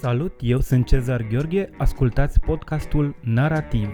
Salut, 0.00 0.32
eu 0.40 0.60
sunt 0.60 0.86
Cezar 0.86 1.26
Gheorghe, 1.26 1.70
ascultați 1.78 2.40
podcastul 2.40 3.14
Narativ. 3.24 3.88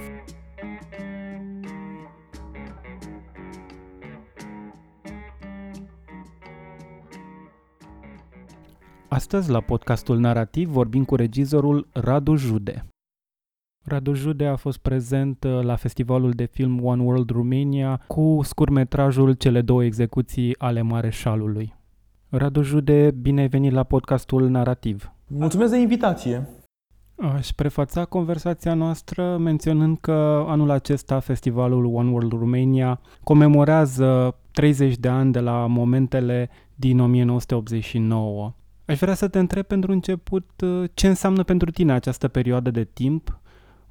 Astăzi, 9.08 9.50
la 9.50 9.60
podcastul 9.60 10.18
Narativ, 10.18 10.68
vorbim 10.68 11.04
cu 11.04 11.14
regizorul 11.16 11.88
Radu 11.92 12.34
Jude. 12.34 12.84
Radu 13.84 14.12
Jude 14.12 14.46
a 14.46 14.56
fost 14.56 14.78
prezent 14.78 15.44
uh, 15.44 15.62
la 15.62 15.76
festivalul 15.76 16.30
de 16.30 16.44
film 16.44 16.84
One 16.84 17.02
World 17.02 17.30
Romania 17.30 18.04
cu 18.06 18.40
scurmetrajul 18.42 19.32
Cele 19.32 19.62
două 19.62 19.84
execuții 19.84 20.58
ale 20.58 20.80
Mareșalului. 20.80 21.74
Radu 22.28 22.62
Jude, 22.62 23.10
bine 23.10 23.40
ai 23.40 23.48
venit 23.48 23.72
la 23.72 23.82
podcastul 23.82 24.48
Narativ. 24.48 25.10
Mulțumesc 25.28 25.70
de 25.70 25.78
invitație. 25.78 26.48
Aș 27.16 27.48
prefața 27.48 28.04
conversația 28.04 28.74
noastră 28.74 29.36
menționând 29.36 29.98
că 30.00 30.44
anul 30.46 30.70
acesta 30.70 31.20
festivalul 31.20 31.84
One 31.84 32.10
World 32.10 32.32
Romania 32.32 33.00
comemorează 33.24 34.36
30 34.52 34.96
de 34.96 35.08
ani 35.08 35.32
de 35.32 35.40
la 35.40 35.66
momentele 35.66 36.50
din 36.74 37.00
1989. 37.00 38.54
Aș 38.86 38.98
vrea 38.98 39.14
să 39.14 39.28
te 39.28 39.38
întreb 39.38 39.64
pentru 39.64 39.92
început 39.92 40.50
uh, 40.60 40.84
ce 40.94 41.06
înseamnă 41.06 41.42
pentru 41.42 41.70
tine 41.70 41.92
această 41.92 42.28
perioadă 42.28 42.70
de 42.70 42.84
timp, 42.84 43.40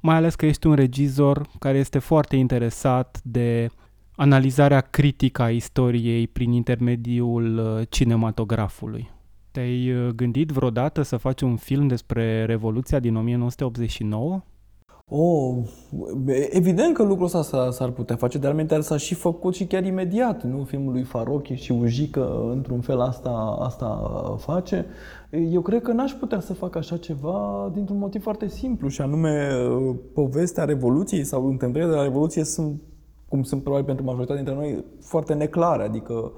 mai 0.00 0.14
ales 0.16 0.34
că 0.34 0.46
ești 0.46 0.66
un 0.66 0.74
regizor 0.74 1.48
care 1.58 1.78
este 1.78 1.98
foarte 1.98 2.36
interesat 2.36 3.20
de 3.24 3.68
analizarea 4.14 4.80
critică 4.80 5.42
a 5.42 5.50
istoriei 5.50 6.26
prin 6.26 6.52
intermediul 6.52 7.58
uh, 7.58 7.86
cinematografului. 7.88 9.14
Te-ai 9.56 9.92
uh, 9.92 10.08
gândit 10.14 10.50
vreodată 10.50 11.02
să 11.02 11.16
faci 11.16 11.40
un 11.40 11.56
film 11.56 11.86
despre 11.86 12.44
Revoluția 12.44 12.98
din 12.98 13.16
1989? 13.16 14.40
Oh, 15.08 15.56
evident 16.50 16.94
că 16.94 17.02
lucrul 17.02 17.26
ăsta 17.26 17.70
s-ar 17.70 17.90
putea 17.90 18.16
face, 18.16 18.38
dar 18.38 18.52
mental 18.52 18.80
s-a 18.80 18.96
și 18.96 19.14
făcut 19.14 19.54
și 19.54 19.66
chiar 19.66 19.84
imediat, 19.84 20.42
nu? 20.42 20.64
Filmul 20.64 20.92
lui 20.92 21.02
Faroche 21.02 21.54
și 21.54 21.72
Ujică, 21.72 22.50
într-un 22.50 22.80
fel, 22.80 23.00
asta, 23.00 23.56
asta 23.60 24.00
face. 24.38 24.86
Eu 25.30 25.60
cred 25.60 25.82
că 25.82 25.92
n-aș 25.92 26.12
putea 26.12 26.40
să 26.40 26.54
fac 26.54 26.76
așa 26.76 26.96
ceva 26.96 27.70
dintr-un 27.74 27.98
motiv 27.98 28.22
foarte 28.22 28.48
simplu, 28.48 28.88
și 28.88 29.00
anume 29.00 29.48
povestea 30.14 30.64
Revoluției 30.64 31.24
sau 31.24 31.46
întâmplările 31.46 31.92
de 31.92 31.96
la 31.96 32.04
Revoluție 32.04 32.44
sunt, 32.44 32.80
cum 33.28 33.42
sunt 33.42 33.62
probabil 33.62 33.86
pentru 33.86 34.04
majoritatea 34.04 34.42
dintre 34.42 34.62
noi, 34.62 34.84
foarte 35.00 35.34
neclare, 35.34 35.82
adică 35.82 36.32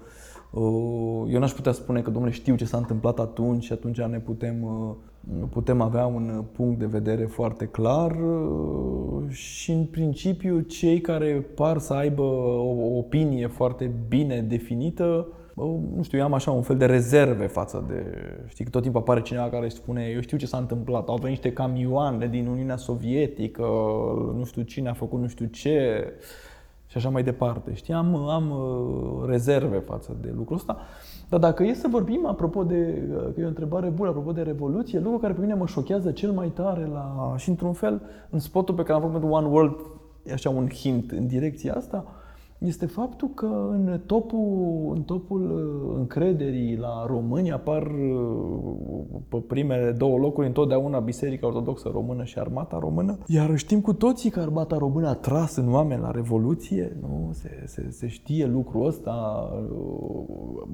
eu 1.29 1.39
n-aș 1.39 1.53
putea 1.53 1.73
spune 1.73 2.01
că, 2.01 2.11
domnule, 2.11 2.33
știu 2.35 2.57
ce 2.57 2.65
s-a 2.65 2.77
întâmplat 2.77 3.19
atunci 3.19 3.65
și 3.65 3.73
atunci 3.73 4.01
ne 4.01 4.19
putem, 4.19 4.63
uh, 4.63 5.47
putem 5.51 5.81
avea 5.81 6.07
un 6.07 6.45
punct 6.53 6.79
de 6.79 6.87
vedere 6.87 7.25
foarte 7.25 7.67
clar. 7.67 8.11
Uh, 8.11 9.29
și, 9.29 9.71
în 9.71 9.85
principiu, 9.85 10.61
cei 10.61 11.01
care 11.01 11.47
par 11.55 11.79
să 11.79 11.93
aibă 11.93 12.23
o 12.23 12.97
opinie 12.97 13.47
foarte 13.47 13.91
bine 14.09 14.41
definită, 14.41 15.27
nu 15.95 16.03
știu, 16.03 16.19
eu 16.19 16.25
am 16.25 16.33
așa 16.33 16.51
un 16.51 16.63
fel 16.63 16.77
de 16.77 16.87
rezerve 16.87 17.47
față 17.47 17.85
de... 17.89 18.05
Știi 18.47 18.65
că 18.65 18.71
tot 18.71 18.83
timpul 18.83 19.01
apare 19.01 19.23
cineva 19.23 19.49
care 19.49 19.69
spune 19.69 20.05
eu 20.15 20.21
știu 20.21 20.37
ce 20.37 20.47
s-a 20.47 20.59
întâmplat, 20.59 21.09
au 21.09 21.17
venit 21.17 21.29
niște 21.29 21.53
camioane 21.53 22.27
din 22.27 22.47
Uniunea 22.47 22.77
Sovietică, 22.77 23.63
nu 24.37 24.45
știu 24.45 24.63
cine 24.63 24.89
a 24.89 24.93
făcut 24.93 25.21
nu 25.21 25.27
știu 25.27 25.47
ce 25.47 26.05
și 26.89 26.97
așa 26.97 27.09
mai 27.09 27.23
departe. 27.23 27.75
Știi, 27.75 27.95
am, 27.95 28.15
am 28.15 28.51
uh, 28.51 29.29
rezerve 29.29 29.79
față 29.79 30.17
de 30.21 30.33
lucrul 30.37 30.57
ăsta. 30.57 30.77
Dar 31.29 31.41
dacă 31.41 31.63
e 31.63 31.75
să 31.75 31.89
vorbim, 31.91 32.27
apropo 32.27 32.65
de, 32.65 33.09
uh, 33.11 33.35
că 33.35 33.41
e 33.41 33.45
o 33.45 33.49
întrebare 33.49 33.89
bună, 33.89 34.09
apropo 34.09 34.33
de 34.33 34.43
Revoluție, 34.43 34.99
lucrul 34.99 35.21
care 35.21 35.33
pe 35.33 35.41
mine 35.41 35.55
mă 35.55 35.67
șochează 35.67 36.11
cel 36.11 36.31
mai 36.33 36.49
tare 36.49 36.87
la, 36.87 37.35
și 37.37 37.49
într-un 37.49 37.73
fel, 37.73 38.03
în 38.31 38.39
spotul 38.39 38.75
pe 38.75 38.83
care 38.83 38.95
am 38.95 39.01
făcut 39.01 39.19
pentru 39.19 39.35
One 39.35 39.47
World, 39.47 39.77
e 40.23 40.33
așa 40.33 40.51
un 40.51 40.69
hint 40.69 41.11
în 41.11 41.27
direcția 41.27 41.75
asta, 41.75 42.05
este 42.59 42.87
faptul 42.87 43.29
că 43.35 43.47
în 43.71 44.01
topul, 44.07 44.93
în 44.95 45.03
topul 45.03 45.43
uh, 45.51 45.97
încrederii 45.99 46.77
la 46.77 47.07
români 47.07 47.53
apar 47.53 47.83
uh, 47.83 49.21
pe 49.29 49.37
primele 49.37 49.93
două 49.93 50.19
locuri 50.19 50.47
întotdeauna 50.47 50.99
Biserica 50.99 51.47
Ortodoxă 51.47 51.89
Română 51.93 52.25
și 52.25 52.39
Armata 52.39 52.79
Română. 52.79 53.19
Iar 53.27 53.57
știm 53.57 53.81
cu 53.81 53.93
toții 53.93 54.31
că 54.31 54.41
Armata 54.41 54.77
Română 54.77 55.09
a 55.09 55.15
tras 55.15 55.57
în 55.57 55.73
oameni 55.73 56.01
la 56.01 56.11
Revoluție, 56.11 56.97
nu? 57.01 57.31
Se, 57.33 57.63
se, 57.67 57.91
se 57.91 58.09
știe 58.09 58.47
lucrul 58.47 58.87
ăsta, 58.87 59.49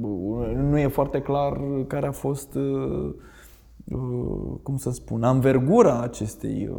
uh, 0.01 0.56
nu 0.56 0.78
e 0.78 0.89
foarte 0.89 1.21
clar 1.21 1.61
care 1.87 2.06
a 2.06 2.12
fost 2.12 2.59
cum 4.62 4.77
să 4.77 4.91
spun, 4.91 5.22
anvergura 5.22 6.01
acestei 6.01 6.71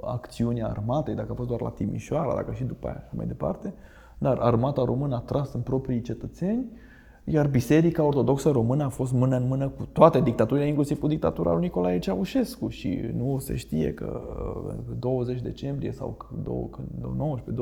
acțiuni 0.00 0.62
armatei, 0.62 1.14
dacă 1.14 1.32
a 1.32 1.34
fost 1.34 1.48
doar 1.48 1.60
la 1.60 1.70
Timișoara, 1.70 2.34
dacă 2.34 2.52
și 2.52 2.64
după 2.64 2.86
aia 2.86 3.04
și 3.08 3.16
mai 3.16 3.26
departe. 3.26 3.74
Dar 4.20 4.38
armata 4.38 4.84
română 4.84 5.14
a 5.14 5.18
tras 5.18 5.52
în 5.52 5.60
proprii 5.60 6.00
cetățeni, 6.00 6.64
iar 7.24 7.48
Biserica 7.48 8.04
Ortodoxă 8.04 8.50
Română 8.50 8.84
a 8.84 8.88
fost 8.88 9.12
mână 9.12 9.36
în 9.36 9.46
mână 9.46 9.68
cu 9.68 9.88
toate 9.92 10.20
dictaturile, 10.20 10.66
inclusiv 10.66 10.98
cu 10.98 11.06
dictatura 11.06 11.52
lui 11.52 11.60
Nicolae 11.60 11.98
Ceaușescu. 11.98 12.68
Și 12.68 13.00
nu 13.16 13.38
se 13.38 13.56
știe 13.56 13.94
că 13.94 14.20
20 14.98 15.40
decembrie 15.40 15.92
sau 15.92 16.16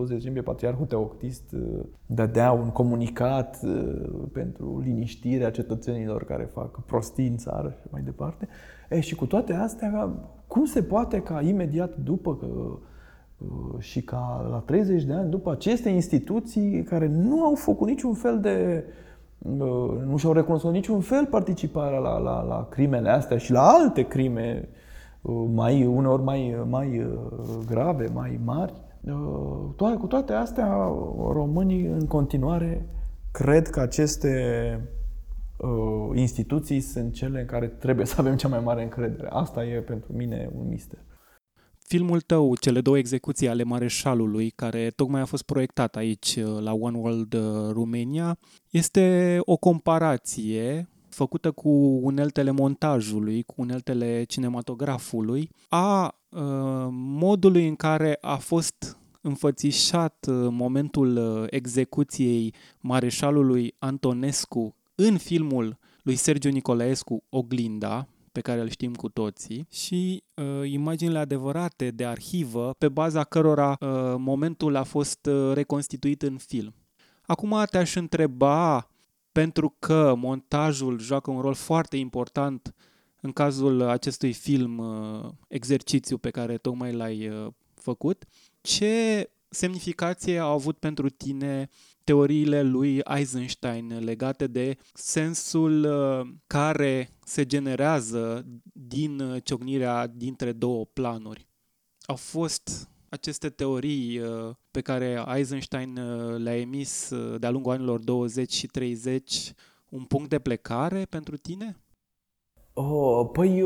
19-20 0.05 0.09
decembrie 0.09 0.43
Patriarhul 0.43 0.87
Teoctist 0.87 1.53
uh, 1.53 1.81
dădea 2.07 2.53
un 2.53 2.69
comunicat 2.69 3.61
uh, 3.65 4.23
pentru 4.33 4.81
liniștirea 4.85 5.51
cetățenilor 5.51 6.25
care 6.25 6.45
fac 6.53 6.85
prostii 6.85 7.29
în 7.29 7.37
țară 7.37 7.77
și 7.81 7.87
mai 7.91 8.03
departe. 8.03 8.49
E, 8.91 9.01
și 9.01 9.15
cu 9.15 9.27
toate 9.27 9.53
astea, 9.53 10.11
cum 10.47 10.65
se 10.65 10.83
poate 10.83 11.21
ca 11.21 11.41
imediat 11.41 11.97
după 11.97 12.37
că 12.37 12.47
Uh, 12.47 12.79
și 13.79 14.03
ca 14.03 14.47
la 14.51 14.59
30 14.59 15.03
de 15.03 15.13
ani 15.13 15.31
după 15.31 15.51
aceste 15.51 15.89
instituții 15.89 16.83
care 16.83 17.07
nu 17.07 17.45
au 17.45 17.55
făcut 17.55 17.89
niciun 17.89 18.15
fel 18.15 18.41
de 18.41 18.85
uh, 19.39 20.03
nu 20.07 20.17
și-au 20.17 20.33
recunoscut 20.33 20.73
niciun 20.73 21.01
fel 21.01 21.27
participarea 21.27 21.99
la, 21.99 22.19
la, 22.19 22.43
la 22.43 22.67
crimele 22.71 23.11
astea 23.11 23.37
și 23.37 23.53
la 23.53 23.63
alte 23.63 24.03
crime 24.03 24.69
uh, 25.23 25.45
mai, 25.55 25.87
uneori 25.87 26.23
mai, 26.23 26.65
mai 26.69 27.07
grave, 27.67 28.09
mai 28.13 28.41
mari. 28.45 28.73
Toate, 29.77 29.97
cu 29.97 30.07
toate 30.07 30.33
astea, 30.33 30.67
românii 31.33 31.87
în 31.87 32.07
continuare 32.07 32.87
cred 33.33 33.69
că 33.69 33.81
aceste 33.81 34.31
instituții 36.15 36.81
sunt 36.81 37.13
cele 37.13 37.41
în 37.41 37.47
care 37.47 37.67
trebuie 37.67 38.07
să 38.07 38.15
avem 38.19 38.37
cea 38.37 38.49
mai 38.49 38.61
mare 38.65 38.83
încredere. 38.83 39.29
Asta 39.31 39.65
e 39.65 39.81
pentru 39.81 40.13
mine 40.13 40.51
un 40.59 40.69
mister. 40.69 40.99
Filmul 41.89 42.21
tău, 42.21 42.57
cele 42.57 42.81
două 42.81 42.99
execuții 42.99 43.49
ale 43.49 43.63
Mareșalului, 43.63 44.51
care 44.51 44.91
tocmai 44.97 45.21
a 45.21 45.25
fost 45.25 45.43
proiectat 45.43 45.97
aici 45.97 46.37
uh, 46.37 46.61
la 46.61 46.73
One 46.73 46.99
World 46.99 47.35
uh, 47.35 47.41
Romania, 47.73 48.39
este 48.71 49.39
o 49.41 49.57
comparație 49.57 50.89
făcută 51.09 51.51
cu 51.51 51.69
uneltele 52.03 52.51
montajului, 52.51 53.43
cu 53.43 53.55
uneltele 53.57 54.25
cinematografului, 54.25 55.51
a 55.69 56.15
uh, 56.29 56.41
modului 56.91 57.69
în 57.69 57.77
care 57.77 58.19
a 58.21 58.37
fost 58.37 58.99
înfățișat 59.21 60.27
momentul 60.51 61.47
execuției 61.51 62.55
mareșalului 62.81 63.75
Antonescu 63.79 64.75
în 64.95 65.17
filmul 65.17 65.79
lui 66.03 66.15
Sergiu 66.15 66.49
Nicolaescu 66.49 67.23
Oglinda, 67.29 68.09
pe 68.39 68.45
care 68.45 68.61
îl 68.61 68.69
știm 68.69 68.95
cu 68.95 69.09
toții 69.09 69.67
și 69.71 70.23
uh, 70.35 70.71
imaginile 70.71 71.19
adevărate 71.19 71.91
de 71.91 72.07
arhivă 72.07 72.75
pe 72.79 72.89
baza 72.89 73.25
cărora 73.25 73.77
uh, 73.81 73.89
momentul 74.17 74.77
a 74.77 74.83
fost 74.83 75.27
uh, 75.27 75.53
reconstituit 75.55 76.23
în 76.23 76.37
film. 76.37 76.75
Acum 77.23 77.65
te-aș 77.71 77.95
întreba, 77.95 78.91
pentru 79.33 79.77
că 79.79 80.15
montajul 80.17 81.01
joacă 81.01 81.31
un 81.31 81.41
rol 81.41 81.55
foarte 81.55 81.97
important 81.97 82.75
în 83.21 83.33
cazul 83.33 83.83
acestui 83.83 84.33
film, 84.33 84.79
uh, 84.79 85.29
exercițiu 85.49 86.19
pe 86.19 86.31
care 86.31 86.57
tocmai 86.57 86.93
l-ai 86.93 87.29
uh, 87.29 87.47
făcut, 87.75 88.25
ce 88.61 89.31
semnificație 89.49 90.39
au 90.39 90.53
avut 90.53 90.79
pentru 90.79 91.09
tine 91.09 91.69
teoriile 92.09 92.63
lui 92.63 93.01
Eisenstein 93.17 93.99
legate 94.05 94.47
de 94.47 94.77
sensul 94.95 95.85
uh, 95.85 96.29
care 96.47 97.11
se 97.25 97.47
generează 97.47 98.47
din 98.73 99.21
uh, 99.21 99.43
ciocnirea 99.45 100.07
dintre 100.07 100.53
două 100.53 100.85
planuri. 100.85 101.47
Au 102.01 102.17
fost 102.17 102.89
aceste 103.09 103.49
teorii 103.51 104.19
uh, 104.19 104.55
pe 104.71 104.81
care 104.81 105.25
Eisenstein 105.35 105.99
le-a 106.37 106.59
emis 106.59 107.13
de-a 107.39 107.51
lungul 107.51 107.73
anilor 107.73 108.01
20 108.01 108.53
și 108.53 108.67
30 108.67 109.53
un 109.89 110.05
punct 110.05 110.29
de 110.29 110.39
plecare 110.39 111.05
pentru 111.05 111.37
tine? 111.37 111.77
Oh, 112.81 113.29
păi, 113.33 113.65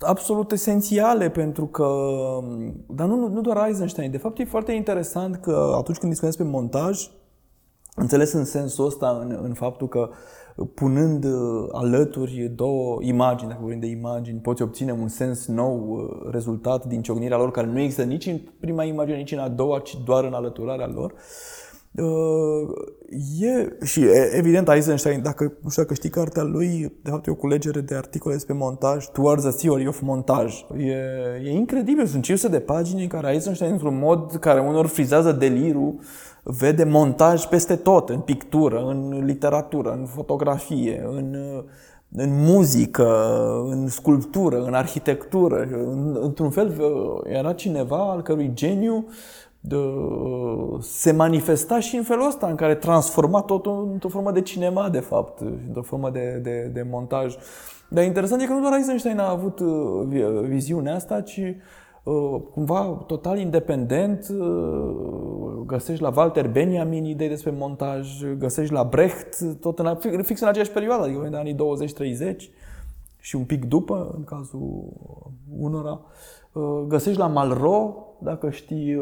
absolut 0.00 0.52
esențiale, 0.52 1.30
pentru 1.30 1.66
că. 1.66 1.88
Dar 2.86 3.06
nu, 3.06 3.28
nu 3.28 3.40
doar 3.40 3.66
Eisenstein. 3.66 4.10
De 4.10 4.18
fapt, 4.18 4.38
e 4.38 4.44
foarte 4.44 4.72
interesant 4.72 5.36
că 5.36 5.72
atunci 5.76 5.98
când 5.98 6.12
discutăm 6.12 6.28
despre 6.28 6.44
montaj, 6.44 7.10
Înțeles 7.94 8.32
în 8.32 8.44
sensul 8.44 8.86
ăsta, 8.86 9.18
în, 9.20 9.38
în 9.42 9.54
faptul 9.54 9.88
că 9.88 10.10
punând 10.74 11.24
uh, 11.24 11.68
alături 11.72 12.52
două 12.54 12.98
imagini, 13.02 13.48
dacă 13.48 13.60
vorbim 13.62 13.80
de 13.80 13.86
imagini, 13.86 14.38
poți 14.38 14.62
obține 14.62 14.92
un 14.92 15.08
sens 15.08 15.46
nou, 15.46 15.88
uh, 15.90 16.30
rezultat 16.30 16.86
din 16.86 17.02
ciocnirea 17.02 17.36
lor, 17.36 17.50
care 17.50 17.66
nu 17.66 17.80
există 17.80 18.02
nici 18.02 18.26
în 18.26 18.40
prima 18.60 18.84
imagine, 18.84 19.16
nici 19.16 19.32
în 19.32 19.38
a 19.38 19.48
doua, 19.48 19.78
ci 19.78 19.98
doar 20.04 20.24
în 20.24 20.32
alăturarea 20.32 20.86
lor. 20.86 21.12
Uh, 21.12 21.18
e, 23.40 23.84
și 23.84 24.04
evident 24.32 24.68
Eisenstein, 24.68 25.22
dacă 25.22 25.52
nu 25.62 25.70
știu 25.70 25.82
dacă 25.82 25.94
știi 25.94 26.10
cartea 26.10 26.42
lui, 26.42 26.98
de 27.02 27.10
fapt 27.10 27.26
e 27.26 27.30
o 27.30 27.34
culegere 27.34 27.80
de 27.80 27.94
articole 27.94 28.34
despre 28.34 28.54
montaj, 28.54 29.06
Towards 29.06 29.42
the 29.42 29.52
Theory 29.52 29.86
of 29.86 30.00
Montage. 30.00 30.54
E, 30.76 30.94
e 31.44 31.50
incredibil, 31.50 32.06
sunt 32.06 32.22
500 32.22 32.52
de 32.52 32.60
pagini 32.60 33.02
în 33.02 33.08
care 33.08 33.32
Eisenstein, 33.32 33.72
într-un 33.72 33.98
mod 33.98 34.36
care 34.40 34.60
unor 34.60 34.86
frizează 34.86 35.32
delirul, 35.32 35.94
vede 36.42 36.84
montaj 36.84 37.44
peste 37.44 37.76
tot, 37.76 38.08
în 38.08 38.20
pictură, 38.20 38.84
în 38.86 39.24
literatură, 39.24 39.92
în 39.92 40.06
fotografie, 40.06 41.04
în, 41.10 41.36
în 42.12 42.44
muzică, 42.44 43.32
în 43.66 43.88
sculptură, 43.88 44.62
în 44.64 44.74
arhitectură. 44.74 45.68
Într-un 46.20 46.50
fel, 46.50 46.74
era 47.24 47.52
cineva 47.52 48.10
al 48.10 48.22
cărui 48.22 48.50
geniu 48.54 49.06
de, 49.06 49.49
se 50.80 51.12
manifesta 51.12 51.80
și 51.80 51.96
în 51.96 52.02
felul 52.02 52.26
ăsta, 52.26 52.46
în 52.46 52.54
care 52.54 52.74
transforma 52.74 53.40
totul 53.40 53.88
într-o 53.92 54.08
formă 54.08 54.32
de 54.32 54.40
cinema, 54.40 54.88
de 54.88 55.00
fapt, 55.00 55.40
într-o 55.40 55.82
formă 55.82 56.10
de, 56.10 56.40
de, 56.42 56.70
de 56.72 56.86
montaj. 56.90 57.36
Dar 57.88 58.04
interesant 58.04 58.42
e 58.42 58.46
că 58.46 58.52
nu 58.52 58.60
doar 58.60 58.72
Eisenstein 58.72 59.18
a 59.18 59.30
avut 59.30 59.58
uh, 59.58 60.42
viziunea 60.42 60.94
asta, 60.94 61.20
ci 61.20 61.40
Uh, 62.02 62.40
cumva 62.52 63.04
total 63.06 63.38
independent, 63.38 64.28
uh, 64.28 65.62
găsești 65.66 66.02
la 66.02 66.12
Walter 66.16 66.48
Benjamin 66.48 67.04
idei 67.04 67.28
despre 67.28 67.50
montaj, 67.50 68.08
găsești 68.38 68.72
la 68.72 68.84
Brecht, 68.84 69.60
tot 69.60 69.78
în, 69.78 70.22
fix 70.22 70.40
în 70.40 70.48
aceeași 70.48 70.70
perioadă, 70.70 71.02
adică 71.02 71.22
în 71.22 71.34
anii 71.34 71.54
20-30 71.54 71.56
și 73.18 73.36
un 73.36 73.44
pic 73.44 73.64
după, 73.64 74.14
în 74.16 74.24
cazul 74.24 74.84
unora. 75.58 76.00
Uh, 76.52 76.84
găsești 76.88 77.18
la 77.18 77.26
Malraux, 77.26 77.96
dacă 78.22 78.50
știi, 78.50 78.96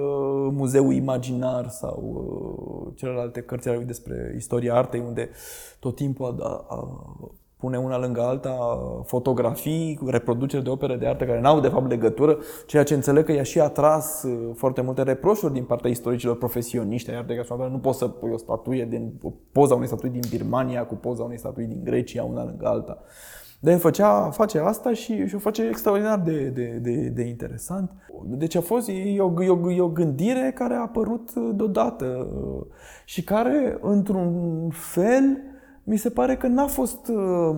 Muzeul 0.51 0.93
Imaginar 0.93 1.69
sau 1.69 2.93
celelalte 2.97 3.41
cărți 3.41 3.69
ale 3.69 3.77
lui 3.77 3.87
despre 3.87 4.35
istoria 4.37 4.75
artei, 4.75 5.03
unde 5.07 5.31
tot 5.79 5.95
timpul 5.95 6.37
a, 6.41 6.65
a, 6.69 7.07
pune 7.59 7.79
una 7.79 7.99
lângă 7.99 8.21
alta 8.21 8.59
fotografii, 9.05 9.99
reproduceri 10.07 10.65
de 10.65 10.71
opere 10.71 10.97
de 10.97 11.07
artă 11.07 11.25
care 11.25 11.41
n-au 11.41 11.61
de 11.61 11.69
fapt 11.69 11.89
legătură, 11.89 12.39
ceea 12.67 12.83
ce 12.83 12.95
înțeleg 12.95 13.25
că 13.25 13.33
i-a 13.33 13.43
și 13.43 13.61
atras 13.61 14.23
uh, 14.23 14.51
foarte 14.55 14.81
multe 14.81 15.03
reproșuri 15.03 15.53
din 15.53 15.65
partea 15.65 15.91
istoricilor 15.91 16.37
profesioniști 16.37 17.11
iar 17.11 17.25
de 17.25 17.47
nu 17.71 17.79
poți 17.79 17.99
să 17.99 18.09
pui 18.09 18.31
o 18.33 18.37
statuie 18.37 18.85
din 18.85 19.13
poza 19.53 19.75
unei 19.75 19.87
statui 19.87 20.11
din 20.11 20.23
Birmania 20.31 20.87
cu 20.87 20.95
poza 20.95 21.23
unei 21.23 21.39
statui 21.39 21.65
din 21.65 21.81
Grecia, 21.85 22.25
una 22.25 22.45
lângă 22.45 22.67
alta. 22.67 22.99
Dar 23.61 23.79
făcea, 23.79 24.31
face 24.31 24.59
asta 24.59 24.93
și, 24.93 25.27
și 25.27 25.35
o 25.35 25.39
face 25.39 25.63
extraordinar 25.63 26.21
de, 26.21 26.49
de, 26.49 26.79
de, 26.83 27.09
de 27.09 27.23
interesant. 27.23 27.91
Deci 28.25 28.55
a 28.55 28.61
fost, 28.61 28.89
e 28.89 29.21
o, 29.21 29.43
e, 29.43 29.49
o, 29.49 29.71
e 29.71 29.81
o 29.81 29.89
gândire 29.89 30.53
care 30.55 30.75
a 30.75 30.81
apărut 30.81 31.33
deodată 31.35 32.05
uh, 32.05 32.67
și 33.05 33.25
care, 33.25 33.79
într-un 33.81 34.69
fel, 34.71 35.39
mi 35.85 35.97
se 35.97 36.11
pare 36.11 36.37
că 36.37 36.47
n-a 36.47 36.67
fost 36.67 37.09
uh, 37.09 37.57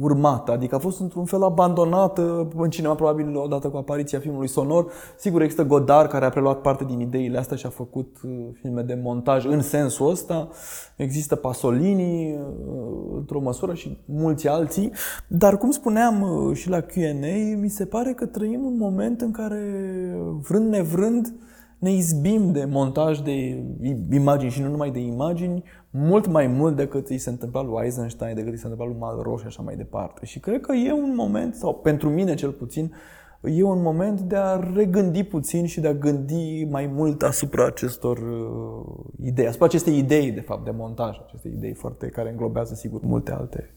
urmată, 0.00 0.52
adică 0.52 0.74
a 0.74 0.78
fost 0.78 1.00
într-un 1.00 1.24
fel 1.24 1.42
abandonată 1.42 2.48
în 2.56 2.70
cinema, 2.70 2.94
probabil 2.94 3.36
odată 3.36 3.68
cu 3.68 3.76
apariția 3.76 4.18
filmului 4.18 4.48
sonor. 4.48 4.92
Sigur, 5.18 5.42
există 5.42 5.64
Godard 5.64 6.08
care 6.08 6.24
a 6.24 6.28
preluat 6.28 6.60
parte 6.60 6.84
din 6.84 7.00
ideile 7.00 7.38
astea 7.38 7.56
și 7.56 7.66
a 7.66 7.68
făcut 7.68 8.16
uh, 8.24 8.30
filme 8.52 8.82
de 8.82 8.98
montaj 9.02 9.44
în 9.44 9.62
sensul 9.62 10.10
ăsta. 10.10 10.48
Există 10.96 11.36
Pasolini 11.36 12.32
uh, 12.32 13.16
într-o 13.16 13.40
măsură 13.40 13.74
și 13.74 13.98
mulți 14.04 14.48
alții. 14.48 14.92
Dar, 15.28 15.58
cum 15.58 15.70
spuneam 15.70 16.20
uh, 16.22 16.56
și 16.56 16.68
la 16.68 16.80
Q&A, 16.80 17.56
mi 17.60 17.68
se 17.68 17.84
pare 17.84 18.12
că 18.12 18.26
trăim 18.26 18.64
un 18.64 18.76
moment 18.76 19.20
în 19.20 19.30
care, 19.30 19.60
vrând 20.40 20.68
nevrând, 20.70 21.34
ne 21.78 21.92
izbim 21.92 22.52
de 22.52 22.64
montaj 22.64 23.20
de 23.20 23.64
imagini 24.10 24.50
și 24.50 24.60
nu 24.60 24.68
numai 24.68 24.90
de 24.90 24.98
imagini, 24.98 25.62
mult 25.96 26.26
mai 26.26 26.46
mult 26.46 26.76
decât 26.76 27.08
îi 27.08 27.18
se 27.18 27.30
întâmpla 27.30 27.62
lui 27.62 27.84
Eisenstein, 27.84 28.34
decât 28.34 28.52
îi 28.52 28.58
se 28.58 28.66
întâmpla 28.66 28.86
lui 28.92 29.00
Malraux 29.00 29.40
și 29.40 29.46
așa 29.46 29.62
mai 29.62 29.76
departe. 29.76 30.26
Și 30.26 30.40
cred 30.40 30.60
că 30.60 30.72
e 30.72 30.92
un 30.92 31.14
moment, 31.14 31.54
sau 31.54 31.74
pentru 31.74 32.08
mine 32.08 32.34
cel 32.34 32.50
puțin, 32.50 32.94
e 33.42 33.62
un 33.62 33.82
moment 33.82 34.20
de 34.20 34.36
a 34.36 34.72
regândi 34.74 35.24
puțin 35.24 35.66
și 35.66 35.80
de 35.80 35.88
a 35.88 35.94
gândi 35.94 36.64
mai 36.70 36.86
mult 36.86 37.22
asupra 37.22 37.66
acestor 37.66 38.18
uh, 38.18 39.26
idei, 39.26 39.46
asupra 39.46 39.66
acestei 39.66 39.98
idei, 39.98 40.30
de 40.30 40.40
fapt, 40.40 40.64
de 40.64 40.70
montaj, 40.70 41.20
aceste 41.26 41.48
idei 41.48 41.74
foarte 41.74 42.06
care 42.06 42.30
înglobează, 42.30 42.74
sigur, 42.74 43.00
multe 43.02 43.32
alte 43.32 43.75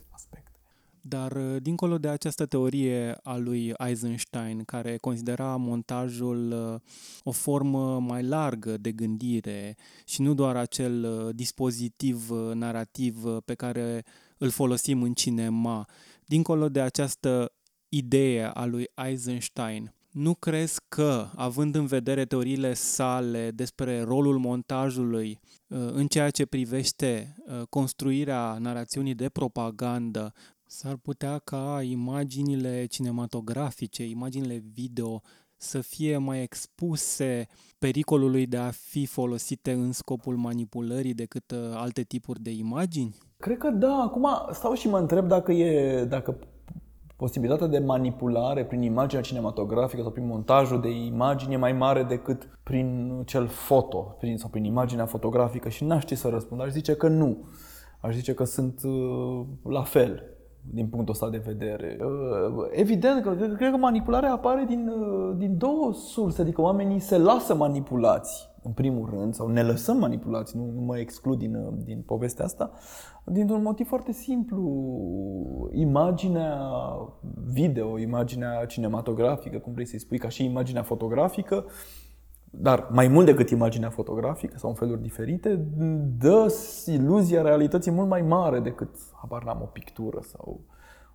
dar 1.01 1.31
uh, 1.31 1.61
dincolo 1.61 1.97
de 1.97 2.07
această 2.07 2.45
teorie 2.45 3.17
a 3.23 3.37
lui 3.37 3.73
Eisenstein, 3.77 4.63
care 4.63 4.97
considera 4.97 5.55
montajul 5.55 6.51
uh, 6.51 6.79
o 7.23 7.31
formă 7.31 7.99
mai 7.99 8.23
largă 8.23 8.77
de 8.77 8.91
gândire 8.91 9.75
și 10.05 10.21
nu 10.21 10.33
doar 10.33 10.55
acel 10.55 11.03
uh, 11.03 11.35
dispozitiv 11.35 12.29
narrativ 12.53 13.23
pe 13.45 13.53
care 13.53 14.03
îl 14.37 14.49
folosim 14.49 15.01
în 15.01 15.13
cinema, 15.13 15.87
dincolo 16.25 16.69
de 16.69 16.81
această 16.81 17.53
idee 17.89 18.45
a 18.45 18.65
lui 18.65 18.85
Eisenstein, 19.05 19.93
nu 20.11 20.33
crezi 20.33 20.79
că, 20.87 21.29
având 21.35 21.75
în 21.75 21.85
vedere 21.85 22.25
teoriile 22.25 22.73
sale 22.73 23.51
despre 23.51 24.01
rolul 24.01 24.37
montajului 24.37 25.39
în 25.67 26.07
ceea 26.07 26.29
ce 26.29 26.45
privește 26.45 27.35
construirea 27.69 28.57
narațiunii 28.59 29.13
de 29.13 29.29
propagandă, 29.29 30.33
S-ar 30.71 30.95
putea 30.95 31.37
ca 31.43 31.79
imaginile 31.81 32.85
cinematografice, 32.85 34.03
imaginile 34.05 34.63
video 34.73 35.21
să 35.57 35.81
fie 35.81 36.17
mai 36.17 36.41
expuse 36.41 37.47
pericolului 37.79 38.45
de 38.45 38.57
a 38.57 38.69
fi 38.71 39.05
folosite 39.05 39.71
în 39.71 39.91
scopul 39.91 40.35
manipulării 40.35 41.13
decât 41.13 41.51
uh, 41.51 41.57
alte 41.73 42.01
tipuri 42.01 42.41
de 42.41 42.51
imagini? 42.51 43.15
Cred 43.37 43.57
că 43.57 43.69
da. 43.69 44.01
Acum 44.01 44.27
stau 44.51 44.73
și 44.73 44.89
mă 44.89 44.97
întreb 44.97 45.27
dacă 45.27 45.51
e 45.51 46.05
dacă 46.05 46.37
posibilitatea 47.15 47.67
de 47.67 47.79
manipulare 47.79 48.65
prin 48.65 48.81
imaginea 48.81 49.23
cinematografică 49.23 50.01
sau 50.01 50.11
prin 50.11 50.27
montajul 50.27 50.81
de 50.81 50.89
imagini 50.89 51.53
e 51.53 51.57
mai 51.57 51.73
mare 51.73 52.03
decât 52.03 52.59
prin 52.63 53.21
cel 53.25 53.47
foto 53.47 54.15
prin, 54.19 54.37
sau 54.37 54.49
prin 54.49 54.63
imaginea 54.63 55.05
fotografică 55.05 55.69
și 55.69 55.83
n-aș 55.83 56.01
ști 56.01 56.15
să 56.15 56.27
răspund. 56.27 56.61
Aș 56.61 56.69
zice 56.69 56.95
că 56.95 57.07
nu. 57.07 57.45
Aș 58.01 58.15
zice 58.15 58.33
că 58.33 58.43
sunt 58.43 58.81
uh, 58.83 59.45
la 59.63 59.83
fel 59.83 60.33
din 60.71 60.87
punctul 60.87 61.13
ăsta 61.13 61.29
de 61.29 61.41
vedere. 61.45 61.97
Uh, 61.99 62.67
evident 62.71 63.21
că 63.21 63.29
cred 63.57 63.71
că 63.71 63.77
manipularea 63.77 64.31
apare 64.31 64.65
din, 64.67 64.87
uh, 64.87 65.35
din 65.37 65.57
două 65.57 65.93
surse, 65.93 66.41
adică 66.41 66.61
oamenii 66.61 66.99
se 66.99 67.17
lasă 67.17 67.55
manipulați 67.55 68.49
în 68.63 68.71
primul 68.71 69.09
rând, 69.09 69.33
sau 69.33 69.47
ne 69.47 69.63
lăsăm 69.63 69.97
manipulați, 69.97 70.57
nu, 70.57 70.71
nu 70.75 70.81
mă 70.81 70.97
exclud 70.97 71.37
din, 71.37 71.55
uh, 71.55 71.73
din 71.83 72.01
povestea 72.05 72.45
asta, 72.45 72.71
dintr-un 73.25 73.61
motiv 73.61 73.87
foarte 73.87 74.11
simplu. 74.11 75.69
Imaginea 75.73 76.59
video, 77.45 77.97
imaginea 77.99 78.65
cinematografică, 78.65 79.57
cum 79.57 79.73
vrei 79.73 79.85
să-i 79.85 79.99
spui, 79.99 80.17
ca 80.17 80.29
și 80.29 80.45
imaginea 80.45 80.83
fotografică, 80.83 81.65
dar 82.51 82.87
mai 82.91 83.07
mult 83.07 83.25
decât 83.25 83.49
imaginea 83.49 83.89
fotografică 83.89 84.57
sau 84.57 84.69
în 84.69 84.75
feluri 84.75 85.01
diferite, 85.01 85.55
dă 86.17 86.53
iluzia 86.85 87.41
realității 87.41 87.91
mult 87.91 88.07
mai 88.07 88.21
mare 88.21 88.59
decât, 88.59 88.89
habar 89.21 89.43
n-am, 89.43 89.59
o 89.61 89.65
pictură 89.65 90.19
sau 90.21 90.61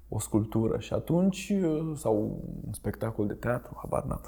o 0.09 0.19
sculptură 0.19 0.79
și 0.79 0.93
atunci, 0.93 1.53
sau 1.95 2.41
un 2.67 2.73
spectacol 2.73 3.27
de 3.27 3.35
teatru, 3.35 3.77
habar 3.77 4.05
n-am. 4.05 4.21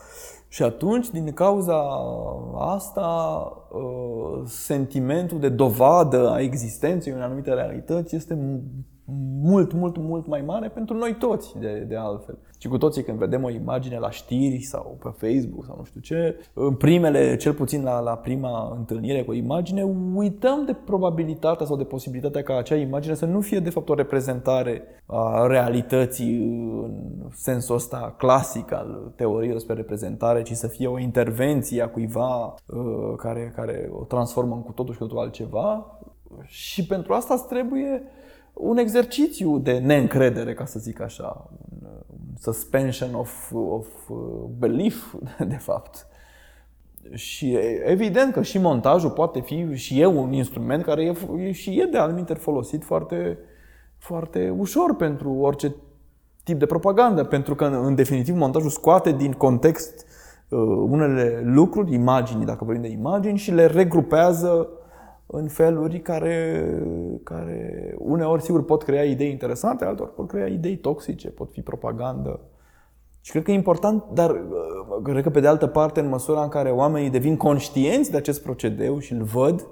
Și 0.48 0.62
atunci, 0.62 1.10
din 1.10 1.32
cauza 1.32 1.82
asta, 2.54 3.08
ă, 3.72 4.42
sentimentul 4.46 5.40
de 5.40 5.48
dovadă 5.48 6.30
a 6.30 6.40
existenței 6.40 7.12
unei 7.12 7.24
anumite 7.24 7.52
realități 7.52 8.16
este 8.16 8.64
mult, 9.40 9.72
mult, 9.72 9.96
mult 9.96 10.26
mai 10.26 10.40
mare 10.40 10.68
pentru 10.68 10.96
noi 10.96 11.14
toți, 11.14 11.58
de, 11.58 11.78
de 11.88 11.96
altfel. 11.96 12.38
Și 12.58 12.68
cu 12.68 12.78
toții 12.78 13.02
când 13.02 13.18
vedem 13.18 13.44
o 13.44 13.50
imagine 13.50 13.98
la 13.98 14.10
știri 14.10 14.62
sau 14.62 14.98
pe 15.02 15.26
Facebook 15.26 15.64
sau 15.64 15.76
nu 15.78 15.84
știu 15.84 16.00
ce, 16.00 16.36
în 16.52 16.74
primele, 16.74 17.36
cel 17.36 17.52
puțin 17.52 17.82
la, 17.82 18.00
la 18.00 18.16
prima 18.16 18.74
întâlnire 18.76 19.24
cu 19.24 19.30
o 19.30 19.34
imagine, 19.34 19.82
uităm 20.14 20.64
de 20.64 20.76
probabilitatea 20.84 21.66
sau 21.66 21.76
de 21.76 21.84
posibilitatea 21.84 22.42
ca 22.42 22.56
acea 22.56 22.76
imagine 22.76 23.14
să 23.14 23.26
nu 23.26 23.40
fie 23.40 23.58
de 23.58 23.70
fapt 23.70 23.88
o 23.88 23.94
reprezentare 23.94 24.82
a 25.06 25.46
realității 25.46 26.36
în 26.82 27.28
sensul 27.32 27.74
ăsta 27.74 28.14
clasic 28.18 28.72
al 28.72 29.12
teoriei 29.16 29.52
despre 29.52 29.74
reprezentare, 29.74 30.42
ci 30.42 30.52
să 30.52 30.66
fie 30.66 30.86
o 30.86 30.98
intervenție 30.98 31.82
a 31.82 31.88
cuiva 31.88 32.44
uh, 32.66 33.14
care, 33.16 33.52
care 33.54 33.90
o 33.92 34.04
transformă 34.04 34.54
în 34.54 34.62
cu 34.62 34.72
totul 34.72 34.92
și 34.92 34.98
cu 34.98 35.06
totul 35.06 35.22
altceva. 35.22 35.98
Și 36.44 36.86
pentru 36.86 37.12
asta 37.12 37.34
îți 37.34 37.46
trebuie 37.46 38.02
un 38.52 38.76
exercițiu 38.76 39.58
de 39.58 39.78
neîncredere, 39.78 40.54
ca 40.54 40.64
să 40.64 40.78
zic 40.78 41.00
așa, 41.00 41.50
un 42.06 42.15
suspension 42.38 43.14
of, 43.14 43.52
of 43.52 43.86
uh, 44.08 44.16
belief, 44.58 45.14
de 45.48 45.56
fapt. 45.56 46.06
și 47.12 47.58
evident 47.84 48.32
că 48.32 48.42
și 48.42 48.58
montajul 48.58 49.10
poate 49.10 49.40
fi 49.40 49.74
și 49.74 50.00
e 50.00 50.06
un 50.06 50.32
instrument 50.32 50.84
care 50.84 51.04
e, 51.04 51.14
e 51.38 51.52
și 51.52 51.80
e 51.80 51.84
de 51.84 51.98
anumite 51.98 52.34
folosit 52.34 52.84
foarte, 52.84 53.38
foarte 53.98 54.54
ușor 54.58 54.96
pentru 54.96 55.32
orice 55.32 55.74
tip 56.44 56.58
de 56.58 56.66
propagandă, 56.66 57.24
pentru 57.24 57.54
că 57.54 57.64
în 57.64 57.94
definitiv 57.94 58.36
montajul 58.36 58.70
scoate 58.70 59.12
din 59.12 59.32
context 59.32 60.06
uh, 60.48 60.58
unele 60.88 61.42
lucruri, 61.44 61.94
imagini, 61.94 62.44
dacă 62.44 62.64
vorbim 62.64 62.82
de 62.82 62.88
imagini, 62.88 63.38
și 63.38 63.50
le 63.50 63.66
regrupează 63.66 64.68
în 65.26 65.48
feluri 65.48 66.00
care, 66.00 66.68
care 67.22 67.94
uneori, 67.98 68.42
sigur, 68.42 68.64
pot 68.64 68.82
crea 68.82 69.04
idei 69.04 69.30
interesante, 69.30 69.84
altor 69.84 70.12
pot 70.12 70.28
crea 70.28 70.46
idei 70.46 70.76
toxice, 70.76 71.28
pot 71.28 71.50
fi 71.50 71.60
propagandă. 71.60 72.40
Și 73.20 73.30
cred 73.30 73.44
că 73.44 73.50
e 73.50 73.54
important, 73.54 74.04
dar 74.12 74.30
uh, 74.30 75.02
cred 75.02 75.22
că 75.22 75.30
pe 75.30 75.40
de 75.40 75.46
altă 75.46 75.66
parte, 75.66 76.00
în 76.00 76.08
măsura 76.08 76.42
în 76.42 76.48
care 76.48 76.70
oamenii 76.70 77.10
devin 77.10 77.36
conștienți 77.36 78.10
de 78.10 78.16
acest 78.16 78.42
procedeu 78.42 78.98
și 78.98 79.12
îl 79.12 79.22
văd 79.22 79.66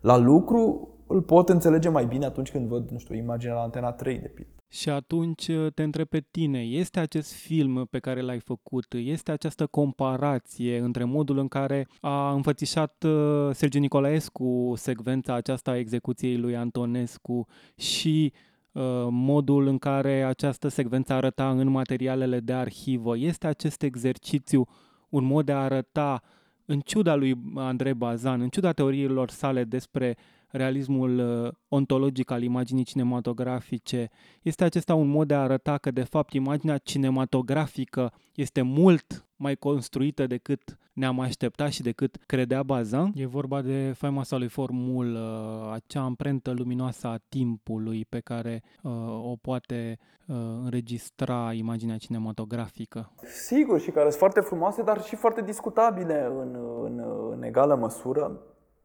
la 0.00 0.16
lucru, 0.16 0.88
îl 1.10 1.22
pot 1.22 1.48
înțelege 1.48 1.88
mai 1.88 2.06
bine 2.06 2.24
atunci 2.24 2.50
când 2.50 2.68
văd, 2.68 2.90
nu 2.90 2.98
știu, 2.98 3.14
imaginea 3.14 3.54
la 3.54 3.60
Antena 3.60 3.92
3, 3.92 4.18
de 4.18 4.28
pildă. 4.28 4.50
Și 4.68 4.90
atunci 4.90 5.48
uh, 5.48 5.72
te 5.74 5.82
întreb 5.82 6.06
pe 6.06 6.24
tine, 6.30 6.60
este 6.60 7.00
acest 7.00 7.32
film 7.32 7.86
pe 7.90 7.98
care 7.98 8.20
l-ai 8.20 8.38
făcut, 8.38 8.86
este 8.94 9.30
această 9.30 9.66
comparație 9.66 10.78
între 10.78 11.04
modul 11.04 11.38
în 11.38 11.48
care 11.48 11.88
a 12.00 12.32
înfățișat 12.32 13.04
uh, 13.06 13.48
Sergiu 13.52 13.78
Nicolaescu 13.78 14.72
secvența 14.76 15.34
aceasta 15.34 15.70
a 15.70 15.76
execuției 15.76 16.36
lui 16.36 16.56
Antonescu 16.56 17.46
și 17.76 18.32
uh, 18.72 18.82
modul 19.10 19.66
în 19.66 19.78
care 19.78 20.22
această 20.22 20.68
secvență 20.68 21.12
arăta 21.12 21.50
în 21.50 21.68
materialele 21.68 22.40
de 22.40 22.52
arhivă. 22.52 23.18
Este 23.18 23.46
acest 23.46 23.82
exercițiu 23.82 24.66
un 25.08 25.24
mod 25.24 25.44
de 25.44 25.52
a 25.52 25.62
arăta, 25.62 26.22
în 26.64 26.80
ciuda 26.80 27.14
lui 27.14 27.34
Andrei 27.54 27.94
Bazan, 27.94 28.40
în 28.40 28.48
ciuda 28.48 28.72
teoriilor 28.72 29.30
sale 29.30 29.64
despre 29.64 30.16
realismul 30.50 31.18
uh, 31.18 31.52
ontologic 31.68 32.30
al 32.30 32.42
imaginii 32.42 32.84
cinematografice, 32.84 34.10
este 34.42 34.64
acesta 34.64 34.94
un 34.94 35.08
mod 35.08 35.28
de 35.28 35.34
a 35.34 35.40
arăta 35.40 35.78
că, 35.78 35.90
de 35.90 36.02
fapt, 36.02 36.32
imaginea 36.32 36.78
cinematografică 36.78 38.12
este 38.34 38.62
mult 38.62 39.24
mai 39.36 39.54
construită 39.54 40.26
decât 40.26 40.78
ne-am 40.92 41.20
așteptat 41.20 41.70
și 41.70 41.82
decât 41.82 42.16
credea 42.26 42.62
Bazan. 42.62 43.12
E 43.14 43.26
vorba 43.26 43.60
de 43.60 43.92
faimoasa 43.96 44.36
lui 44.36 44.48
formulă, 44.48 45.70
acea 45.72 46.00
amprentă 46.00 46.50
luminoasă 46.50 47.06
a 47.06 47.18
timpului 47.28 48.06
pe 48.08 48.20
care 48.20 48.62
uh, 48.82 48.92
o 49.30 49.36
poate 49.40 49.98
uh, 50.26 50.36
înregistra 50.64 51.52
imaginea 51.52 51.96
cinematografică. 51.96 53.12
Sigur, 53.24 53.80
și 53.80 53.90
care 53.90 54.08
sunt 54.08 54.18
foarte 54.18 54.40
frumoase, 54.40 54.82
dar 54.82 55.02
și 55.02 55.16
foarte 55.16 55.42
discutabile 55.42 56.26
în, 56.40 56.56
în, 56.84 57.02
în 57.30 57.42
egală 57.42 57.74
măsură. 57.74 58.40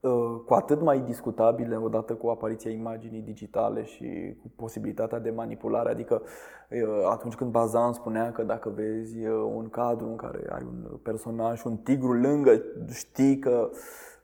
Uh, 0.06 0.42
cu 0.46 0.54
atât 0.54 0.82
mai 0.82 1.00
discutabile 1.00 1.76
odată 1.76 2.14
cu 2.14 2.28
apariția 2.28 2.72
imaginii 2.72 3.22
digitale 3.22 3.84
și 3.84 4.36
cu 4.42 4.52
posibilitatea 4.56 5.20
de 5.20 5.30
manipulare. 5.30 5.90
Adică 5.90 6.22
uh, 6.70 7.08
atunci 7.10 7.36
când 7.36 7.52
Bazan 7.52 7.94
spunea 7.94 8.32
că 8.32 8.44
dacă 8.44 8.70
vezi 8.70 9.26
uh, 9.26 9.52
un 9.56 9.70
cadru 9.70 10.08
în 10.08 10.16
care 10.16 10.40
ai 10.50 10.66
un 10.68 10.98
personaj, 11.04 11.64
un 11.64 11.78
tigru 11.78 12.14
lângă, 12.14 12.62
știi 12.92 13.40
că 13.40 13.70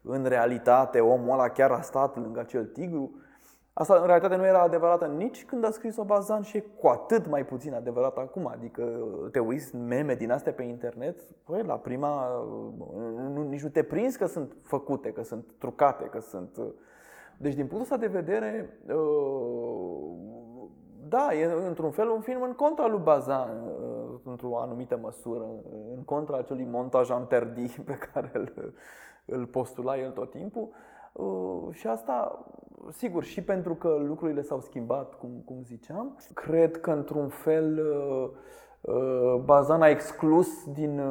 în 0.01 0.25
realitate 0.25 0.99
omul 0.99 1.33
ăla 1.33 1.49
chiar 1.49 1.71
a 1.71 1.81
stat 1.81 2.15
lângă 2.15 2.39
acel 2.39 2.65
tigru, 2.65 3.11
Asta 3.73 3.95
în 3.95 4.05
realitate 4.05 4.35
nu 4.35 4.45
era 4.45 4.61
adevărată 4.61 5.05
nici 5.05 5.45
când 5.45 5.65
a 5.65 5.71
scris-o 5.71 6.03
Bazan 6.03 6.41
și 6.41 6.57
e 6.57 6.65
cu 6.79 6.87
atât 6.87 7.27
mai 7.27 7.45
puțin 7.45 7.73
adevărat 7.73 8.17
acum. 8.17 8.47
Adică 8.47 8.83
te 9.31 9.39
uiți 9.39 9.75
meme 9.75 10.15
din 10.15 10.31
astea 10.31 10.53
pe 10.53 10.63
internet, 10.63 11.21
păi, 11.21 11.63
la 11.63 11.75
prima 11.77 12.27
nu, 13.33 13.47
nici 13.49 13.63
nu 13.63 13.69
te 13.69 13.83
prinzi 13.83 14.17
că 14.17 14.25
sunt 14.25 14.55
făcute, 14.61 15.11
că 15.11 15.23
sunt 15.23 15.51
trucate, 15.57 16.03
că 16.03 16.19
sunt... 16.19 16.59
Deci 17.37 17.53
din 17.53 17.67
punctul 17.67 17.81
ăsta 17.81 17.97
de 17.97 18.19
vedere, 18.19 18.79
uh, 18.87 20.11
da, 21.07 21.33
e 21.33 21.65
într-un 21.67 21.91
fel 21.91 22.09
un 22.09 22.21
film 22.21 22.41
în 22.41 22.53
contra 22.53 22.87
lui 22.87 22.99
Bazan, 23.03 23.49
uh, 23.49 24.19
într-o 24.23 24.57
anumită 24.57 24.99
măsură, 25.01 25.45
în 25.95 26.03
contra 26.03 26.37
acelui 26.37 26.67
montaj 26.71 27.09
anterdi 27.09 27.75
pe 27.85 27.97
care 28.13 28.31
îl, 28.33 28.73
îl 29.25 29.45
postula 29.45 29.97
el 29.97 30.11
tot 30.11 30.31
timpul. 30.31 30.69
Uh, 31.11 31.67
și 31.71 31.87
asta, 31.87 32.45
sigur, 32.91 33.23
și 33.23 33.43
pentru 33.43 33.75
că 33.75 33.97
lucrurile 34.07 34.41
s-au 34.41 34.59
schimbat, 34.59 35.13
cum, 35.13 35.29
cum 35.45 35.63
ziceam, 35.63 36.17
cred 36.33 36.79
că 36.79 36.91
într-un 36.91 37.27
fel 37.27 37.79
uh, 37.79 38.29
uh, 38.81 39.41
Bazan 39.43 39.81
a 39.81 39.89
exclus 39.89 40.71
din 40.73 41.01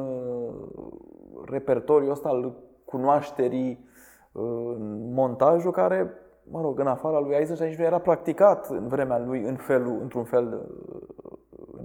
repertoriul 1.45 2.11
ăsta 2.11 2.29
al 2.29 2.53
cunoașterii 2.85 3.89
montajul 5.13 5.71
care, 5.71 6.13
mă 6.43 6.61
rog, 6.61 6.79
în 6.79 6.87
afara 6.87 7.19
lui 7.19 7.33
Eisenstein 7.33 7.75
nu 7.77 7.83
era 7.83 7.99
practicat 7.99 8.69
în 8.69 8.87
vremea 8.87 9.19
lui 9.19 9.41
în 9.41 9.55
felul, 9.55 9.99
într-un 10.01 10.23
fel, 10.23 10.69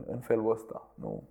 în 0.06 0.18
felul 0.18 0.50
ăsta. 0.50 0.88
Nu? 0.94 1.22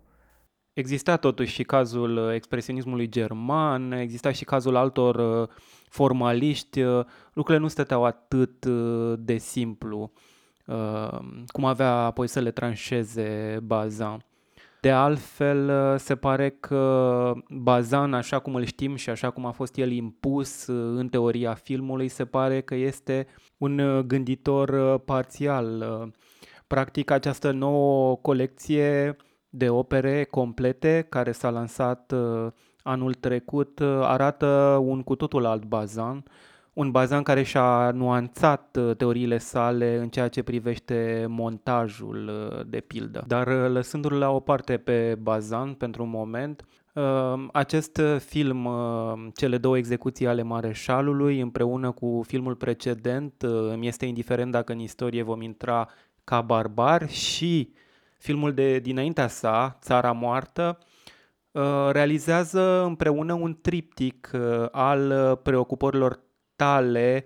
Exista 0.76 1.18
totuși 1.18 1.54
și 1.54 1.64
cazul 1.64 2.32
expresionismului 2.34 3.10
german, 3.10 3.92
exista 3.92 4.32
și 4.32 4.44
cazul 4.44 4.76
altor 4.76 5.48
formaliști, 5.90 6.82
uh, 6.82 7.06
lucrurile 7.34 7.64
nu 7.64 7.68
stăteau 7.68 8.06
atât 8.06 8.64
uh, 8.64 9.14
de 9.20 9.38
simplu 9.38 10.12
uh, 10.66 11.20
cum 11.48 11.66
avea 11.66 11.92
apoi 11.92 12.28
să 12.28 12.40
le 12.40 12.52
tranșeze 12.52 13.60
Bazan. 13.64 14.26
De 14.82 14.92
altfel, 14.92 15.72
se 15.98 16.16
pare 16.16 16.50
că 16.50 17.34
Bazan, 17.50 18.14
așa 18.14 18.40
cum 18.40 18.56
îl 18.56 18.64
știm 18.64 18.96
și 18.96 19.10
așa 19.10 19.30
cum 19.30 19.46
a 19.46 19.52
fost 19.52 19.78
el 19.78 19.92
impus 19.92 20.66
în 20.68 21.08
teoria 21.08 21.54
filmului, 21.54 22.08
se 22.08 22.26
pare 22.26 22.62
că 22.62 22.76
este 22.76 23.28
un 23.58 24.04
gânditor 24.08 25.00
parțial. 25.00 25.86
Practic, 26.68 27.12
această 27.12 27.52
nouă 27.52 28.16
colecție 28.16 29.16
de 29.56 29.70
opere 29.70 30.24
complete 30.24 31.06
care 31.10 31.32
s-a 31.32 31.50
lansat 31.50 32.14
anul 32.88 33.14
trecut 33.14 33.80
uh, 33.80 33.88
arată 34.02 34.80
un 34.84 35.04
cu 35.04 35.16
totul 35.16 35.46
alt 35.46 35.66
bazan, 35.66 36.24
un 36.74 36.92
bazan 36.92 37.24
care 37.24 37.44
și-a 37.44 37.92
nuanțat 37.92 38.78
uh, 38.80 38.96
teoriile 38.96 39.38
sale 39.38 39.98
în 39.98 40.10
ceea 40.10 40.28
ce 40.28 40.44
privește 40.44 41.26
montajul, 41.30 42.28
uh, 42.28 42.66
de 42.68 42.80
pildă. 42.80 43.24
Dar 43.28 43.48
lăsându-l 43.48 44.14
la 44.14 44.30
o 44.30 44.40
parte 44.40 44.78
pe 44.78 45.18
bazan 45.22 45.74
pentru 45.74 46.04
un 46.04 46.10
moment, 46.10 46.66
acest 47.52 48.02
film, 48.18 48.70
cele 49.34 49.58
două 49.58 49.78
execuții 49.78 50.28
ale 50.28 50.42
Mareșalului, 50.42 51.40
împreună 51.40 51.92
cu 51.92 52.22
filmul 52.28 52.56
precedent, 52.56 53.34
îmi 53.74 53.88
este 53.88 54.06
indiferent 54.06 54.52
dacă 54.52 54.72
în 54.72 54.80
istorie 54.80 55.24
vom 55.24 55.42
intra 55.42 55.90
ca 56.24 56.42
barbar 56.42 57.10
și 57.10 57.74
filmul 58.26 58.54
de 58.54 58.80
dinaintea 58.80 59.28
sa, 59.28 59.78
Țara 59.82 60.12
Moartă, 60.12 60.80
Uh, 61.56 61.90
realizează 61.92 62.84
împreună 62.84 63.34
un 63.34 63.58
triptic 63.62 64.32
uh, 64.34 64.66
al 64.72 65.12
uh, 65.12 65.38
preocupărilor 65.44 66.20
tale 66.56 67.26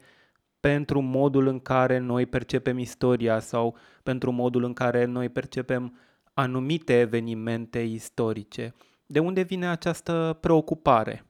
pentru 0.60 1.02
modul 1.02 1.48
în 1.48 1.60
care 1.60 1.98
noi 1.98 2.26
percepem 2.26 2.78
istoria 2.78 3.40
sau 3.40 3.78
pentru 4.04 4.32
modul 4.32 4.64
în 4.64 4.74
care 4.74 5.06
noi 5.06 5.30
percepem 5.30 6.00
anumite 6.34 7.00
evenimente 7.00 7.80
istorice. 7.80 8.76
De 9.06 9.20
unde 9.20 9.42
vine 9.42 9.68
această 9.68 10.38
preocupare? 10.42 11.26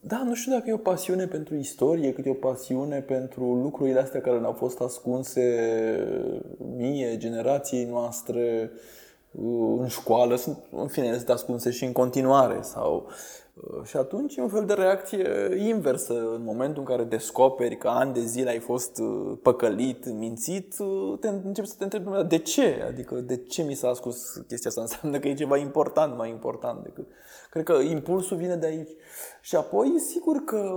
Da, 0.00 0.22
nu 0.24 0.34
știu 0.34 0.52
dacă 0.52 0.68
e 0.68 0.72
o 0.72 0.76
pasiune 0.76 1.26
pentru 1.26 1.54
istorie, 1.54 2.12
cât 2.12 2.26
e 2.26 2.30
o 2.30 2.34
pasiune 2.34 3.00
pentru 3.00 3.54
lucrurile 3.54 4.00
astea 4.00 4.20
care 4.20 4.38
ne-au 4.38 4.52
fost 4.52 4.80
ascunse 4.80 5.42
mie, 6.76 7.16
generației 7.16 7.84
noastre, 7.84 8.70
în 9.78 9.86
școală 9.88 10.36
sunt, 10.36 10.58
în 10.70 10.88
fine, 10.88 11.16
sunt 11.16 11.28
ascunse 11.28 11.70
și 11.70 11.84
în 11.84 11.92
continuare. 11.92 12.58
Sau, 12.62 13.06
uh, 13.54 13.84
și 13.84 13.96
atunci 13.96 14.36
e 14.36 14.42
un 14.42 14.48
fel 14.48 14.64
de 14.64 14.72
reacție 14.72 15.56
inversă. 15.58 16.12
În 16.12 16.42
momentul 16.44 16.78
în 16.78 16.88
care 16.88 17.04
descoperi 17.04 17.76
că 17.76 17.88
ani 17.88 18.12
de 18.12 18.20
zile 18.20 18.50
ai 18.50 18.58
fost 18.58 18.98
uh, 18.98 19.38
păcălit, 19.42 20.12
mințit, 20.12 20.74
uh, 20.78 21.18
te 21.20 21.28
începi 21.28 21.68
să 21.68 21.74
te 21.78 21.84
întrebi 21.84 22.08
de 22.28 22.38
ce? 22.38 22.84
Adică 22.88 23.14
de 23.14 23.36
ce 23.36 23.62
mi 23.62 23.74
s-a 23.74 23.88
ascuns 23.88 24.32
chestia 24.46 24.70
asta? 24.70 24.80
Înseamnă 24.86 25.18
că 25.18 25.28
e 25.28 25.34
ceva 25.34 25.56
important, 25.56 26.16
mai 26.16 26.30
important 26.30 26.82
decât... 26.82 27.06
Cred 27.50 27.64
că 27.64 27.72
impulsul 27.72 28.36
vine 28.36 28.56
de 28.56 28.66
aici. 28.66 28.90
Și 29.40 29.56
apoi, 29.56 29.98
sigur 29.98 30.44
că 30.44 30.74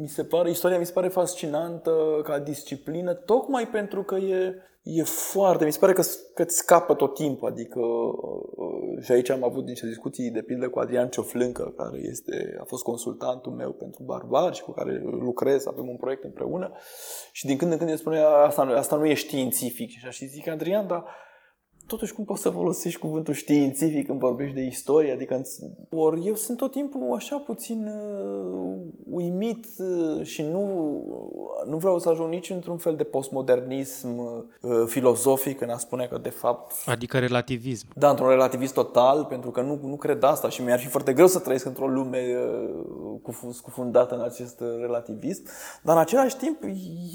mi 0.00 0.08
se 0.08 0.24
pare, 0.24 0.50
istoria 0.50 0.78
mi 0.78 0.86
se 0.86 0.92
pare 0.92 1.08
fascinantă 1.08 2.20
ca 2.22 2.38
disciplină, 2.38 3.14
tocmai 3.14 3.68
pentru 3.68 4.02
că 4.02 4.14
e, 4.14 4.54
e 4.90 5.02
foarte, 5.02 5.64
mi 5.64 5.72
se 5.72 5.78
pare 5.78 5.92
că, 5.92 6.02
că 6.34 6.42
îți 6.42 6.56
scapă 6.56 6.94
tot 6.94 7.14
timpul, 7.14 7.48
adică 7.48 7.80
uh, 7.80 9.02
și 9.02 9.12
aici 9.12 9.30
am 9.30 9.44
avut 9.44 9.66
niște 9.66 9.86
discuții 9.86 10.30
de 10.30 10.42
pildă 10.42 10.68
cu 10.68 10.78
Adrian 10.78 11.08
Cioflâncă, 11.08 11.74
care 11.76 11.98
este, 11.98 12.56
a 12.60 12.64
fost 12.64 12.82
consultantul 12.82 13.52
meu 13.52 13.72
pentru 13.72 14.02
Barbar 14.02 14.54
și 14.54 14.62
cu 14.62 14.70
care 14.70 15.02
lucrez, 15.02 15.66
avem 15.66 15.88
un 15.88 15.96
proiect 15.96 16.24
împreună. 16.24 16.72
Și 17.32 17.46
din 17.46 17.56
când 17.56 17.72
în 17.72 17.78
când 17.78 17.90
îmi 17.90 17.98
spune 17.98 18.18
asta 18.20 18.62
nu, 18.62 18.72
asta 18.72 18.96
nu 18.96 19.06
e 19.06 19.14
științific. 19.14 19.90
Și 19.90 19.96
așa 20.00 20.10
și 20.10 20.26
zic 20.26 20.48
Adrian, 20.48 20.86
dar 20.86 21.04
totuși 21.88 22.12
cum 22.12 22.24
poți 22.24 22.42
să 22.42 22.50
folosești 22.50 22.98
cuvântul 22.98 23.34
științific 23.34 24.06
când 24.06 24.18
vorbești 24.18 24.54
de 24.54 24.62
istorie? 24.62 25.12
Adică, 25.12 25.42
ori 25.88 26.26
eu 26.26 26.34
sunt 26.34 26.56
tot 26.56 26.70
timpul 26.70 27.14
așa 27.14 27.36
puțin 27.36 27.86
uh, 27.86 28.76
uimit 29.10 29.66
uh, 29.78 30.24
și 30.24 30.42
nu, 30.42 30.62
nu 31.66 31.76
vreau 31.76 31.98
să 31.98 32.08
ajung 32.08 32.32
nici 32.32 32.50
într-un 32.50 32.76
fel 32.76 32.96
de 32.96 33.04
postmodernism 33.04 34.18
uh, 34.18 34.84
filozofic 34.86 35.60
în 35.60 35.68
a 35.68 35.76
spune 35.78 36.06
că 36.06 36.18
de 36.18 36.28
fapt... 36.28 36.72
Adică 36.86 37.18
relativism. 37.18 37.86
Da, 37.94 38.10
într-un 38.10 38.28
relativism 38.28 38.74
total, 38.74 39.24
pentru 39.24 39.50
că 39.50 39.60
nu, 39.60 39.78
nu 39.82 39.96
cred 39.96 40.22
asta 40.22 40.48
și 40.48 40.62
mi-ar 40.62 40.78
fi 40.78 40.86
foarte 40.86 41.12
greu 41.12 41.26
să 41.26 41.38
trăiesc 41.38 41.66
într-o 41.66 41.86
lume 41.88 42.36
uh, 43.26 43.52
scufundată 43.52 44.14
în 44.14 44.20
acest 44.20 44.62
relativism. 44.80 45.42
Dar 45.82 45.94
în 45.94 46.00
același 46.00 46.36
timp 46.36 46.62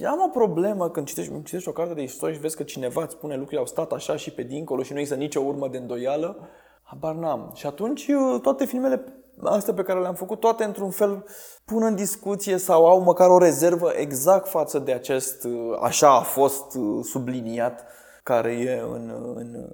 am 0.06 0.20
o 0.26 0.30
problemă 0.30 0.90
când 0.90 1.08
citești, 1.08 1.44
citești 1.44 1.70
o 1.70 1.72
carte 1.72 1.94
de 1.94 2.02
istorie 2.02 2.36
și 2.36 2.42
vezi 2.42 2.56
că 2.56 2.64
cineva 2.64 3.04
îți 3.04 3.14
spune 3.14 3.34
lucrurile 3.34 3.60
au 3.60 3.66
stat 3.66 3.92
așa 3.92 4.16
și 4.16 4.32
pe 4.32 4.44
dincolo 4.64 4.84
și 4.84 4.94
nu 4.94 5.00
există 5.00 5.20
nicio 5.20 5.40
urmă 5.40 5.68
de 5.68 5.78
îndoială, 5.78 6.50
habar 6.84 7.16
n-am. 7.16 7.52
Și 7.54 7.66
atunci 7.66 8.08
uh, 8.08 8.42
toate 8.42 8.66
filmele 8.66 9.04
astea 9.44 9.74
pe 9.74 9.84
care 9.84 10.00
le-am 10.00 10.14
făcut, 10.14 10.40
toate 10.40 10.64
într-un 10.64 10.90
fel 10.90 11.26
pun 11.66 11.84
în 11.84 11.96
discuție 11.96 12.58
sau 12.58 12.86
au 12.86 13.02
măcar 13.02 13.30
o 13.30 13.38
rezervă 13.38 13.92
exact 13.96 14.48
față 14.48 14.80
de 14.80 14.94
acest 14.94 15.44
uh, 15.44 15.78
așa 15.82 16.16
a 16.16 16.22
fost 16.22 16.76
uh, 16.76 17.04
subliniat 17.04 17.86
care 18.24 18.52
e 18.52 18.82
în, 18.94 19.12
în 19.36 19.70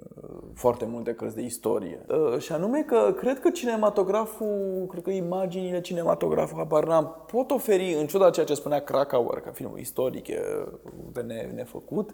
foarte 0.54 0.84
multe 0.84 1.12
cărți 1.12 1.34
de 1.34 1.42
istorie. 1.42 2.06
Și 2.38 2.52
anume 2.52 2.82
că 2.82 3.14
cred 3.16 3.40
că 3.40 3.50
cinematograful, 3.50 4.86
cred 4.88 5.02
că 5.02 5.10
imaginile 5.10 5.80
cinematografului, 5.80 6.62
habar 6.62 6.86
n-am, 6.86 7.24
pot 7.32 7.50
oferi, 7.50 7.94
în 7.94 8.06
ciuda 8.06 8.30
ceea 8.30 8.46
ce 8.46 8.54
spunea 8.54 8.80
Krakauer, 8.80 9.40
ca 9.40 9.50
filmul 9.50 9.78
istoric 9.78 10.26
de 11.12 11.20
ne, 11.20 11.50
nefăcut, 11.54 12.10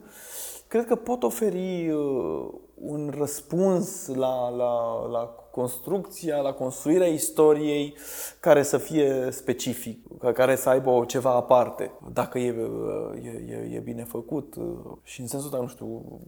cred 0.68 0.87
că 0.87 0.97
pot 0.97 1.23
oferi 1.23 1.90
uh, 1.90 2.49
un 2.80 3.14
răspuns 3.18 4.06
la, 4.06 4.49
la, 4.49 5.06
la 5.11 5.35
construcția, 5.50 6.37
la 6.37 6.52
construirea 6.52 7.06
istoriei 7.06 7.97
care 8.40 8.62
să 8.62 8.78
fie 8.78 9.28
specific, 9.30 9.99
care 10.35 10.56
să 10.56 10.68
aibă 10.68 11.04
ceva 11.06 11.30
aparte, 11.30 11.90
dacă 12.12 12.38
e, 12.38 12.50
uh, 12.50 13.25
e, 13.25 13.28
e, 13.28 13.75
e 13.75 13.78
bine 13.78 14.04
făcut. 14.04 14.54
Uh, 14.56 14.64
și 15.02 15.21
în 15.21 15.26
sensul 15.26 15.49
ăsta, 15.49 15.62
nu 15.62 15.68
știu, 15.68 16.21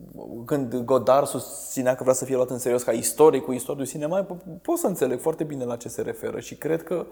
când 0.44 0.76
Godard 0.76 1.26
susținea 1.26 1.94
că 1.94 2.02
vrea 2.02 2.14
să 2.14 2.24
fie 2.24 2.34
luat 2.34 2.50
în 2.50 2.58
serios 2.58 2.82
ca 2.82 2.92
istoric 2.92 3.44
cu 3.44 3.52
istoricul 3.52 3.86
cinema, 3.86 4.26
pot 4.62 4.78
să 4.78 4.86
înțeleg 4.86 5.20
foarte 5.20 5.44
bine 5.44 5.64
la 5.64 5.76
ce 5.76 5.88
se 5.88 6.02
referă 6.02 6.40
și 6.40 6.56
cred 6.56 6.82
că 6.82 7.06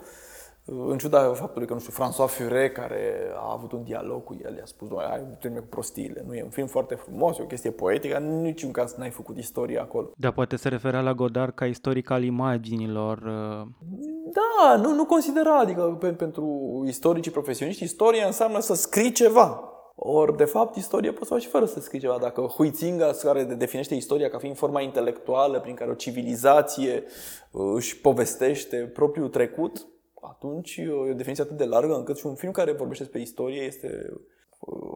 în 0.67 0.99
ciuda 0.99 1.33
faptului 1.33 1.67
că, 1.67 1.73
nu 1.73 1.81
știu, 1.81 1.93
François 1.93 2.31
Furet, 2.31 2.73
care 2.73 3.33
a 3.37 3.53
avut 3.53 3.73
un 3.73 3.83
dialog 3.83 4.25
cu 4.25 4.37
el, 4.45 4.57
i-a 4.57 4.65
spus, 4.65 4.89
doar, 4.89 5.05
ai 5.05 5.37
termină 5.41 5.63
cu 5.63 5.69
prostiile, 5.69 6.25
nu 6.27 6.35
e 6.35 6.43
un 6.43 6.51
film 6.51 6.67
foarte 6.67 6.95
frumos, 6.95 7.39
e 7.39 7.43
o 7.43 7.47
chestie 7.47 7.71
poetică, 7.71 8.17
în 8.17 8.41
niciun 8.41 8.71
caz 8.71 8.95
n-ai 8.95 9.11
făcut 9.11 9.37
istorie 9.37 9.81
acolo. 9.81 10.11
Da, 10.17 10.31
poate 10.31 10.57
se 10.57 10.69
referea 10.69 11.01
la 11.01 11.15
Godard 11.15 11.55
ca 11.55 11.67
istoric 11.67 12.11
al 12.11 12.23
imaginilor. 12.23 13.19
Uh, 13.19 13.67
da, 14.33 14.77
nu, 14.77 14.95
nu 14.95 15.05
considera, 15.05 15.59
adică 15.59 15.97
pe, 16.01 16.09
pentru 16.09 16.83
istoricii 16.87 17.31
profesioniști, 17.31 17.85
istoria 17.85 18.27
înseamnă 18.27 18.61
să 18.61 18.75
scrii 18.75 19.13
ceva. 19.13 19.71
Ori, 19.99 20.37
de 20.37 20.45
fapt, 20.45 20.77
istoria 20.77 21.13
poți 21.13 21.27
să 21.27 21.35
faci 21.35 21.47
fără 21.47 21.65
să 21.65 21.81
scrii 21.81 22.01
ceva. 22.01 22.19
Dacă 22.21 22.41
Huizinga, 22.41 23.11
care 23.23 23.43
definește 23.43 23.95
istoria 23.95 24.29
ca 24.29 24.39
fiind 24.39 24.57
forma 24.57 24.81
intelectuală 24.81 25.61
prin 25.61 25.75
care 25.75 25.91
o 25.91 25.95
civilizație 25.95 27.05
uh, 27.51 27.73
își 27.75 28.01
povestește 28.01 28.77
propriul 28.77 29.29
trecut, 29.29 29.87
atunci 30.29 30.77
e 30.77 30.91
o 30.91 31.13
definiție 31.15 31.45
atât 31.45 31.57
de 31.57 31.65
largă 31.65 31.95
încât 31.95 32.19
și 32.19 32.27
un 32.27 32.35
film 32.35 32.53
care 32.53 32.73
vorbește 32.73 33.03
despre 33.03 33.21
istorie 33.21 33.63
este 33.63 34.13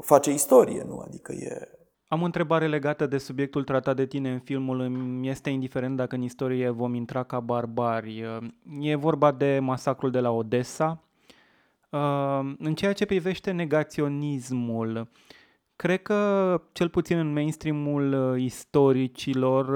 face 0.00 0.32
istorie, 0.32 0.84
nu? 0.86 0.98
Adică 0.98 1.32
e... 1.32 1.68
Am 2.08 2.22
o 2.22 2.24
întrebare 2.24 2.66
legată 2.66 3.06
de 3.06 3.18
subiectul 3.18 3.64
tratat 3.64 3.96
de 3.96 4.06
tine 4.06 4.32
în 4.32 4.38
filmul. 4.38 4.80
Îmi 4.80 5.28
este 5.28 5.50
indiferent 5.50 5.96
dacă 5.96 6.14
în 6.14 6.22
istorie 6.22 6.68
vom 6.68 6.94
intra 6.94 7.22
ca 7.22 7.40
barbari. 7.40 8.24
E 8.80 8.94
vorba 8.94 9.32
de 9.32 9.58
masacrul 9.62 10.10
de 10.10 10.20
la 10.20 10.30
Odessa. 10.30 11.04
În 12.58 12.74
ceea 12.74 12.92
ce 12.92 13.06
privește 13.06 13.50
negaționismul, 13.50 15.08
cred 15.76 16.02
că, 16.02 16.62
cel 16.72 16.88
puțin 16.88 17.18
în 17.18 17.32
mainstream-ul 17.32 18.36
istoricilor, 18.38 19.68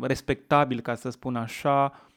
respectabil, 0.00 0.80
ca 0.80 0.94
să 0.94 1.10
spun 1.10 1.36
așa, 1.36 1.92
Uh, 1.92 2.09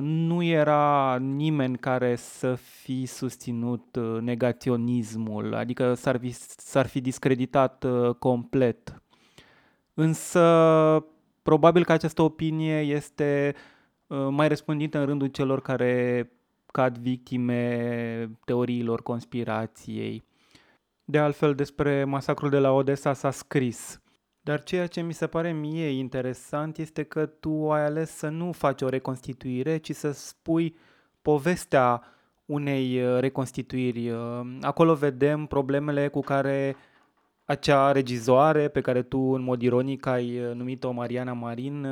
nu 0.00 0.42
era 0.42 1.16
nimeni 1.20 1.78
care 1.78 2.16
să 2.16 2.54
fi 2.54 3.06
susținut 3.06 3.96
uh, 3.96 4.20
negaționismul, 4.20 5.54
adică 5.54 5.94
s-ar 5.94 6.18
fi, 6.18 6.32
s-ar 6.56 6.86
fi 6.86 7.00
discreditat 7.00 7.84
uh, 7.84 8.14
complet. 8.14 9.02
Însă, 9.94 11.06
probabil 11.42 11.84
că 11.84 11.92
această 11.92 12.22
opinie 12.22 12.80
este 12.80 13.54
mai 14.30 14.48
răspândită 14.48 14.98
în 14.98 15.04
rândul 15.04 15.26
celor 15.26 15.60
care 15.60 16.30
cad 16.66 16.98
victime 16.98 18.30
teoriilor 18.44 19.02
conspirației. 19.02 20.24
De 21.04 21.18
altfel, 21.18 21.54
despre 21.54 22.04
masacrul 22.04 22.50
de 22.50 22.58
la 22.58 22.72
Odessa 22.72 23.12
s-a 23.12 23.30
scris. 23.30 24.00
Dar 24.40 24.62
ceea 24.62 24.86
ce 24.86 25.00
mi 25.00 25.12
se 25.12 25.26
pare 25.26 25.52
mie 25.52 25.88
interesant 25.88 26.78
este 26.78 27.02
că 27.02 27.26
tu 27.26 27.70
ai 27.70 27.84
ales 27.84 28.10
să 28.10 28.28
nu 28.28 28.52
faci 28.52 28.82
o 28.82 28.88
reconstituire, 28.88 29.76
ci 29.76 29.94
să 29.94 30.10
spui 30.10 30.76
povestea 31.22 32.02
unei 32.44 33.02
uh, 33.02 33.20
reconstituiri. 33.20 34.10
Uh, 34.10 34.40
acolo 34.60 34.94
vedem 34.94 35.46
problemele 35.46 36.08
cu 36.08 36.20
care 36.20 36.76
acea 37.44 37.92
regizoare 37.92 38.68
pe 38.68 38.80
care 38.80 39.02
tu 39.02 39.18
în 39.18 39.42
mod 39.42 39.62
ironic 39.62 40.06
ai 40.06 40.38
uh, 40.38 40.54
numit-o 40.54 40.90
Mariana 40.90 41.32
Marin 41.32 41.86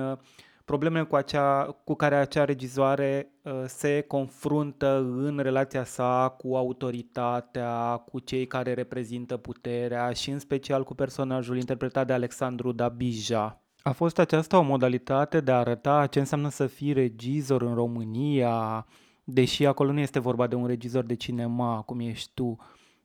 problemele 0.66 1.04
cu, 1.04 1.16
acea, 1.16 1.76
cu 1.84 1.94
care 1.94 2.14
acea 2.14 2.44
regizoare 2.44 3.30
uh, 3.42 3.52
se 3.66 4.00
confruntă 4.00 4.96
în 5.16 5.38
relația 5.42 5.84
sa 5.84 6.34
cu 6.38 6.56
autoritatea, 6.56 7.96
cu 7.96 8.18
cei 8.18 8.46
care 8.46 8.74
reprezintă 8.74 9.36
puterea 9.36 10.12
și 10.12 10.30
în 10.30 10.38
special 10.38 10.84
cu 10.84 10.94
personajul 10.94 11.56
interpretat 11.56 12.06
de 12.06 12.12
Alexandru 12.12 12.72
Dabija. 12.72 13.60
A 13.82 13.92
fost 13.92 14.18
aceasta 14.18 14.58
o 14.58 14.62
modalitate 14.62 15.40
de 15.40 15.52
a 15.52 15.58
arăta 15.58 16.06
ce 16.06 16.18
înseamnă 16.18 16.48
să 16.48 16.66
fii 16.66 16.92
regizor 16.92 17.62
în 17.62 17.74
România, 17.74 18.86
deși 19.24 19.66
acolo 19.66 19.92
nu 19.92 20.00
este 20.00 20.18
vorba 20.18 20.46
de 20.46 20.54
un 20.54 20.66
regizor 20.66 21.04
de 21.04 21.14
cinema, 21.14 21.82
cum 21.82 22.00
ești 22.00 22.30
tu, 22.34 22.56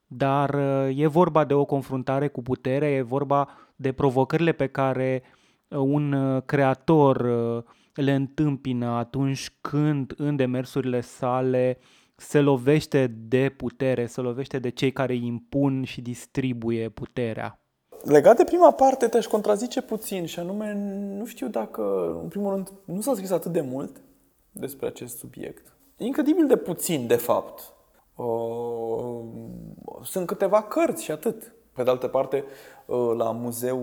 dar 0.07 0.53
uh, 0.53 0.97
e 0.97 1.07
vorba 1.07 1.45
de 1.45 1.53
o 1.53 1.65
confruntare 1.65 2.27
cu 2.27 2.41
puterea, 2.41 2.89
e 2.89 3.01
vorba 3.01 3.47
de 3.75 3.91
provocările 3.91 4.51
pe 4.51 4.67
care 4.67 5.23
uh, 5.23 5.39
un 5.77 6.11
uh, 6.11 6.41
creator 6.45 7.15
uh, 7.15 7.63
le 7.93 8.13
întâmpină 8.13 8.85
atunci 8.85 9.51
când 9.61 10.13
în 10.17 10.35
demersurile 10.35 11.01
sale 11.01 11.77
se 12.15 12.39
lovește 12.39 13.07
de 13.27 13.53
putere, 13.57 14.05
se 14.05 14.21
lovește 14.21 14.59
de 14.59 14.69
cei 14.69 14.91
care 14.91 15.15
impun 15.15 15.83
și 15.83 16.01
distribuie 16.01 16.89
puterea. 16.89 17.59
Legat 18.03 18.37
de 18.37 18.43
prima 18.43 18.71
parte, 18.71 19.07
te-aș 19.07 19.25
contrazice 19.25 19.81
puțin 19.81 20.25
și 20.25 20.39
anume, 20.39 20.73
nu 21.17 21.25
știu 21.25 21.47
dacă, 21.47 21.81
în 22.21 22.27
primul 22.27 22.53
rând, 22.53 22.71
nu 22.85 23.01
s-a 23.01 23.13
scris 23.13 23.31
atât 23.31 23.51
de 23.51 23.61
mult 23.61 24.01
despre 24.51 24.87
acest 24.87 25.17
subiect. 25.17 25.73
Incredibil 25.97 26.47
de 26.47 26.55
puțin, 26.55 27.07
de 27.07 27.15
fapt. 27.15 27.73
Uh, 28.15 29.23
sunt 30.03 30.27
câteva 30.27 30.63
cărți 30.63 31.03
și 31.03 31.11
atât. 31.11 31.53
Pe 31.73 31.83
de 31.83 31.89
altă 31.89 32.07
parte, 32.07 32.43
ă, 32.89 33.13
la 33.13 33.31
muzeu, 33.31 33.81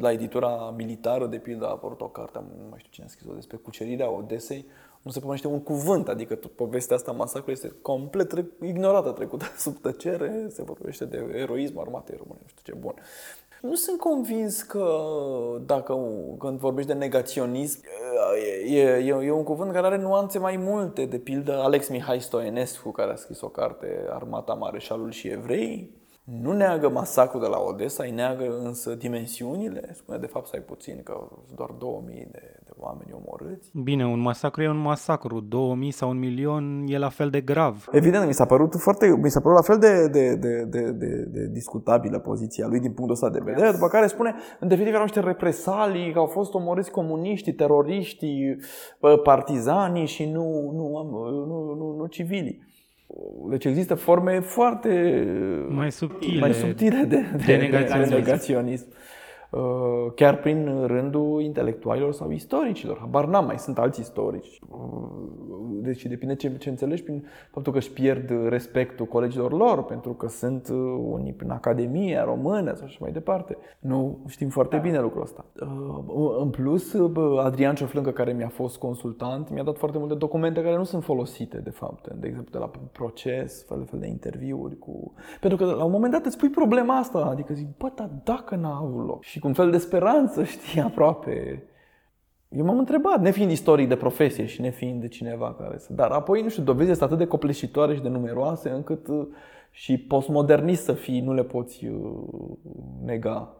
la 0.00 0.12
editura 0.12 0.74
militară, 0.76 1.26
de 1.26 1.36
pildă, 1.36 1.66
a 1.66 1.70
apărut 1.70 2.00
o 2.00 2.08
carte, 2.08 2.38
nu 2.38 2.68
mai 2.68 2.78
știu 2.78 2.90
cine 2.92 3.06
a 3.06 3.08
scris-o, 3.08 3.34
despre 3.34 3.56
cucerirea 3.56 4.10
Odesei, 4.10 4.66
nu 5.02 5.10
se 5.10 5.20
pomenește 5.20 5.46
un 5.46 5.62
cuvânt, 5.62 6.08
adică 6.08 6.34
povestea 6.54 6.96
asta, 6.96 7.12
masacrul, 7.12 7.52
este 7.52 7.74
complet 7.82 8.44
ignorată, 8.62 9.10
trecută 9.10 9.44
sub 9.56 9.76
tăcere, 9.78 10.46
se 10.48 10.62
vorbește 10.62 11.04
de 11.04 11.32
eroism 11.34 11.78
armatei 11.78 12.16
române, 12.18 12.38
nu 12.42 12.48
știu 12.48 12.72
ce 12.72 12.80
bun. 12.80 12.94
Nu 13.60 13.74
sunt 13.74 13.98
convins 13.98 14.62
că 14.62 15.02
dacă 15.66 15.98
când 16.38 16.58
vorbești 16.58 16.90
de 16.90 16.96
negaționism, 16.96 17.80
e, 18.66 18.78
e, 18.78 19.24
e 19.24 19.30
un 19.30 19.42
cuvânt 19.42 19.72
care 19.72 19.86
are 19.86 19.96
nuanțe 19.96 20.38
mai 20.38 20.56
multe. 20.56 21.04
De 21.04 21.18
pildă, 21.18 21.58
Alex 21.58 21.88
Mihai 21.88 22.20
Stoenescu, 22.20 22.90
care 22.90 23.12
a 23.12 23.14
scris 23.14 23.40
o 23.40 23.48
carte, 23.48 24.06
Armata 24.10 24.54
Mareșalul 24.54 25.10
și 25.10 25.28
Evrei, 25.28 25.90
nu 26.38 26.52
neagă 26.52 26.88
masacrul 26.88 27.40
de 27.40 27.46
la 27.46 27.58
Odessa, 27.58 28.04
îi 28.04 28.10
neagă 28.10 28.58
însă 28.64 28.94
dimensiunile. 28.94 29.90
Spune 29.94 30.18
de 30.18 30.26
fapt 30.26 30.46
să 30.46 30.52
ai 30.54 30.62
puțin, 30.62 31.00
că 31.04 31.28
doar 31.54 31.70
2000 31.78 32.28
de, 32.30 32.56
de 32.64 32.70
oameni 32.76 33.12
omorâți. 33.12 33.70
Bine, 33.82 34.06
un 34.06 34.20
masacru 34.20 34.62
e 34.62 34.68
un 34.68 34.80
masacru. 34.80 35.40
2000 35.40 35.90
sau 35.90 36.10
un 36.10 36.18
milion 36.18 36.84
e 36.88 36.98
la 36.98 37.08
fel 37.08 37.30
de 37.30 37.40
grav. 37.40 37.88
Evident, 37.92 38.26
mi 38.26 38.34
s-a 38.34 38.44
părut 38.44 38.74
foarte, 38.74 39.18
mi 39.22 39.30
s-a 39.30 39.40
părut 39.40 39.56
la 39.56 39.62
fel 39.62 39.78
de, 39.78 40.08
de, 40.08 40.34
de, 40.34 40.64
de, 40.64 40.90
de, 40.90 41.24
de 41.28 41.46
discutabilă 41.46 42.18
poziția 42.18 42.66
lui 42.66 42.80
din 42.80 42.92
punctul 42.92 43.14
ăsta 43.14 43.30
de 43.30 43.40
vedere, 43.44 43.70
după 43.70 43.88
care 43.88 44.06
spune, 44.06 44.34
în 44.60 44.68
definitiv 44.68 44.94
erau 44.94 45.04
niște 45.04 45.20
represalii, 45.20 46.12
că 46.12 46.18
au 46.18 46.26
fost 46.26 46.54
omorâți 46.54 46.90
comuniștii, 46.90 47.52
teroriștii, 47.52 48.56
partizanii 49.22 50.06
și 50.06 50.24
nu, 50.24 50.70
nu, 50.74 51.08
nu, 51.46 51.74
nu, 51.74 51.94
nu 51.96 52.06
civilii. 52.06 52.68
Deci 53.48 53.64
există 53.64 53.94
forme 53.94 54.40
foarte 54.40 55.24
mai 55.68 55.92
subtile, 55.92 56.40
mai 56.40 56.54
subtile 56.54 57.04
de, 57.08 57.24
de, 57.36 57.42
de, 57.46 57.56
negaționism. 57.56 58.10
De 58.10 58.16
negaționism. 58.16 58.86
Uh, 59.50 60.12
chiar 60.14 60.36
prin 60.36 60.86
rândul 60.86 61.42
intelectualilor 61.42 62.12
sau 62.12 62.30
istoricilor. 62.30 62.98
Habar 62.98 63.26
n-am, 63.26 63.46
mai 63.46 63.58
sunt 63.58 63.78
alți 63.78 64.00
istorici. 64.00 64.60
Uh, 64.68 64.78
deci 65.82 66.06
depinde 66.06 66.34
ce, 66.34 66.56
ce 66.56 66.68
înțelegi 66.68 67.02
prin 67.02 67.24
faptul 67.50 67.72
că 67.72 67.78
își 67.78 67.92
pierd 67.92 68.48
respectul 68.48 69.06
colegilor 69.06 69.52
lor, 69.52 69.84
pentru 69.84 70.12
că 70.12 70.28
sunt 70.28 70.68
uh, 70.68 70.76
unii 71.02 71.32
prin 71.32 71.50
Academia 71.50 72.24
Română 72.24 72.74
sau 72.74 72.84
așa 72.84 72.98
mai 73.00 73.12
departe. 73.12 73.56
Nu 73.78 74.18
știm 74.26 74.48
foarte 74.48 74.76
da. 74.76 74.82
bine 74.82 75.00
lucrul 75.00 75.22
ăsta. 75.22 75.44
În 76.40 76.50
plus, 76.50 76.96
Adrian 77.38 77.74
Cioflâncă, 77.74 78.10
care 78.10 78.32
mi-a 78.32 78.48
fost 78.48 78.78
consultant, 78.78 79.50
mi-a 79.50 79.62
dat 79.62 79.76
foarte 79.78 79.98
multe 79.98 80.14
documente 80.14 80.62
care 80.62 80.76
nu 80.76 80.84
sunt 80.84 81.04
folosite, 81.04 81.58
de 81.58 81.70
fapt. 81.70 82.12
De 82.12 82.26
exemplu, 82.26 82.50
de 82.52 82.58
la 82.58 82.70
proces, 82.92 83.64
fel 83.64 83.78
de 83.78 83.84
fel 83.84 83.98
de 83.98 84.06
interviuri 84.06 84.78
cu... 84.78 85.12
Pentru 85.40 85.58
că 85.58 85.74
la 85.74 85.84
un 85.84 85.90
moment 85.90 86.12
dat 86.12 86.24
îți 86.24 86.38
pui 86.38 86.48
problema 86.48 86.96
asta, 86.96 87.18
adică 87.18 87.54
zic, 87.54 87.76
bă, 87.76 87.92
dar 87.94 88.10
dacă 88.24 88.56
n-a 88.56 88.76
avut 88.76 89.06
loc? 89.06 89.22
Și 89.22 89.39
cu 89.40 89.46
un 89.46 89.52
fel 89.52 89.70
de 89.70 89.78
speranță, 89.78 90.44
știi, 90.44 90.80
aproape. 90.90 91.64
Eu 92.48 92.64
m-am 92.64 92.78
întrebat, 92.78 93.20
nefiind 93.20 93.50
istoric 93.50 93.88
de 93.88 93.96
profesie 93.96 94.46
și 94.46 94.60
nefiind 94.60 95.00
de 95.00 95.08
cineva 95.08 95.54
care 95.54 95.78
să... 95.78 95.92
Dar 95.92 96.10
apoi, 96.10 96.42
nu 96.42 96.48
știu, 96.48 96.62
dovezile 96.62 96.94
sunt 96.94 97.06
atât 97.06 97.18
de 97.18 97.26
copleșitoare 97.26 97.94
și 97.94 98.02
de 98.02 98.08
numeroase 98.08 98.70
încât 98.70 99.06
uh, 99.08 99.26
și 99.70 99.98
postmodernist 99.98 100.84
să 100.84 100.92
fii, 100.92 101.20
nu 101.20 101.34
le 101.34 101.44
poți 101.44 101.86
uh, 101.86 102.22
nega. 103.04 103.54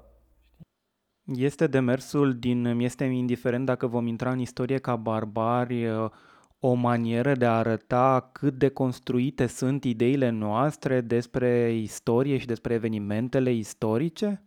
Este 1.24 1.66
demersul 1.66 2.38
din 2.38 2.64
este 2.64 3.04
indiferent 3.04 3.66
dacă 3.66 3.86
vom 3.86 4.06
intra 4.06 4.30
în 4.30 4.38
istorie 4.38 4.78
ca 4.78 4.96
barbari, 4.96 5.86
uh, 5.86 6.10
o 6.58 6.74
manieră 6.74 7.34
de 7.34 7.44
a 7.44 7.56
arăta 7.56 8.30
cât 8.32 8.54
de 8.54 8.68
construite 8.68 9.46
sunt 9.46 9.84
ideile 9.84 10.30
noastre 10.30 11.00
despre 11.00 11.72
istorie 11.72 12.38
și 12.38 12.46
despre 12.46 12.74
evenimentele 12.74 13.52
istorice? 13.52 14.44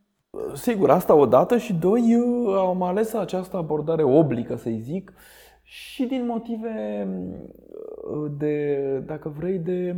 Sigur, 0.53 0.89
asta 0.89 1.15
odată 1.15 1.57
și 1.57 1.73
doi, 1.73 2.23
am 2.57 2.81
ales 2.81 3.13
această 3.13 3.57
abordare 3.57 4.03
oblică, 4.03 4.55
să-i 4.55 4.79
zic, 4.79 5.13
și 5.63 6.05
din 6.05 6.25
motive 6.25 7.07
de, 8.37 8.77
dacă 9.05 9.33
vrei, 9.37 9.57
de 9.57 9.95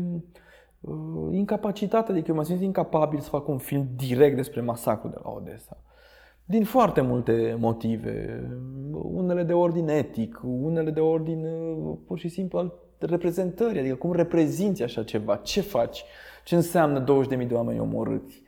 uh, 0.81 1.27
incapacitate, 1.31 2.11
adică 2.11 2.25
eu 2.29 2.35
mă 2.35 2.43
simt 2.43 2.61
incapabil 2.61 3.19
să 3.19 3.29
fac 3.29 3.47
un 3.47 3.57
film 3.57 3.87
direct 3.95 4.35
despre 4.35 4.61
masacrul 4.61 5.09
de 5.09 5.17
la 5.23 5.29
Odessa. 5.29 5.77
Din 6.45 6.63
foarte 6.63 7.01
multe 7.01 7.57
motive, 7.59 8.43
unele 8.91 9.43
de 9.43 9.53
ordin 9.53 9.87
etic, 9.87 10.41
unele 10.43 10.91
de 10.91 10.99
ordin 10.99 11.45
uh, 11.45 11.97
pur 12.07 12.19
și 12.19 12.27
simplu 12.27 12.57
al 12.57 12.73
reprezentării, 12.99 13.79
adică 13.79 13.95
cum 13.95 14.11
reprezinți 14.11 14.83
așa 14.83 15.03
ceva, 15.03 15.35
ce 15.35 15.61
faci, 15.61 16.03
ce 16.43 16.55
înseamnă 16.55 17.03
20.000 17.39 17.47
de 17.47 17.53
oameni 17.53 17.79
omorâți 17.79 18.43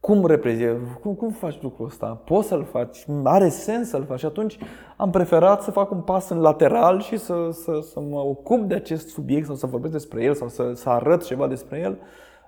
cum 0.00 0.26
reprezinți? 0.26 0.98
Cum, 1.00 1.14
cum 1.14 1.30
faci 1.30 1.62
lucrul 1.62 1.86
ăsta? 1.86 2.06
Poți 2.06 2.48
să-l 2.48 2.64
faci? 2.64 3.06
Are 3.24 3.48
sens 3.48 3.88
să-l 3.88 4.04
faci? 4.04 4.18
Și 4.18 4.26
atunci 4.26 4.58
am 4.96 5.10
preferat 5.10 5.62
să 5.62 5.70
fac 5.70 5.90
un 5.90 6.00
pas 6.00 6.28
în 6.28 6.40
lateral 6.40 7.00
și 7.00 7.16
să, 7.16 7.48
să, 7.52 7.80
să 7.82 8.00
mă 8.00 8.18
ocup 8.18 8.62
de 8.62 8.74
acest 8.74 9.08
subiect 9.08 9.46
sau 9.46 9.54
să 9.54 9.66
vorbesc 9.66 9.92
despre 9.92 10.22
el 10.22 10.34
sau 10.34 10.48
să, 10.48 10.72
să 10.74 10.88
arăt 10.88 11.24
ceva 11.24 11.46
despre 11.46 11.78
el 11.78 11.98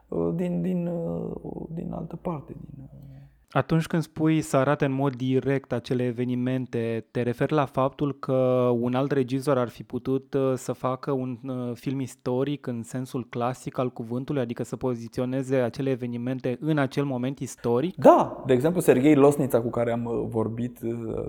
uh, 0.08 0.32
din, 0.34 0.60
din, 0.62 0.86
uh, 0.86 1.62
din 1.74 1.92
altă 1.92 2.18
parte. 2.22 2.52
Din, 2.52 2.88
uh, 2.92 3.09
atunci 3.52 3.86
când 3.86 4.02
spui 4.02 4.40
să 4.40 4.56
arate 4.56 4.84
în 4.84 4.92
mod 4.92 5.14
direct 5.14 5.72
acele 5.72 6.04
evenimente, 6.04 7.06
te 7.10 7.22
referi 7.22 7.52
la 7.52 7.64
faptul 7.64 8.16
că 8.18 8.70
un 8.80 8.94
alt 8.94 9.10
regizor 9.12 9.58
ar 9.58 9.68
fi 9.68 9.82
putut 9.82 10.34
uh, 10.34 10.52
să 10.54 10.72
facă 10.72 11.12
un 11.12 11.38
uh, 11.44 11.70
film 11.74 12.00
istoric 12.00 12.66
în 12.66 12.82
sensul 12.82 13.26
clasic 13.30 13.78
al 13.78 13.90
cuvântului, 13.90 14.40
adică 14.40 14.62
să 14.62 14.76
poziționeze 14.76 15.56
acele 15.56 15.90
evenimente 15.90 16.58
în 16.60 16.78
acel 16.78 17.04
moment 17.04 17.38
istoric? 17.38 17.96
Da, 17.96 18.42
de 18.46 18.52
exemplu 18.52 18.80
Sergei 18.80 19.14
Losnița 19.14 19.60
cu 19.60 19.70
care 19.70 19.92
am 19.92 20.04
uh, 20.04 20.26
vorbit 20.28 20.78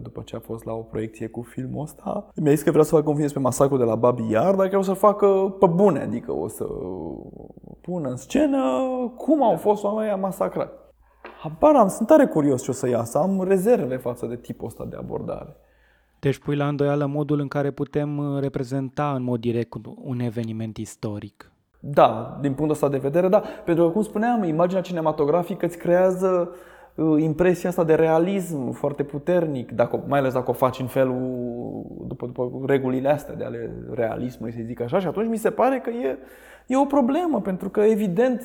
după 0.02 0.22
ce 0.26 0.36
a 0.36 0.40
fost 0.40 0.66
la 0.66 0.74
o 0.74 0.82
proiecție 0.82 1.28
cu 1.28 1.42
filmul 1.42 1.82
ăsta, 1.82 2.28
mi-a 2.36 2.54
zis 2.54 2.64
că 2.64 2.72
vrea 2.72 2.84
să 2.84 2.96
facă 2.96 3.08
un 3.08 3.12
film 3.12 3.22
despre 3.22 3.42
masacrul 3.42 3.78
de 3.78 3.84
la 3.84 3.96
Babi 3.96 4.30
Iar, 4.30 4.56
dar 4.56 4.68
că 4.68 4.78
o 4.78 4.82
să 4.82 4.94
facă 4.94 5.56
pe 5.60 5.68
bune, 5.68 6.00
adică 6.00 6.32
o 6.32 6.48
să 6.48 6.66
pună 7.82 8.10
în 8.10 8.16
scenă 8.16 8.60
cum 9.16 9.44
au 9.44 9.56
fost 9.56 9.84
oamenii 9.84 10.20
masacrați. 10.20 10.91
Habar 11.42 11.76
am, 11.76 11.88
sunt 11.88 12.08
tare 12.08 12.26
curios 12.26 12.64
ce 12.64 12.72
o 12.72 12.74
să 12.74 12.90
iasă. 12.90 13.18
Am 13.18 13.44
rezerve 13.44 13.96
față 13.98 14.26
de 14.26 14.36
tipul 14.36 14.68
ăsta 14.68 14.86
de 14.90 14.96
abordare. 14.96 15.56
Deci 16.20 16.38
pui 16.38 16.56
la 16.56 16.68
îndoială 16.68 17.06
modul 17.06 17.40
în 17.40 17.48
care 17.48 17.72
putem 17.72 18.18
uh, 18.18 18.42
reprezenta 18.42 19.14
în 19.16 19.24
mod 19.24 19.40
direct 19.40 19.74
un 20.04 20.20
eveniment 20.20 20.78
istoric. 20.78 21.52
Da, 21.80 22.38
din 22.42 22.54
punctul 22.54 22.76
ăsta 22.76 22.90
de 22.90 22.98
vedere, 22.98 23.28
da. 23.28 23.44
Pentru 23.66 23.86
că, 23.86 23.92
cum 23.92 24.02
spuneam, 24.02 24.44
imaginea 24.44 24.82
cinematografică 24.82 25.66
îți 25.66 25.78
creează 25.78 26.52
uh, 26.96 27.22
impresia 27.22 27.70
asta 27.70 27.84
de 27.84 27.96
realism 27.96 28.72
foarte 28.72 29.04
puternic, 29.04 29.72
dacă, 29.72 30.04
mai 30.08 30.20
ales 30.20 30.34
dacă 30.34 30.50
o 30.50 30.54
faci 30.54 30.80
în 30.80 30.88
felul, 30.88 31.86
după, 32.08 32.26
după 32.26 32.52
regulile 32.66 33.10
astea 33.10 33.36
de 33.36 33.44
ale 33.44 33.72
realismului, 33.94 34.54
să 34.54 34.60
zic 34.66 34.82
așa, 34.82 35.00
și 35.00 35.08
atunci 35.08 35.30
mi 35.30 35.38
se 35.38 35.50
pare 35.50 35.80
că 35.80 35.90
e, 35.90 36.18
e 36.68 36.78
o 36.78 36.86
problemă, 36.86 37.42
pentru 37.42 37.70
că, 37.70 37.80
evident, 37.80 38.42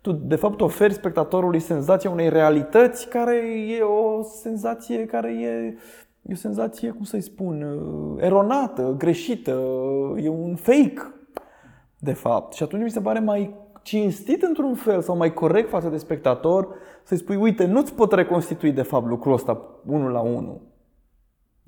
tu 0.00 0.12
de 0.12 0.36
fapt 0.36 0.60
oferi 0.60 0.92
spectatorului 0.92 1.60
senzația 1.60 2.10
unei 2.10 2.28
realități 2.28 3.08
care 3.08 3.36
e 3.78 3.82
o 3.82 4.22
senzație 4.22 5.06
care 5.06 5.32
e, 5.32 5.76
e 6.22 6.32
o 6.32 6.34
senzație, 6.34 6.90
cum 6.90 7.04
să-i 7.04 7.20
spun, 7.20 7.62
uh, 7.62 8.22
eronată, 8.24 8.94
greșită, 8.98 9.50
e 10.16 10.28
un 10.28 10.54
fake, 10.54 11.14
de 11.98 12.12
fapt. 12.12 12.52
Și 12.52 12.62
atunci 12.62 12.82
mi 12.82 12.90
se 12.90 13.00
pare 13.00 13.18
mai 13.18 13.54
cinstit 13.82 14.42
într-un 14.42 14.74
fel 14.74 15.00
sau 15.00 15.16
mai 15.16 15.34
corect 15.34 15.68
față 15.68 15.88
de 15.88 15.96
spectator 15.96 16.68
să-i 17.02 17.16
spui, 17.16 17.36
uite, 17.36 17.66
nu-ți 17.66 17.94
pot 17.94 18.12
reconstitui 18.12 18.72
de 18.72 18.82
fapt 18.82 19.06
lucrul 19.06 19.32
ăsta 19.32 19.62
unul 19.86 20.10
la 20.10 20.20
unul 20.20 20.60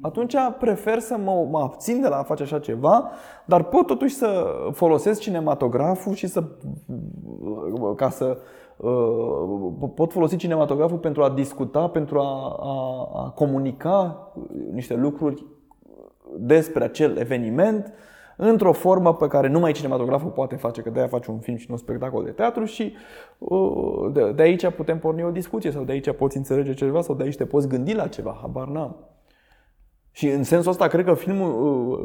atunci 0.00 0.34
prefer 0.58 0.98
să 0.98 1.16
mă, 1.24 1.46
mă 1.50 1.58
abțin 1.58 2.00
de 2.00 2.08
la 2.08 2.16
a 2.16 2.22
face 2.22 2.42
așa 2.42 2.58
ceva, 2.58 3.10
dar 3.44 3.62
pot 3.62 3.86
totuși 3.86 4.14
să 4.14 4.44
folosesc 4.72 5.20
cinematograful 5.20 6.14
și 6.14 6.26
să 6.26 6.44
ca 7.96 8.10
să 8.10 8.38
uh, 8.76 9.88
pot 9.94 10.12
folosi 10.12 10.36
cinematograful 10.36 10.98
pentru 10.98 11.22
a 11.22 11.30
discuta, 11.30 11.88
pentru 11.88 12.18
a, 12.18 12.56
a, 12.60 13.08
a 13.24 13.30
comunica 13.30 14.28
niște 14.72 14.94
lucruri 14.94 15.46
despre 16.36 16.84
acel 16.84 17.16
eveniment 17.16 17.92
într-o 18.36 18.72
formă 18.72 19.14
pe 19.14 19.26
care 19.26 19.48
numai 19.48 19.72
cinematograful 19.72 20.30
poate 20.30 20.56
face, 20.56 20.80
că 20.80 20.90
de-aia 20.90 21.08
face 21.08 21.30
un 21.30 21.38
film 21.38 21.56
și 21.56 21.66
nu 21.68 21.74
un 21.74 21.80
spectacol 21.80 22.24
de 22.24 22.30
teatru 22.30 22.64
și 22.64 22.92
uh, 23.38 24.12
de, 24.12 24.32
de 24.32 24.42
aici 24.42 24.68
putem 24.68 24.98
porni 24.98 25.24
o 25.24 25.30
discuție 25.30 25.70
sau 25.70 25.82
de 25.82 25.92
aici 25.92 26.10
poți 26.10 26.36
înțelege 26.36 26.74
ceva 26.74 27.00
sau 27.00 27.14
de 27.14 27.22
aici 27.22 27.36
te 27.36 27.44
poți 27.44 27.68
gândi 27.68 27.94
la 27.94 28.06
ceva, 28.06 28.38
habar 28.40 28.68
n-am. 28.68 28.96
Și 30.12 30.28
în 30.28 30.42
sensul 30.42 30.70
ăsta, 30.70 30.86
cred 30.86 31.04
că 31.04 31.14
filmul 31.14 31.50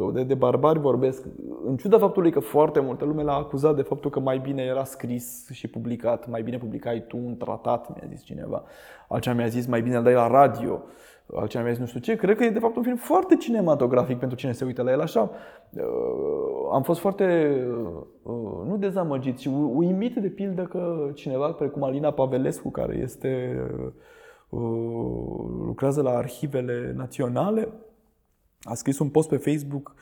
uh, 0.07 0.13
de, 0.13 0.23
de 0.23 0.33
barbari 0.33 0.79
vorbesc, 0.79 1.25
în 1.65 1.77
ciuda 1.77 1.97
faptului 1.97 2.31
că 2.31 2.39
foarte 2.39 2.79
multă 2.79 3.05
lume 3.05 3.23
l-a 3.23 3.35
acuzat 3.35 3.75
de 3.75 3.81
faptul 3.81 4.09
că 4.09 4.19
mai 4.19 4.37
bine 4.37 4.63
era 4.63 4.83
scris 4.83 5.49
și 5.51 5.67
publicat, 5.67 6.29
mai 6.29 6.41
bine 6.41 6.57
publicai 6.57 7.05
tu 7.07 7.17
un 7.17 7.37
tratat, 7.37 7.89
mi-a 7.95 8.07
zis 8.09 8.23
cineva. 8.23 8.63
Altceva 9.07 9.35
mi-a 9.35 9.47
zis 9.47 9.65
mai 9.65 9.81
bine 9.81 9.95
îl 9.95 10.03
dai 10.03 10.13
la 10.13 10.27
radio, 10.27 10.81
altceva 11.33 11.63
mi-a 11.63 11.73
zis 11.73 11.81
nu 11.81 11.87
știu 11.87 11.99
ce. 11.99 12.15
Cred 12.15 12.37
că 12.37 12.43
e 12.43 12.49
de 12.49 12.59
fapt 12.59 12.75
un 12.75 12.83
film 12.83 12.95
foarte 12.95 13.35
cinematografic 13.35 14.17
pentru 14.19 14.37
cine 14.37 14.51
se 14.51 14.65
uită 14.65 14.81
la 14.81 14.91
el 14.91 15.01
așa. 15.01 15.31
Uh, 15.69 15.81
am 16.73 16.81
fost 16.83 16.99
foarte, 16.99 17.57
uh, 18.23 18.67
nu 18.67 18.77
dezamăgit, 18.79 19.37
ci 19.37 19.45
uimit 19.73 20.15
de 20.15 20.27
pildă 20.27 20.63
că 20.63 21.09
cineva 21.13 21.51
precum 21.51 21.83
Alina 21.83 22.11
Pavelescu, 22.11 22.69
care 22.69 22.97
este 23.01 23.59
lucrează 25.65 26.01
la 26.01 26.17
arhivele 26.17 26.93
naționale, 26.95 27.67
a 28.65 28.73
scris 28.73 28.99
un 28.99 29.09
post 29.09 29.29
pe 29.29 29.37
Facebook 29.37 29.95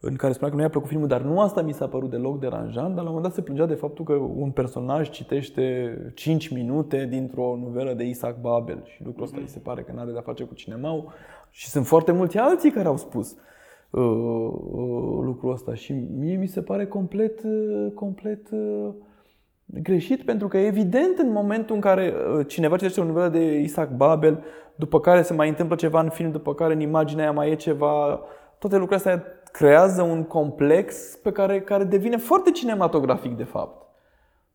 în 0.00 0.14
care 0.14 0.32
spunea 0.32 0.50
că 0.50 0.56
nu 0.56 0.62
i-a 0.62 0.70
plăcut 0.70 0.88
filmul, 0.88 1.08
dar 1.08 1.20
nu 1.20 1.40
asta 1.40 1.62
mi 1.62 1.72
s-a 1.72 1.88
părut 1.88 2.10
deloc 2.10 2.40
deranjant, 2.40 2.94
dar 2.94 3.04
la 3.04 3.10
un 3.10 3.14
moment 3.16 3.22
dat 3.22 3.34
se 3.34 3.42
plângea 3.42 3.66
de 3.66 3.74
faptul 3.74 4.04
că 4.04 4.12
un 4.12 4.50
personaj 4.50 5.10
citește 5.10 5.96
5 6.14 6.48
minute 6.48 7.06
dintr-o 7.10 7.58
novelă 7.62 7.92
de 7.92 8.04
Isaac 8.04 8.40
Babel 8.40 8.82
și 8.84 9.04
lucrul 9.04 9.24
ăsta 9.24 9.36
mm-hmm. 9.38 9.42
îi 9.42 9.48
se 9.48 9.58
pare 9.58 9.82
că 9.82 9.92
nu 9.92 10.00
are 10.00 10.12
de-a 10.12 10.20
face 10.20 10.44
cu 10.44 10.54
cinemau 10.54 11.12
și 11.50 11.68
sunt 11.68 11.86
foarte 11.86 12.12
mulți 12.12 12.38
alții 12.38 12.70
care 12.70 12.88
au 12.88 12.96
spus 12.96 13.36
uh, 13.90 14.02
uh, 14.02 15.18
lucrul 15.22 15.52
ăsta 15.52 15.74
și 15.74 15.92
mie 16.18 16.36
mi 16.36 16.48
se 16.48 16.62
pare 16.62 16.86
complet, 16.86 17.42
uh, 17.44 17.92
complet 17.94 18.50
uh, 18.50 18.88
greșit 19.64 20.22
pentru 20.24 20.48
că 20.48 20.58
evident 20.58 21.18
în 21.18 21.32
momentul 21.32 21.74
în 21.74 21.80
care 21.80 22.14
uh, 22.38 22.46
cineva 22.46 22.76
citește 22.76 23.00
o 23.00 23.04
novelă 23.04 23.28
de 23.28 23.58
Isaac 23.58 23.96
Babel, 23.96 24.44
după 24.80 25.00
care 25.00 25.22
se 25.22 25.34
mai 25.34 25.48
întâmplă 25.48 25.76
ceva 25.76 26.00
în 26.00 26.08
film, 26.08 26.30
după 26.30 26.54
care 26.54 26.72
în 26.72 26.80
imaginea 26.80 27.24
aia 27.24 27.32
mai 27.32 27.50
e 27.50 27.54
ceva, 27.54 28.20
toate 28.58 28.76
lucrurile 28.76 29.10
astea 29.10 29.24
creează 29.52 30.02
un 30.02 30.24
complex 30.24 31.18
pe 31.22 31.32
care, 31.32 31.60
care 31.60 31.84
devine 31.84 32.16
foarte 32.16 32.50
cinematografic 32.50 33.36
de 33.36 33.44
fapt. 33.44 33.86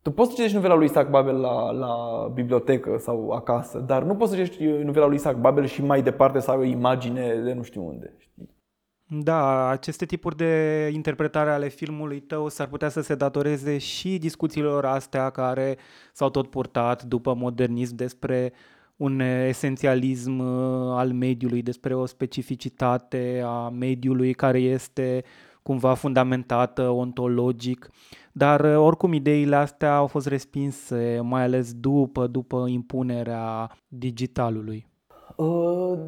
Tu 0.02 0.12
poți 0.12 0.30
să 0.30 0.36
citești 0.36 0.56
novela 0.56 0.76
lui 0.76 0.86
Isaac 0.86 1.10
Babel 1.10 1.40
la, 1.40 1.72
la 1.72 1.96
bibliotecă 2.34 2.98
sau 3.00 3.30
acasă, 3.30 3.80
dar 3.80 4.04
nu 4.04 4.16
poți 4.16 4.32
să 4.32 4.38
citești 4.38 4.64
novela 4.64 5.06
lui 5.06 5.16
Isaac 5.16 5.36
Babel 5.36 5.66
și 5.66 5.84
mai 5.84 6.02
departe 6.02 6.40
să 6.40 6.52
ai 6.52 6.58
o 6.58 6.64
imagine 6.64 7.36
de 7.36 7.54
nu 7.54 7.64
știu 7.64 7.86
unde. 7.88 8.14
Știi? 8.18 8.54
Da, 9.08 9.70
aceste 9.70 10.06
tipuri 10.06 10.36
de 10.36 10.90
interpretare 10.94 11.50
ale 11.50 11.68
filmului 11.68 12.20
tău 12.20 12.48
s-ar 12.48 12.68
putea 12.68 12.90
să 12.90 13.02
se 13.02 13.16
datoreze 13.16 13.78
și 13.78 14.18
discuțiilor 14.18 14.86
astea 14.86 15.30
care 15.30 15.78
s-au 16.14 16.30
tot 16.30 16.50
purtat 16.50 17.04
după 17.04 17.34
modernism 17.34 17.96
despre 17.96 18.54
un 18.96 19.20
esențialism 19.20 20.40
uh, 20.40 20.98
al 20.98 21.12
mediului, 21.12 21.62
despre 21.62 21.96
o 21.96 22.06
specificitate 22.06 23.42
a 23.46 23.70
mediului 23.70 24.34
care 24.34 24.60
este 24.60 25.24
cumva 25.62 25.94
fundamentată 25.94 26.90
ontologic, 26.90 27.90
dar 28.32 28.60
uh, 28.60 28.76
oricum 28.78 29.14
ideile 29.14 29.56
astea 29.56 29.96
au 29.96 30.08
fost 30.08 30.28
respinse, 30.28 31.20
mai 31.24 31.42
ales 31.42 31.74
după, 31.74 32.28
după 32.28 32.66
impunerea 32.68 33.72
digitalului. 33.88 34.88
Uh, 35.36 36.00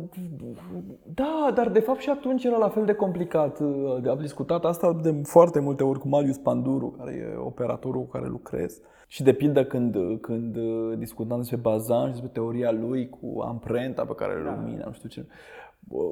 da, 1.13 1.51
dar 1.53 1.69
de 1.69 1.79
fapt 1.79 1.99
și 1.99 2.09
atunci 2.09 2.43
era 2.43 2.57
la 2.57 2.69
fel 2.69 2.85
de 2.85 2.93
complicat. 2.93 3.59
Uh, 3.59 4.09
am 4.09 4.17
discutat 4.19 4.65
asta 4.65 4.93
de 5.01 5.21
foarte 5.23 5.59
multe 5.59 5.83
ori 5.83 5.99
cu 5.99 6.07
Marius 6.07 6.37
Panduru, 6.37 6.95
care 6.97 7.11
e 7.11 7.37
operatorul 7.37 8.01
cu 8.01 8.11
care 8.11 8.27
lucrez. 8.27 8.81
Și 9.07 9.23
de 9.23 9.33
pildă 9.33 9.65
când, 9.65 9.95
când 10.21 10.57
discutam 10.97 11.37
despre 11.37 11.57
Bazan 11.57 12.05
și 12.05 12.11
despre 12.11 12.29
teoria 12.33 12.71
lui 12.71 13.09
cu 13.09 13.41
amprenta 13.41 14.05
pe 14.05 14.15
care 14.15 14.41
da. 14.43 14.55
lumina, 14.55 14.85
nu 14.85 14.91
știu 14.91 15.09
ce, 15.09 15.25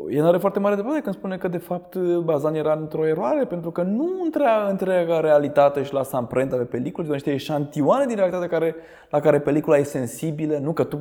el 0.10 0.26
are 0.26 0.38
foarte 0.38 0.60
mare 0.60 0.76
dreptate 0.76 1.02
când 1.02 1.16
spune 1.16 1.38
că 1.38 1.48
de 1.48 1.58
fapt 1.58 1.98
Bazan 1.98 2.56
era 2.56 2.74
într-o 2.74 3.08
eroare 3.08 3.46
pentru 3.46 3.72
că 3.72 3.82
nu 3.82 4.10
întreaga, 4.24 4.70
întreaga 4.70 5.20
realitate 5.20 5.84
și 5.84 5.94
lasă 5.94 6.16
amprenta 6.16 6.56
pe 6.56 6.64
peliculă, 6.64 7.08
ci 7.08 7.12
niște 7.12 7.32
eșantioane 7.32 8.06
din 8.06 8.16
realitate 8.16 8.48
care, 8.48 8.76
la 9.10 9.20
care 9.20 9.40
pelicula 9.40 9.78
e 9.78 9.84
sensibilă, 9.84 10.58
nu 10.58 10.74
că 10.74 10.84
tu 10.84 10.98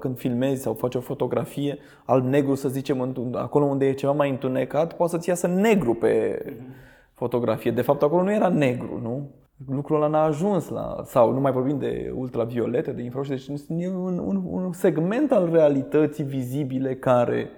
când 0.00 0.16
filmezi 0.16 0.62
sau 0.62 0.74
faci 0.74 0.94
o 0.94 1.00
fotografie 1.00 1.78
alb-negru, 2.04 2.54
să 2.54 2.68
zicem, 2.68 3.32
acolo 3.34 3.64
unde 3.64 3.86
e 3.86 3.92
ceva 3.92 4.12
mai 4.12 4.30
întunecat, 4.30 4.92
poate 4.92 5.12
să-ți 5.12 5.28
iasă 5.28 5.46
negru 5.46 5.94
pe 5.94 6.44
fotografie. 7.14 7.70
De 7.70 7.82
fapt 7.82 8.02
acolo 8.02 8.22
nu 8.22 8.32
era 8.32 8.48
negru, 8.48 9.00
nu? 9.02 9.30
lucrul 9.68 9.96
ăla 9.96 10.06
n-a 10.06 10.22
ajuns 10.22 10.68
la, 10.68 11.02
sau 11.04 11.32
nu 11.32 11.40
mai 11.40 11.52
vorbim 11.52 11.78
de 11.78 12.12
ultraviolete, 12.14 12.90
de 12.90 13.02
infraroșii, 13.02 13.36
deci 13.46 13.82
e 13.82 13.88
un, 13.88 14.18
un, 14.18 14.42
un 14.50 14.72
segment 14.72 15.32
al 15.32 15.48
realității 15.52 16.24
vizibile 16.24 16.94
care 16.94 17.50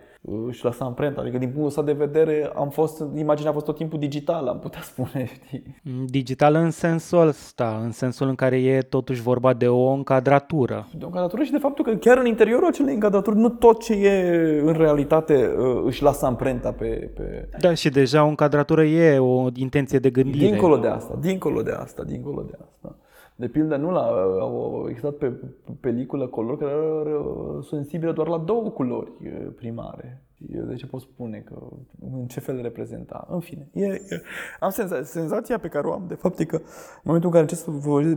își 0.47 0.65
lăsa 0.65 0.85
amprenta. 0.85 1.21
Adică 1.21 1.39
din 1.39 1.47
punctul 1.47 1.67
ăsta 1.67 1.83
de 1.83 1.93
vedere 1.93 2.51
am 2.55 2.69
fost, 2.69 3.05
imaginea 3.15 3.51
a 3.51 3.55
fost 3.55 3.65
tot 3.65 3.77
timpul 3.77 3.99
digitală, 3.99 4.51
am 4.51 4.59
putea 4.59 4.81
spune, 4.93 5.27
știi? 5.27 5.81
Digitală 6.07 6.59
în 6.59 6.71
sensul 6.71 7.27
ăsta, 7.27 7.81
în 7.83 7.91
sensul 7.91 8.29
în 8.29 8.35
care 8.35 8.63
e 8.63 8.81
totuși 8.81 9.23
vorba 9.23 9.53
de 9.53 9.69
o 9.69 9.89
încadratură. 9.89 10.89
De 10.99 11.05
o 11.05 11.07
încadratură 11.07 11.43
și 11.43 11.51
de 11.51 11.59
faptul 11.59 11.85
că 11.85 11.95
chiar 11.95 12.19
în 12.19 12.27
interiorul 12.27 12.67
acelei 12.67 12.95
încadraturi 12.95 13.37
nu 13.37 13.49
tot 13.49 13.83
ce 13.83 13.93
e 13.93 14.61
în 14.65 14.73
realitate 14.73 15.55
uh, 15.59 15.83
își 15.85 16.03
lasă 16.03 16.27
amprenta 16.27 16.73
pe... 16.73 17.11
pe... 17.15 17.49
Da, 17.61 17.75
și 17.75 17.89
deja 17.89 18.25
o 18.25 18.29
încadratură 18.29 18.85
e 18.85 19.19
o 19.19 19.47
intenție 19.55 19.99
de 19.99 20.11
gândire. 20.11 20.47
Dincolo 20.47 20.77
de 20.77 20.89
asta, 20.89 21.19
dincolo 21.21 21.63
de 21.63 21.71
asta, 21.71 22.03
dincolo 22.03 22.43
de 22.43 22.59
asta. 22.63 22.97
De 23.37 23.49
pildă, 23.49 23.77
nu 23.77 23.91
la, 23.91 24.07
au 24.41 24.87
existat 24.89 25.15
pe 25.15 25.33
peliculă 25.81 26.27
culori 26.27 26.59
care 26.59 26.71
erau 26.73 27.63
sensibile 27.63 28.13
doar 28.13 28.29
la 28.29 28.39
două 28.39 28.71
culori 28.71 29.13
primare. 29.57 30.25
Eu 30.53 30.65
de 30.65 30.75
ce 30.75 30.87
pot 30.87 31.01
spune 31.01 31.39
că 31.39 31.69
în 32.01 32.27
ce 32.27 32.41
fel 32.41 32.63
reprezenta. 32.63 33.27
În 33.31 33.41
fine, 33.41 33.69
e, 33.73 33.87
e, 33.87 34.23
am 34.61 34.71
senza, 34.71 35.03
senzația 35.03 35.59
pe 35.59 35.69
care 35.69 35.87
o 35.87 35.93
am 35.93 36.05
de 36.09 36.15
fapt 36.15 36.39
e 36.39 36.45
că 36.45 36.57
în 36.57 37.03
momentul 37.03 37.31
în 37.31 37.37
care 37.37 37.43
încerci 37.43 37.61
să 37.61 37.71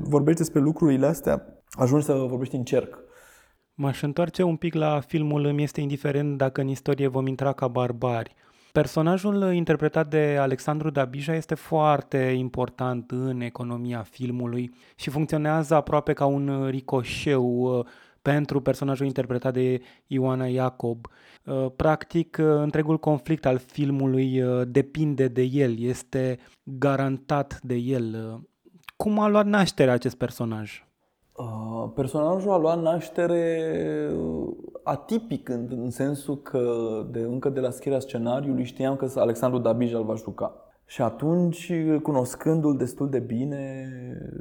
vorbești 0.09 0.39
despre 0.39 0.59
lucrurile 0.59 1.05
astea, 1.05 1.61
ajungi 1.69 2.05
să 2.05 2.13
vorbești 2.13 2.55
în 2.55 2.63
cerc. 2.63 2.99
M-aș 3.73 4.01
întoarce 4.01 4.43
un 4.43 4.55
pic 4.55 4.73
la 4.73 4.99
filmul 4.99 5.45
Îmi 5.45 5.63
este 5.63 5.81
indiferent 5.81 6.37
dacă 6.37 6.61
în 6.61 6.67
istorie 6.67 7.07
vom 7.07 7.27
intra 7.27 7.53
ca 7.53 7.67
barbari. 7.67 8.35
Personajul 8.77 9.53
interpretat 9.53 10.07
de 10.07 10.37
Alexandru 10.39 10.89
Dabija 10.89 11.35
este 11.35 11.55
foarte 11.55 12.17
important 12.17 13.11
în 13.11 13.41
economia 13.41 14.01
filmului 14.01 14.73
și 14.95 15.09
funcționează 15.09 15.75
aproape 15.75 16.13
ca 16.13 16.25
un 16.25 16.67
ricoșeu 16.69 17.77
uh, 17.77 17.85
pentru 18.21 18.61
personajul 18.61 19.05
interpretat 19.05 19.53
de 19.53 19.81
Ioana 20.07 20.45
Iacob. 20.45 21.07
Uh, 21.43 21.65
practic, 21.75 22.37
uh, 22.39 22.45
întregul 22.45 22.99
conflict 22.99 23.45
al 23.45 23.57
filmului 23.57 24.43
depinde 24.67 25.27
de 25.27 25.41
el, 25.41 25.79
este 25.79 26.39
garantat 26.63 27.59
de 27.61 27.75
el. 27.75 28.39
Cum 28.95 29.19
a 29.19 29.27
luat 29.27 29.45
naștere 29.45 29.91
acest 29.91 30.15
personaj? 30.15 30.86
Uh, 31.37 31.89
personajul 31.95 32.51
a 32.51 32.57
luat 32.57 32.81
naștere 32.81 33.71
uh, 34.17 34.53
atipic 34.83 35.49
în, 35.49 35.67
în 35.69 35.89
sensul 35.89 36.41
că 36.41 36.61
de, 37.11 37.19
încă 37.19 37.49
de 37.49 37.59
la 37.59 37.69
scrierea 37.69 37.99
scenariului 37.99 38.63
știam 38.63 38.95
că 38.95 39.07
Alexandru 39.15 39.59
Dabij 39.59 39.93
îl 39.93 40.03
va 40.03 40.13
juca. 40.15 40.55
Și 40.85 41.01
atunci, 41.01 41.71
cunoscându-l 42.01 42.77
destul 42.77 43.09
de 43.09 43.19
bine, 43.19 43.89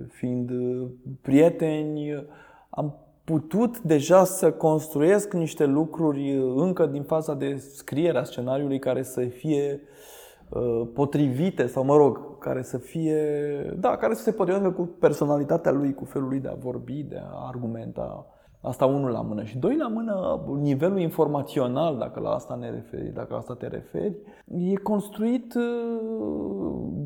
fiind 0.09 0.51
uh, 0.51 0.89
prieteni, 1.21 2.27
am 2.71 2.95
putut 3.25 3.81
deja 3.81 4.25
să 4.25 4.53
construiesc 4.53 5.33
niște 5.33 5.65
lucruri 5.65 6.33
încă 6.57 6.87
din 6.87 7.03
faza 7.03 7.35
de 7.35 7.57
scriere 7.57 8.19
a 8.19 8.25
scenariului 8.25 8.79
care 8.79 9.03
să 9.03 9.21
fie 9.21 9.81
potrivite 10.95 11.67
sau, 11.67 11.85
mă 11.85 11.97
rog, 11.97 12.39
care 12.39 12.63
să 12.63 12.79
fie, 12.79 13.21
da, 13.79 13.97
care 13.97 14.15
să 14.15 14.23
se 14.23 14.33
potrivească 14.33 14.71
cu 14.71 14.83
personalitatea 14.83 15.73
lui, 15.73 15.95
cu 15.95 16.05
felul 16.05 16.29
lui 16.29 16.41
de 16.41 16.49
a 16.49 16.55
vorbi, 16.55 17.03
de 17.03 17.17
a 17.17 17.47
argumenta. 17.47 18.27
Asta 18.61 18.87
unul 18.87 19.11
la 19.11 19.21
mână. 19.21 19.43
Și 19.43 19.59
doi 19.59 19.77
la 19.77 19.89
mână, 19.89 20.45
nivelul 20.61 20.99
informațional, 20.99 21.99
dacă 21.99 22.21
la 22.21 22.31
asta 22.31 22.55
ne 22.55 22.71
referi, 22.71 23.13
dacă 23.15 23.29
la 23.31 23.37
asta 23.37 23.55
te 23.55 23.67
referi, 23.67 24.17
e 24.47 24.75
construit 24.75 25.55
uh, 25.55 25.63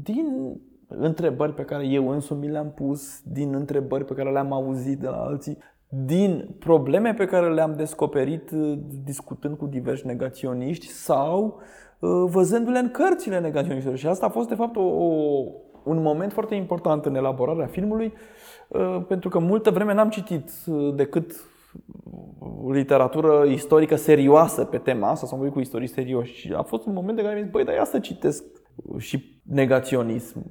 din 0.03 0.61
întrebări 0.87 1.55
pe 1.55 1.65
care 1.65 1.87
eu 1.87 2.09
însumi 2.09 2.51
le-am 2.51 2.71
pus, 2.71 3.23
din 3.25 3.55
întrebări 3.55 4.05
pe 4.05 4.15
care 4.15 4.31
le-am 4.31 4.53
auzit 4.53 4.99
de 4.99 5.07
la 5.07 5.17
alții, 5.17 5.59
din 5.89 6.57
probleme 6.59 7.15
pe 7.15 7.25
care 7.25 7.53
le-am 7.53 7.75
descoperit 7.77 8.51
uh, 8.51 8.79
discutând 9.05 9.57
cu 9.57 9.67
diversi 9.67 10.07
negaționiști 10.07 10.87
sau 10.87 11.45
Uh, 11.47 11.90
văzându-le 12.09 12.79
în 12.79 12.91
cărțile 12.91 13.41
negaționiștilor. 13.41 13.99
Și 13.99 14.07
asta 14.07 14.27
a 14.27 14.29
fost, 14.29 14.49
de 14.49 14.55
fapt, 14.55 14.77
o, 14.77 14.83
o, 14.83 15.45
un 15.85 16.03
moment 16.03 16.33
foarte 16.33 16.55
important 16.55 17.05
în 17.05 17.15
elaborarea 17.15 17.67
filmului, 17.67 18.13
uh, 18.69 19.03
pentru 19.09 19.29
că 19.29 19.39
multă 19.39 19.71
vreme 19.71 19.95
n-am 19.95 20.09
citit 20.09 20.51
uh, 20.67 20.95
decât 20.95 21.33
literatură 22.71 23.45
istorică 23.49 23.97
serioasă 23.97 24.65
pe 24.65 24.79
tema 24.79 25.11
asta, 25.11 25.27
sau 25.27 25.39
cu 25.39 25.61
istorici 25.61 25.91
serioși. 25.91 26.35
Și 26.35 26.53
a 26.57 26.63
fost 26.63 26.87
un 26.87 26.93
moment 26.93 27.17
de 27.17 27.23
care 27.23 27.35
mi-am 27.35 27.45
zis, 27.45 27.53
băi, 27.53 27.65
dar 27.65 27.75
ia 27.75 27.85
să 27.85 27.99
citesc 27.99 28.45
și 28.99 29.40
negaționism, 29.51 30.45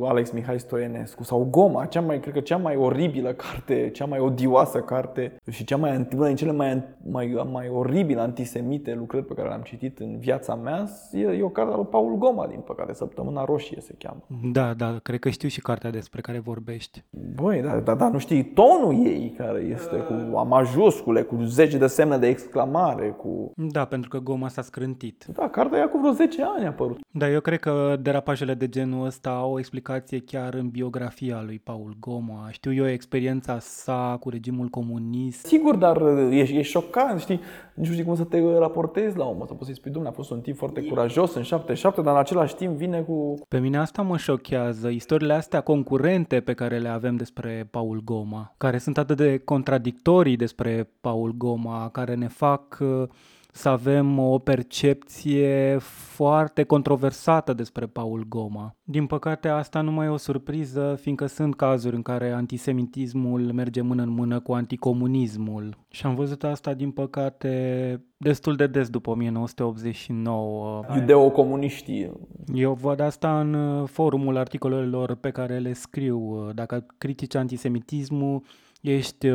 Alex 0.00 0.30
Mihai 0.30 0.58
Stoienescu 0.58 1.22
sau 1.22 1.48
Goma, 1.50 1.84
cea 1.84 2.00
mai, 2.00 2.20
cred 2.20 2.34
că 2.34 2.40
cea 2.40 2.56
mai 2.56 2.76
oribilă 2.76 3.32
carte, 3.32 3.90
cea 3.92 4.04
mai 4.04 4.18
odioasă 4.18 4.78
carte 4.78 5.36
și 5.50 5.64
cea 5.64 5.76
mai, 5.76 6.08
una 6.16 6.26
din 6.26 6.36
cele 6.36 6.52
mai, 6.52 6.82
mai, 7.10 7.46
mai 7.52 7.68
oribile 7.68 8.20
antisemite 8.20 8.94
lucrări 8.94 9.24
pe 9.24 9.34
care 9.34 9.48
le-am 9.48 9.62
citit 9.62 9.98
în 9.98 10.18
viața 10.18 10.54
mea, 10.54 10.88
e, 11.12 11.20
e 11.20 11.42
o 11.42 11.48
carte 11.48 11.74
lui 11.74 11.86
Paul 11.90 12.16
Goma, 12.16 12.46
din 12.46 12.60
păcate, 12.60 12.94
Săptămâna 12.94 13.44
Roșie 13.44 13.80
se 13.80 13.94
cheamă. 13.98 14.20
Da, 14.52 14.74
da, 14.74 14.98
cred 15.02 15.18
că 15.18 15.28
știu 15.28 15.48
și 15.48 15.60
cartea 15.60 15.90
despre 15.90 16.20
care 16.20 16.38
vorbești. 16.38 17.04
Băi, 17.34 17.62
da, 17.62 17.80
da, 17.80 17.94
da 17.94 18.08
nu 18.08 18.18
știi 18.18 18.44
tonul 18.44 19.06
ei 19.06 19.34
care 19.36 19.60
este 19.60 19.96
cu 19.96 20.36
a 20.36 20.42
majuscule, 20.42 21.22
cu 21.22 21.36
zeci 21.42 21.74
de 21.74 21.86
semne 21.86 22.18
de 22.18 22.26
exclamare, 22.26 23.08
cu... 23.08 23.52
Da, 23.56 23.84
pentru 23.84 24.08
că 24.08 24.18
Goma 24.18 24.48
s-a 24.48 24.62
scrântit. 24.62 25.26
Da, 25.32 25.48
cartea 25.48 25.78
ea 25.78 25.88
cu 25.88 25.98
vreo 25.98 26.12
10 26.12 26.42
ani 26.56 26.64
a 26.64 26.68
apărut. 26.68 27.00
Da, 27.10 27.30
eu 27.30 27.40
cred 27.40 27.58
că 27.58 27.96
derapajele 28.02 28.54
de 28.54 28.68
genul 28.68 29.06
ăsta 29.06 29.30
au 29.30 29.52
o 29.52 29.58
explicație 29.58 30.18
chiar 30.18 30.54
în 30.54 30.68
biografia 30.68 31.42
lui 31.46 31.60
Paul 31.64 31.96
Goma. 32.00 32.48
Știu 32.50 32.72
eu 32.72 32.88
experiența 32.88 33.58
sa 33.58 34.16
cu 34.20 34.28
regimul 34.28 34.68
comunist. 34.68 35.46
Sigur, 35.46 35.76
dar 35.76 36.02
e, 36.30 36.36
e 36.36 36.62
șocant, 36.62 37.20
știi? 37.20 37.40
Nu 37.74 37.84
știi 37.84 38.04
cum 38.04 38.14
să 38.14 38.24
te 38.24 38.40
raportezi 38.58 39.16
la 39.16 39.24
om. 39.24 39.46
Să 39.46 39.52
poți 39.52 39.64
să-i 39.64 39.74
spui, 39.74 39.90
domnule, 39.90 40.14
a 40.14 40.16
fost 40.16 40.30
un 40.30 40.40
tip 40.40 40.56
foarte 40.56 40.82
curajos 40.82 41.34
în 41.34 41.42
77, 41.42 42.02
dar 42.02 42.12
în 42.12 42.18
același 42.18 42.54
timp 42.54 42.76
vine 42.76 43.00
cu... 43.00 43.34
Pe 43.48 43.58
mine 43.58 43.78
asta 43.78 44.02
mă 44.02 44.16
șochează. 44.16 44.88
Istoriile 44.88 45.32
astea 45.32 45.60
concurente 45.60 46.40
pe 46.40 46.52
care 46.52 46.78
le 46.78 46.88
avem 46.88 47.16
despre 47.16 47.68
Paul 47.70 48.00
Goma, 48.04 48.54
care 48.56 48.78
sunt 48.78 48.98
atât 48.98 49.16
de 49.16 49.38
contradictorii 49.38 50.36
despre 50.36 50.90
Paul 51.00 51.34
Goma, 51.36 51.88
care 51.88 52.14
ne 52.14 52.28
fac 52.28 52.78
uh, 52.80 53.08
să 53.54 53.68
avem 53.68 54.18
o 54.18 54.38
percepție 54.38 55.76
foarte 55.80 56.62
controversată 56.62 57.52
despre 57.52 57.86
Paul 57.86 58.24
Goma. 58.28 58.76
Din 58.82 59.06
păcate, 59.06 59.48
asta 59.48 59.80
nu 59.80 59.92
mai 59.92 60.06
e 60.06 60.08
o 60.08 60.16
surpriză, 60.16 60.98
fiindcă 61.00 61.26
sunt 61.26 61.56
cazuri 61.56 61.96
în 61.96 62.02
care 62.02 62.30
antisemitismul 62.30 63.52
merge 63.52 63.80
mână 63.80 64.02
în 64.02 64.08
mână 64.08 64.40
cu 64.40 64.52
anticomunismul. 64.52 65.76
Și 65.88 66.06
am 66.06 66.14
văzut 66.14 66.44
asta, 66.44 66.74
din 66.74 66.90
păcate, 66.90 68.04
destul 68.16 68.56
de 68.56 68.66
des 68.66 68.88
după 68.88 69.10
1989. 69.10 70.82
Judeo-comuniștii. 70.92 72.12
Eu 72.54 72.72
văd 72.72 73.00
asta 73.00 73.40
în 73.40 73.84
forumul 73.86 74.36
articolelor 74.36 75.14
pe 75.14 75.30
care 75.30 75.58
le 75.58 75.72
scriu. 75.72 76.50
Dacă 76.54 76.86
critici 76.98 77.34
antisemitismul, 77.34 78.42
ești 78.80 79.28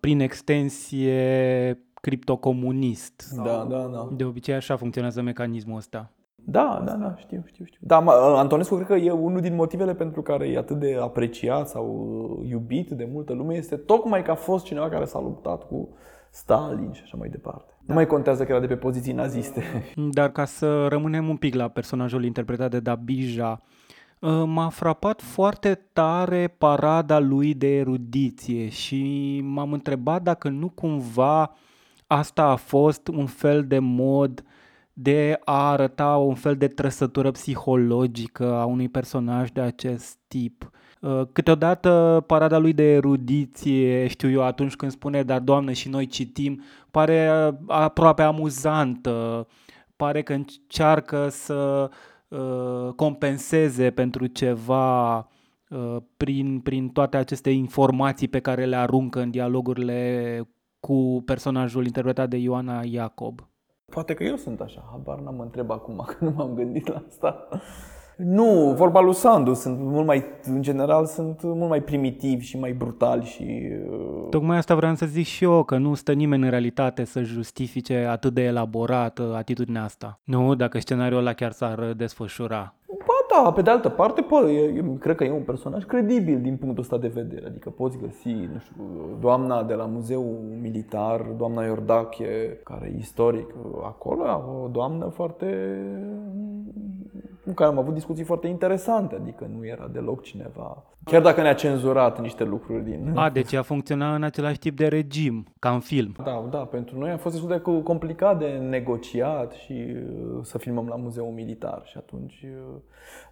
prin 0.00 0.20
extensie 0.20 1.78
criptocomunist. 2.04 3.32
Da, 3.36 3.66
da, 3.68 3.88
da. 3.92 4.08
De 4.16 4.24
obicei 4.24 4.54
așa 4.54 4.76
funcționează 4.76 5.22
mecanismul 5.22 5.76
ăsta. 5.76 6.10
Da, 6.34 6.82
da, 6.84 6.92
da, 6.92 7.14
știu, 7.16 7.42
știu, 7.46 7.64
știu. 7.64 7.80
Dar 7.82 8.04
Antonescu 8.36 8.74
cred 8.74 8.86
că 8.86 8.94
e 8.94 9.10
unul 9.10 9.40
din 9.40 9.54
motivele 9.54 9.94
pentru 9.94 10.22
care 10.22 10.48
e 10.48 10.58
atât 10.58 10.78
de 10.78 10.98
apreciat 11.00 11.68
sau 11.68 11.86
uh, 12.40 12.50
iubit 12.50 12.90
de 12.90 13.08
multă 13.12 13.32
lume 13.32 13.54
este 13.54 13.76
tocmai 13.76 14.22
că 14.22 14.30
a 14.30 14.34
fost 14.34 14.64
cineva 14.64 14.88
care 14.88 15.04
s-a 15.04 15.20
luptat 15.20 15.66
cu 15.66 15.88
Stalin 16.30 16.92
și 16.92 17.00
așa 17.04 17.16
mai 17.16 17.28
departe. 17.28 17.72
Da. 17.78 17.84
Nu 17.86 17.94
mai 17.94 18.06
contează 18.06 18.44
că 18.44 18.50
era 18.52 18.60
de 18.60 18.66
pe 18.66 18.76
poziții 18.76 19.12
naziste. 19.12 19.62
Dar 20.18 20.32
ca 20.32 20.44
să 20.44 20.86
rămânem 20.86 21.28
un 21.28 21.36
pic 21.36 21.54
la 21.54 21.68
personajul 21.68 22.24
interpretat 22.24 22.70
de 22.70 22.80
Dabija, 22.80 23.62
uh, 24.18 24.42
m-a 24.46 24.68
frapat 24.68 25.22
foarte 25.22 25.80
tare 25.92 26.54
parada 26.58 27.18
lui 27.18 27.54
de 27.54 27.76
erudiție 27.76 28.68
și 28.68 29.40
m-am 29.44 29.72
întrebat 29.72 30.22
dacă 30.22 30.48
nu 30.48 30.68
cumva 30.68 31.54
asta 32.06 32.42
a 32.42 32.56
fost 32.56 33.08
un 33.08 33.26
fel 33.26 33.66
de 33.66 33.78
mod 33.78 34.44
de 34.96 35.40
a 35.44 35.70
arăta 35.70 36.16
un 36.16 36.34
fel 36.34 36.56
de 36.56 36.68
trăsătură 36.68 37.30
psihologică 37.30 38.54
a 38.54 38.64
unui 38.64 38.88
personaj 38.88 39.50
de 39.50 39.60
acest 39.60 40.18
tip. 40.28 40.70
Uh, 41.00 41.22
câteodată 41.32 42.24
parada 42.26 42.58
lui 42.58 42.72
de 42.72 42.92
erudiție, 42.92 44.06
știu 44.06 44.30
eu, 44.30 44.42
atunci 44.42 44.76
când 44.76 44.90
spune, 44.90 45.22
dar 45.22 45.40
doamnă 45.40 45.72
și 45.72 45.88
noi 45.88 46.06
citim, 46.06 46.62
pare 46.90 47.30
aproape 47.66 48.22
amuzantă, 48.22 49.46
pare 49.96 50.22
că 50.22 50.32
încearcă 50.32 51.28
să 51.28 51.90
uh, 52.28 52.92
compenseze 52.96 53.90
pentru 53.90 54.26
ceva 54.26 55.16
uh, 55.18 55.96
prin, 56.16 56.60
prin 56.60 56.88
toate 56.88 57.16
aceste 57.16 57.50
informații 57.50 58.28
pe 58.28 58.40
care 58.40 58.64
le 58.64 58.76
aruncă 58.76 59.20
în 59.20 59.30
dialogurile 59.30 60.40
cu 60.86 61.22
personajul 61.24 61.84
interpretat 61.84 62.28
de 62.28 62.36
Ioana 62.36 62.82
Iacob. 62.84 63.48
Poate 63.90 64.14
că 64.14 64.24
eu 64.24 64.36
sunt 64.36 64.60
așa, 64.60 64.88
habar 64.90 65.18
n-am 65.18 65.40
întreb 65.40 65.70
acum, 65.70 66.04
că 66.08 66.24
nu 66.24 66.32
m-am 66.36 66.54
gândit 66.54 66.88
la 66.88 67.02
asta. 67.08 67.48
Nu, 68.16 68.74
vorba 68.76 69.00
lui 69.00 69.14
Sandu, 69.14 69.54
sunt 69.54 69.78
mult 69.78 70.06
mai, 70.06 70.24
în 70.42 70.62
general, 70.62 71.06
sunt 71.06 71.42
mult 71.42 71.68
mai 71.68 71.82
primitivi 71.82 72.44
și 72.44 72.58
mai 72.58 72.72
brutali 72.72 73.24
și... 73.24 73.68
Uh, 73.90 74.28
Tocmai 74.30 74.56
asta 74.56 74.74
vreau 74.74 74.94
să 74.94 75.06
zic 75.06 75.26
și 75.26 75.44
eu, 75.44 75.62
că 75.62 75.76
nu 75.76 75.94
stă 75.94 76.12
nimeni 76.12 76.42
în 76.42 76.50
realitate 76.50 77.04
să 77.04 77.22
justifice 77.22 78.06
atât 78.10 78.34
de 78.34 78.42
elaborat 78.42 79.18
uh, 79.18 79.34
atitudinea 79.34 79.82
asta. 79.84 80.20
Nu, 80.24 80.54
dacă 80.54 80.78
scenariul 80.78 81.18
ăla 81.18 81.32
chiar 81.32 81.52
s-ar 81.52 81.92
desfășura. 81.92 82.74
Ba 83.06 83.13
da, 83.42 83.52
pe 83.52 83.62
de 83.62 83.70
altă 83.70 83.88
parte, 83.88 84.20
poate, 84.20 84.52
eu, 84.52 84.96
cred 85.00 85.16
că 85.16 85.24
e 85.24 85.30
un 85.30 85.42
personaj 85.42 85.84
credibil 85.84 86.40
din 86.40 86.56
punctul 86.56 86.82
ăsta 86.82 86.98
de 86.98 87.08
vedere. 87.08 87.46
Adică 87.46 87.70
poți 87.70 87.98
găsi, 87.98 88.28
nu 88.28 88.58
știu, 88.58 88.82
doamna 89.20 89.62
de 89.62 89.74
la 89.74 89.84
Muzeul 89.84 90.38
Militar, 90.60 91.20
doamna 91.20 91.64
Iordache, 91.64 92.60
care 92.64 92.92
e 92.94 92.98
istoric, 92.98 93.54
acolo, 93.82 94.24
o 94.64 94.68
doamnă 94.68 95.08
foarte 95.08 95.46
cu 97.44 97.52
care 97.52 97.70
am 97.70 97.78
avut 97.78 97.94
discuții 97.94 98.24
foarte 98.24 98.46
interesante, 98.46 99.14
adică 99.14 99.50
nu 99.56 99.66
era 99.66 99.88
deloc 99.92 100.22
cineva. 100.22 100.84
Chiar 101.04 101.22
dacă 101.22 101.42
ne-a 101.42 101.54
cenzurat 101.54 102.20
niște 102.20 102.44
lucruri 102.44 102.84
din... 102.84 103.12
A, 103.14 103.30
deci 103.30 103.52
a 103.52 103.62
funcționat 103.62 104.16
în 104.16 104.22
același 104.22 104.58
tip 104.58 104.76
de 104.76 104.86
regim, 104.86 105.46
ca 105.58 105.70
în 105.70 105.80
film. 105.80 106.14
Da, 106.24 106.46
da, 106.50 106.58
pentru 106.58 106.98
noi 106.98 107.10
a 107.10 107.16
fost 107.16 107.34
destul 107.34 107.52
de 107.56 107.82
complicat 107.82 108.38
de 108.38 108.46
negociat 108.46 109.52
și 109.52 109.72
uh, 109.72 110.38
să 110.42 110.58
filmăm 110.58 110.86
la 110.86 110.96
muzeul 110.96 111.32
militar 111.32 111.82
și 111.84 111.96
atunci... 111.96 112.46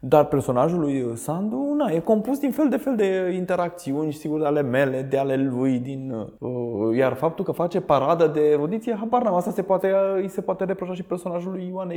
Uh, 0.00 0.09
dar 0.09 0.24
personajul 0.24 0.81
lui 0.81 1.16
Sandu, 1.16 1.74
na, 1.76 1.90
e 1.90 1.98
compus 1.98 2.38
din 2.38 2.50
fel 2.50 2.68
de 2.68 2.76
fel 2.76 2.96
de 2.96 3.33
interacțiuni, 3.35 4.12
sigur, 4.12 4.40
de 4.40 4.46
ale 4.46 4.62
mele, 4.62 5.02
de 5.02 5.18
ale 5.18 5.37
lui, 5.37 5.78
din... 5.78 6.14
Uh, 6.38 6.96
iar 6.96 7.14
faptul 7.14 7.44
că 7.44 7.52
face 7.52 7.81
paradă 7.81 8.26
de 8.26 8.40
erudiție, 8.40 8.96
habar 8.98 9.22
n-am, 9.22 9.35
asta 9.35 9.50
se 9.50 9.62
poate, 9.62 9.94
îi 10.14 10.28
se 10.28 10.40
poate 10.40 10.64
reproșa 10.64 10.94
și 10.94 11.02
personajului 11.02 11.68
Ioane 11.68 11.96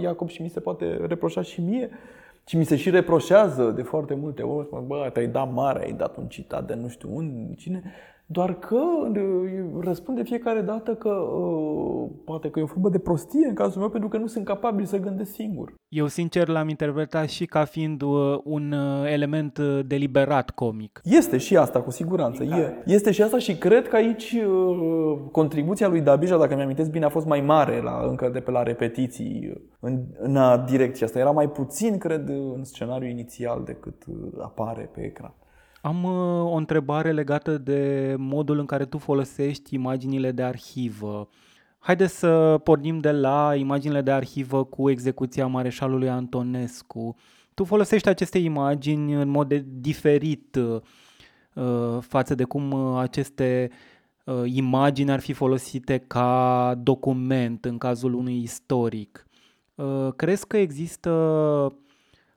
Iacob 0.00 0.28
și 0.28 0.42
mi 0.42 0.48
se 0.48 0.60
poate 0.60 0.84
reproșa 0.84 1.06
reproșat 1.06 1.44
și 1.44 1.60
mie. 1.60 1.90
Și 2.46 2.56
mi 2.56 2.64
se 2.64 2.76
și 2.76 2.90
reproșează 2.90 3.70
de 3.70 3.82
foarte 3.82 4.14
multe 4.14 4.42
ori, 4.42 4.68
bă, 4.86 5.10
te-ai 5.12 5.26
dat 5.26 5.52
mare, 5.52 5.84
ai 5.84 5.92
dat 5.92 6.16
un 6.16 6.26
citat 6.26 6.66
de 6.66 6.74
nu 6.74 6.88
știu 6.88 7.08
unde, 7.12 7.54
cine. 7.54 7.82
Doar 8.26 8.58
că 8.58 8.80
răspunde 9.80 10.22
fiecare 10.22 10.60
dată 10.60 10.94
că 10.94 11.08
uh, 11.08 12.10
poate 12.24 12.50
că 12.50 12.58
e 12.58 12.62
o 12.62 12.66
formă 12.66 12.88
de 12.88 12.98
prostie 12.98 13.46
în 13.46 13.54
cazul 13.54 13.80
meu 13.80 13.90
pentru 13.90 14.08
că 14.08 14.16
nu 14.16 14.26
sunt 14.26 14.44
capabil 14.44 14.84
să 14.84 14.98
gândesc 14.98 15.32
singur. 15.32 15.74
Eu 15.88 16.06
sincer 16.06 16.48
l-am 16.48 16.68
interpretat 16.68 17.28
și 17.28 17.46
ca 17.46 17.64
fiind 17.64 18.02
uh, 18.02 18.38
un 18.44 18.72
uh, 18.72 19.10
element 19.12 19.58
uh, 19.58 19.80
deliberat 19.86 20.50
comic. 20.50 21.00
Este 21.04 21.36
și 21.36 21.56
asta, 21.56 21.82
cu 21.82 21.90
siguranță. 21.90 22.42
E. 22.42 22.82
Este 22.86 23.10
și 23.10 23.22
asta 23.22 23.38
și 23.38 23.56
cred 23.56 23.88
că 23.88 23.96
aici 23.96 24.32
uh, 24.32 25.18
contribuția 25.32 25.88
lui 25.88 26.00
Dabija, 26.00 26.38
dacă 26.38 26.54
mi-am 26.54 26.74
bine, 26.90 27.04
a 27.04 27.08
fost 27.08 27.26
mai 27.26 27.40
mare 27.40 27.80
la, 27.80 28.04
încă 28.08 28.28
de 28.28 28.40
pe 28.40 28.50
la 28.50 28.62
repetiții 28.62 29.62
în, 29.80 30.02
în 30.18 30.38
direcția 30.66 31.06
asta. 31.06 31.18
Era 31.18 31.30
mai 31.30 31.48
puțin, 31.48 31.98
cred, 31.98 32.28
în 32.28 32.64
scenariul 32.64 33.10
inițial 33.10 33.62
decât 33.64 34.04
apare 34.38 34.90
pe 34.94 35.00
ecran. 35.04 35.34
Am 35.82 36.04
uh, 36.04 36.52
o 36.52 36.54
întrebare 36.54 37.12
legată 37.12 37.58
de 37.58 38.14
modul 38.18 38.58
în 38.58 38.66
care 38.66 38.84
tu 38.84 38.98
folosești 38.98 39.74
imaginile 39.74 40.32
de 40.32 40.42
arhivă. 40.42 41.28
Haideți 41.78 42.18
să 42.18 42.60
pornim 42.64 42.98
de 42.98 43.10
la 43.10 43.54
imaginile 43.56 44.00
de 44.00 44.10
arhivă 44.10 44.64
cu 44.64 44.90
execuția 44.90 45.46
Mareșalului 45.46 46.08
Antonescu. 46.08 47.16
Tu 47.54 47.64
folosești 47.64 48.08
aceste 48.08 48.38
imagini 48.38 49.12
în 49.12 49.28
mod 49.28 49.54
diferit 49.54 50.54
uh, 50.54 51.98
față 52.00 52.34
de 52.34 52.44
cum 52.44 52.70
uh, 52.70 52.98
aceste 53.00 53.70
uh, 54.24 54.42
imagini 54.44 55.10
ar 55.10 55.20
fi 55.20 55.32
folosite 55.32 55.98
ca 56.06 56.74
document 56.82 57.64
în 57.64 57.78
cazul 57.78 58.14
unui 58.14 58.42
istoric. 58.42 59.26
Uh, 59.74 60.08
crezi 60.16 60.46
că 60.46 60.56
există 60.56 61.10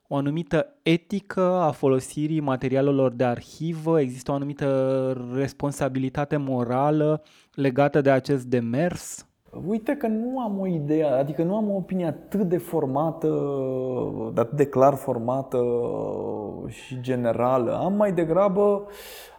o 0.08 0.16
anumită 0.16 0.66
etică 0.82 1.40
a 1.40 1.70
folosirii 1.70 2.40
materialelor 2.40 3.12
de 3.12 3.24
arhivă, 3.24 4.00
există 4.00 4.30
o 4.30 4.34
anumită 4.34 5.30
responsabilitate 5.34 6.36
morală 6.36 7.22
legată 7.54 8.00
de 8.00 8.10
acest 8.10 8.44
demers? 8.44 9.26
Uite 9.66 9.96
că 9.96 10.06
nu 10.06 10.40
am 10.40 10.58
o 10.60 10.66
idee, 10.66 11.04
adică 11.04 11.42
nu 11.42 11.56
am 11.56 11.70
o 11.70 11.74
opinie 11.74 12.06
atât 12.06 12.40
de 12.40 12.58
formată, 12.58 13.28
atât 14.36 14.56
de 14.56 14.66
clar 14.66 14.94
formată 14.94 15.62
și 16.66 17.00
generală. 17.00 17.76
Am 17.76 17.92
mai 17.92 18.12
degrabă, 18.12 18.86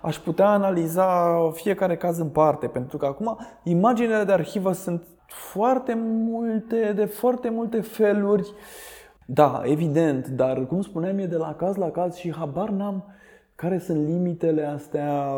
aș 0.02 0.18
putea 0.18 0.48
analiza 0.48 1.38
fiecare 1.54 1.98
caz 1.98 2.20
în 2.20 2.30
parte, 2.30 2.68
pentru 2.68 2.98
că 2.98 3.06
acum 3.06 3.38
imaginele 3.64 4.24
de 4.24 4.32
arhivă 4.32 4.72
sunt 4.72 5.08
foarte 5.28 5.94
multe, 6.04 6.94
de 6.96 7.06
foarte 7.06 7.50
multe 7.50 7.82
feluri. 7.82 8.54
Da, 9.30 9.62
evident, 9.66 10.28
dar 10.28 10.66
cum 10.66 10.82
spuneam, 10.82 11.18
e 11.18 11.26
de 11.26 11.36
la 11.36 11.56
caz 11.56 11.76
la 11.76 11.90
caz 11.90 12.16
și 12.16 12.34
habar 12.34 12.70
n-am 12.70 13.04
care 13.56 13.78
sunt 13.78 14.08
limitele 14.08 14.64
astea. 14.64 15.34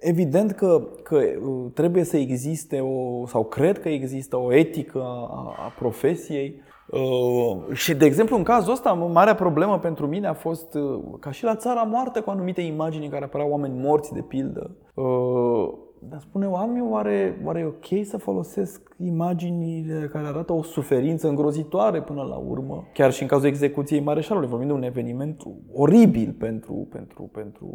Evident 0.00 0.52
că, 0.52 0.82
că 1.02 1.16
uh, 1.16 1.70
trebuie 1.74 2.04
să 2.04 2.16
existe 2.16 2.80
o, 2.80 3.26
sau 3.26 3.44
cred 3.44 3.80
că 3.80 3.88
există 3.88 4.36
o 4.36 4.54
etică 4.54 5.00
a, 5.02 5.54
a 5.64 5.72
profesiei. 5.78 6.62
Uh, 6.88 7.72
și, 7.72 7.94
de 7.94 8.04
exemplu, 8.04 8.36
în 8.36 8.42
cazul 8.42 8.72
ăsta, 8.72 8.92
marea 8.92 9.34
problemă 9.34 9.78
pentru 9.78 10.06
mine 10.06 10.26
a 10.26 10.32
fost 10.32 10.74
uh, 10.74 11.00
ca 11.20 11.30
și 11.30 11.44
la 11.44 11.56
țara 11.56 11.82
moartă 11.82 12.20
cu 12.20 12.30
anumite 12.30 12.60
imagini 12.60 13.04
în 13.04 13.10
care 13.10 13.24
apăreau 13.24 13.50
oameni 13.50 13.78
morți, 13.78 14.12
de 14.12 14.20
pildă. 14.20 14.76
Uh, 14.94 15.83
dar 16.08 16.20
spune 16.20 16.46
oamenii, 16.46 16.88
oare, 16.90 17.40
oare 17.44 17.60
e 17.60 17.64
ok 17.64 18.06
să 18.06 18.16
folosesc 18.16 18.94
imaginile 19.04 20.08
care 20.12 20.26
arată 20.26 20.52
o 20.52 20.62
suferință 20.62 21.28
îngrozitoare 21.28 22.02
până 22.02 22.22
la 22.22 22.36
urmă? 22.36 22.84
Chiar 22.92 23.12
și 23.12 23.22
în 23.22 23.28
cazul 23.28 23.46
execuției 23.46 24.00
Mareșalului, 24.00 24.48
vorbim 24.48 24.66
de 24.68 24.72
un 24.72 24.82
eveniment 24.82 25.42
oribil 25.72 26.34
pentru, 26.38 26.88
pentru, 26.90 27.22
pentru 27.22 27.66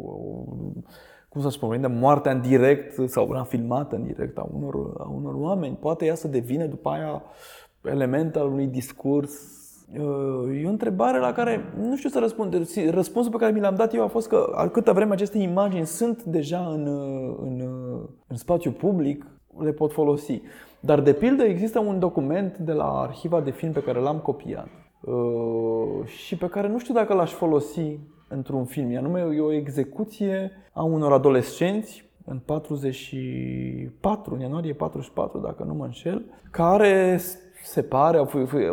cum 1.28 1.40
să 1.40 1.48
spun, 1.48 1.68
vorbim 1.68 1.88
de 1.88 1.96
moartea 1.98 2.32
în 2.32 2.40
direct 2.40 3.08
sau 3.10 3.28
una 3.28 3.42
filmată 3.42 3.96
în 3.96 4.02
direct 4.02 4.38
a 4.38 4.48
unor, 4.54 4.74
a 4.98 5.08
unor 5.08 5.34
oameni. 5.34 5.76
Poate 5.76 6.04
ea 6.04 6.14
să 6.14 6.28
devine 6.28 6.66
după 6.66 6.88
aia 6.88 7.22
element 7.82 8.36
al 8.36 8.46
unui 8.46 8.66
discurs 8.66 9.59
E 9.92 10.66
o 10.66 10.68
întrebare 10.68 11.18
la 11.18 11.32
care 11.32 11.72
nu 11.80 11.96
știu 11.96 12.08
să 12.08 12.18
răspund. 12.18 12.66
Răspunsul 12.90 13.32
pe 13.32 13.38
care 13.38 13.52
mi 13.52 13.60
l-am 13.60 13.74
dat 13.74 13.94
eu 13.94 14.02
a 14.02 14.06
fost 14.06 14.28
că 14.28 14.68
câtă 14.72 14.92
vreme 14.92 15.12
aceste 15.12 15.38
imagini 15.38 15.86
sunt 15.86 16.22
deja 16.22 16.58
în, 16.58 16.86
în, 17.40 17.68
în 18.26 18.36
spațiu 18.36 18.70
public, 18.70 19.26
le 19.58 19.72
pot 19.72 19.92
folosi. 19.92 20.42
Dar, 20.80 21.00
de 21.00 21.12
pildă, 21.12 21.42
există 21.42 21.78
un 21.78 21.98
document 21.98 22.58
de 22.58 22.72
la 22.72 23.00
arhiva 23.00 23.40
de 23.40 23.50
film 23.50 23.72
pe 23.72 23.82
care 23.82 23.98
l-am 23.98 24.18
copiat 24.18 24.68
uh, 25.00 26.06
și 26.06 26.36
pe 26.36 26.46
care 26.46 26.68
nu 26.68 26.78
știu 26.78 26.94
dacă 26.94 27.14
l-aș 27.14 27.32
folosi 27.32 27.98
într-un 28.28 28.64
film. 28.64 28.90
E 28.90 28.96
anume, 28.96 29.20
e 29.20 29.40
o 29.40 29.52
execuție 29.52 30.50
a 30.72 30.82
unor 30.82 31.12
adolescenți 31.12 32.08
în 32.24 32.38
44, 32.38 34.34
în 34.34 34.40
ianuarie 34.40 34.72
44, 34.72 35.38
dacă 35.38 35.64
nu 35.64 35.74
mă 35.74 35.84
înșel, 35.84 36.24
care 36.50 37.20
se 37.70 37.82
pare, 37.82 38.18
au, 38.18 38.28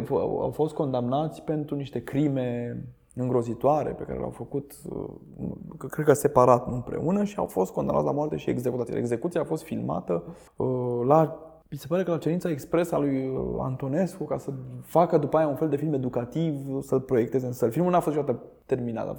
au, 0.09 0.41
au 0.41 0.51
fost 0.51 0.73
condamnați 0.73 1.41
pentru 1.41 1.75
niște 1.75 2.03
crime 2.03 2.77
îngrozitoare 3.15 3.89
pe 3.89 4.03
care 4.03 4.17
le-au 4.17 4.29
făcut, 4.29 4.71
uh, 4.89 5.89
cred 5.89 6.05
că 6.05 6.13
separat, 6.13 6.67
nu 6.67 6.75
împreună, 6.75 7.23
și 7.23 7.37
au 7.37 7.45
fost 7.45 7.71
condamnați 7.71 8.05
la 8.05 8.11
moarte 8.11 8.35
și 8.35 8.49
executați. 8.49 8.91
Execuția 8.91 9.41
a 9.41 9.43
fost 9.43 9.63
filmată 9.63 10.23
uh, 10.55 11.01
la 11.05 11.41
Mi 11.71 11.77
se 11.77 11.87
pare 11.87 12.03
că 12.03 12.11
la 12.11 12.17
cerința 12.17 12.49
expres 12.49 12.91
a 12.91 12.97
lui 12.97 13.33
Antonescu, 13.59 14.23
ca 14.23 14.37
să 14.37 14.51
facă 14.81 15.17
după 15.17 15.37
aia 15.37 15.47
un 15.47 15.55
fel 15.55 15.69
de 15.69 15.75
film 15.75 15.93
educativ, 15.93 16.81
să-l 16.81 16.99
proiecteze 16.99 17.45
în 17.45 17.53
săl. 17.53 17.71
Filmul 17.71 17.91
n-a 17.91 17.99
fost 17.99 18.15
niciodată 18.15 18.43
terminat, 18.65 19.17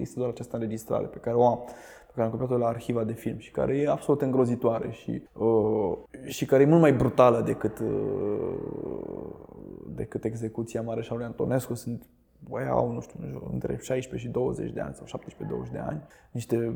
este 0.00 0.18
doar 0.18 0.30
această 0.30 0.56
înregistrare 0.56 1.06
pe 1.06 1.18
care 1.18 1.36
o 1.36 1.46
am 1.46 1.64
pe 2.12 2.18
care 2.20 2.30
am 2.30 2.38
copiat-o 2.38 2.62
la 2.62 2.68
arhiva 2.68 3.04
de 3.04 3.12
film 3.12 3.38
și 3.38 3.50
care 3.50 3.76
e 3.76 3.88
absolut 3.88 4.22
îngrozitoare 4.22 4.90
și, 4.90 5.22
uh, 5.32 5.92
și 6.24 6.44
care 6.44 6.62
e 6.62 6.66
mult 6.66 6.80
mai 6.80 6.92
brutală 6.92 7.40
decât, 7.40 7.78
uh, 7.78 8.54
decât 9.86 10.24
execuția 10.24 10.82
Mareșalului 10.82 11.26
Antonescu. 11.26 11.74
Sunt 11.74 12.06
băi 12.48 12.66
au, 12.68 12.92
nu 12.92 13.00
știu, 13.00 13.48
între 13.52 13.78
16 13.80 14.26
și 14.26 14.32
20 14.32 14.70
de 14.70 14.80
ani 14.80 14.94
sau 14.94 15.20
17-20 15.68 15.72
de 15.72 15.78
ani, 15.78 16.02
niște 16.30 16.74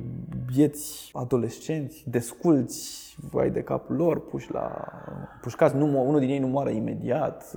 bieți 0.52 1.10
adolescenți, 1.12 2.04
desculți, 2.08 3.16
vai 3.30 3.50
de 3.50 3.62
capul 3.62 3.96
lor, 3.96 4.26
puși 4.26 4.52
la... 4.52 4.92
pușcați, 5.40 5.76
nu, 5.76 6.08
unul 6.08 6.20
din 6.20 6.28
ei 6.28 6.38
nu 6.38 6.46
moare 6.46 6.72
imediat. 6.72 7.56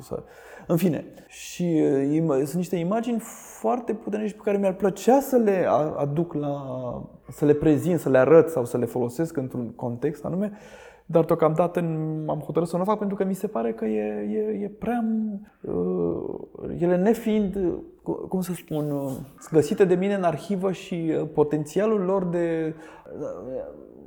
Să... 0.00 0.22
În 0.66 0.76
fine, 0.76 1.04
și 1.28 1.82
uh, 2.22 2.36
sunt 2.36 2.54
niște 2.54 2.76
imagini 2.76 3.18
foarte 3.60 3.94
puternice 3.94 4.34
pe 4.34 4.40
care 4.44 4.56
mi-ar 4.56 4.74
plăcea 4.74 5.20
să 5.20 5.36
le 5.36 5.66
aduc 5.96 6.32
la... 6.32 6.62
să 7.28 7.44
le 7.44 7.54
prezint, 7.54 8.00
să 8.00 8.08
le 8.08 8.18
arăt 8.18 8.48
sau 8.48 8.64
să 8.64 8.78
le 8.78 8.84
folosesc 8.84 9.36
într-un 9.36 9.70
context 9.70 10.24
anume, 10.24 10.52
dar 11.10 11.24
deocamdată 11.24 11.78
am 12.26 12.42
hotărât 12.44 12.68
să 12.68 12.76
nu 12.76 12.82
o 12.82 12.84
fac 12.84 12.98
pentru 12.98 13.16
că 13.16 13.24
mi 13.24 13.34
se 13.34 13.46
pare 13.46 13.72
că 13.72 13.84
e, 13.84 14.02
e, 14.30 14.62
e 14.62 14.68
prea... 14.78 15.04
Uh, 15.60 16.40
ele 16.78 16.96
nefiind, 16.96 17.58
cum 18.28 18.40
să 18.40 18.52
spun, 18.52 18.90
uh, 18.90 19.12
găsite 19.50 19.84
de 19.84 19.94
mine 19.94 20.14
în 20.14 20.22
arhivă 20.22 20.72
și 20.72 21.12
uh, 21.20 21.28
potențialul 21.34 22.00
lor 22.00 22.24
de 22.24 22.74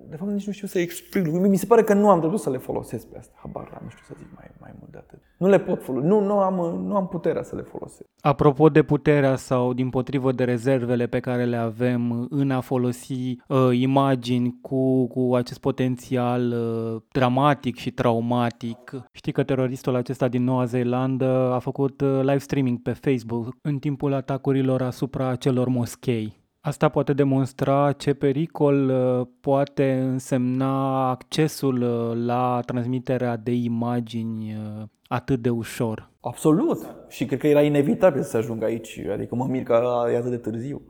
de 0.09 0.15
fapt 0.15 0.31
nici 0.31 0.45
nu 0.45 0.51
știu 0.51 0.67
să 0.67 0.79
explic 0.79 1.27
Mi 1.27 1.57
se 1.57 1.65
pare 1.65 1.83
că 1.83 1.93
nu 1.93 2.09
am 2.09 2.19
dreptul 2.19 2.39
să 2.39 2.49
le 2.49 2.57
folosesc 2.57 3.07
pe 3.07 3.17
asta. 3.17 3.33
Habar 3.41 3.79
nu 3.83 3.89
știu 3.89 4.03
să 4.07 4.13
zic 4.17 4.27
mai, 4.35 4.45
mai 4.59 4.71
mult 4.79 4.91
de 4.91 4.97
atât. 4.97 5.19
Nu 5.37 5.47
le 5.47 5.59
pot 5.59 5.83
folosi. 5.83 6.05
Nu, 6.05 6.19
nu, 6.19 6.39
am, 6.39 6.83
nu 6.85 6.95
am 6.95 7.07
puterea 7.07 7.43
să 7.43 7.55
le 7.55 7.61
folosesc. 7.61 8.09
Apropo 8.21 8.69
de 8.69 8.83
puterea 8.83 9.35
sau 9.35 9.73
din 9.73 9.89
potrivă 9.89 10.31
de 10.31 10.43
rezervele 10.43 11.07
pe 11.07 11.19
care 11.19 11.45
le 11.45 11.55
avem 11.55 12.27
în 12.29 12.51
a 12.51 12.59
folosi 12.59 13.13
uh, 13.47 13.69
imagini 13.71 14.57
cu, 14.61 15.07
cu 15.07 15.35
acest 15.35 15.59
potențial 15.59 16.51
uh, 16.51 17.01
dramatic 17.11 17.75
și 17.75 17.91
traumatic. 17.91 18.91
Știi 19.11 19.31
că 19.31 19.43
teroristul 19.43 19.95
acesta 19.95 20.27
din 20.27 20.43
Noua 20.43 20.65
Zeelandă 20.65 21.51
a 21.53 21.59
făcut 21.59 22.01
uh, 22.01 22.19
live 22.19 22.37
streaming 22.37 22.81
pe 22.81 22.91
Facebook 22.91 23.55
în 23.61 23.77
timpul 23.77 24.13
atacurilor 24.13 24.81
asupra 24.81 25.35
celor 25.35 25.67
moschei. 25.67 26.42
Asta 26.65 26.89
poate 26.89 27.13
demonstra 27.13 27.91
ce 27.91 28.13
pericol 28.13 28.89
uh, 28.89 29.27
poate 29.39 29.93
însemna 29.93 31.09
accesul 31.09 31.81
uh, 31.81 32.25
la 32.25 32.59
transmiterea 32.65 33.37
de 33.37 33.51
imagini 33.51 34.53
uh, 34.53 34.83
atât 35.07 35.41
de 35.41 35.49
ușor. 35.49 36.09
Absolut. 36.21 36.95
Și 37.09 37.25
cred 37.25 37.39
că 37.39 37.47
era 37.47 37.61
inevitabil 37.61 38.21
să 38.21 38.37
ajung 38.37 38.63
aici. 38.63 38.99
Adică 39.11 39.35
mă 39.35 39.45
mir 39.45 39.63
că 39.63 40.07
e 40.11 40.17
atât 40.17 40.29
de 40.29 40.37
târziu. 40.37 40.81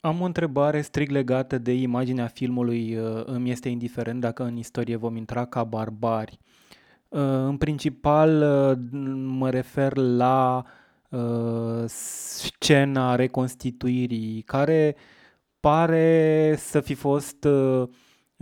Am 0.00 0.20
o 0.20 0.24
întrebare 0.24 0.80
strict 0.80 1.10
legată 1.10 1.58
de 1.58 1.74
imaginea 1.74 2.26
filmului. 2.26 2.98
Îmi 3.24 3.50
este 3.50 3.68
indiferent 3.68 4.20
dacă 4.20 4.44
în 4.44 4.56
istorie 4.56 4.96
vom 4.96 5.16
intra 5.16 5.44
ca 5.44 5.64
barbari. 5.64 6.38
În 7.08 7.56
principal 7.56 8.30
mă 9.38 9.50
refer 9.50 9.96
la 9.96 10.64
uh, 10.64 10.79
scena 11.86 13.14
reconstituirii, 13.14 14.42
care 14.42 14.96
pare 15.60 16.54
să 16.58 16.80
fi 16.80 16.94
fost 16.94 17.44
uh, 17.44 17.88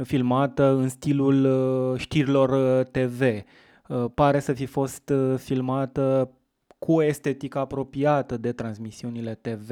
filmată 0.02 0.64
în 0.64 0.88
stilul 0.88 1.44
uh, 1.44 2.00
știrilor 2.00 2.78
uh, 2.80 2.86
TV. 2.86 3.20
Uh, 3.88 4.04
pare 4.14 4.40
să 4.40 4.52
fi 4.52 4.66
fost 4.66 5.08
uh, 5.08 5.38
filmată 5.38 6.30
cu 6.78 6.92
o 6.92 7.02
estetică 7.02 7.58
apropiată 7.58 8.36
de 8.36 8.52
transmisiunile 8.52 9.34
TV. 9.34 9.70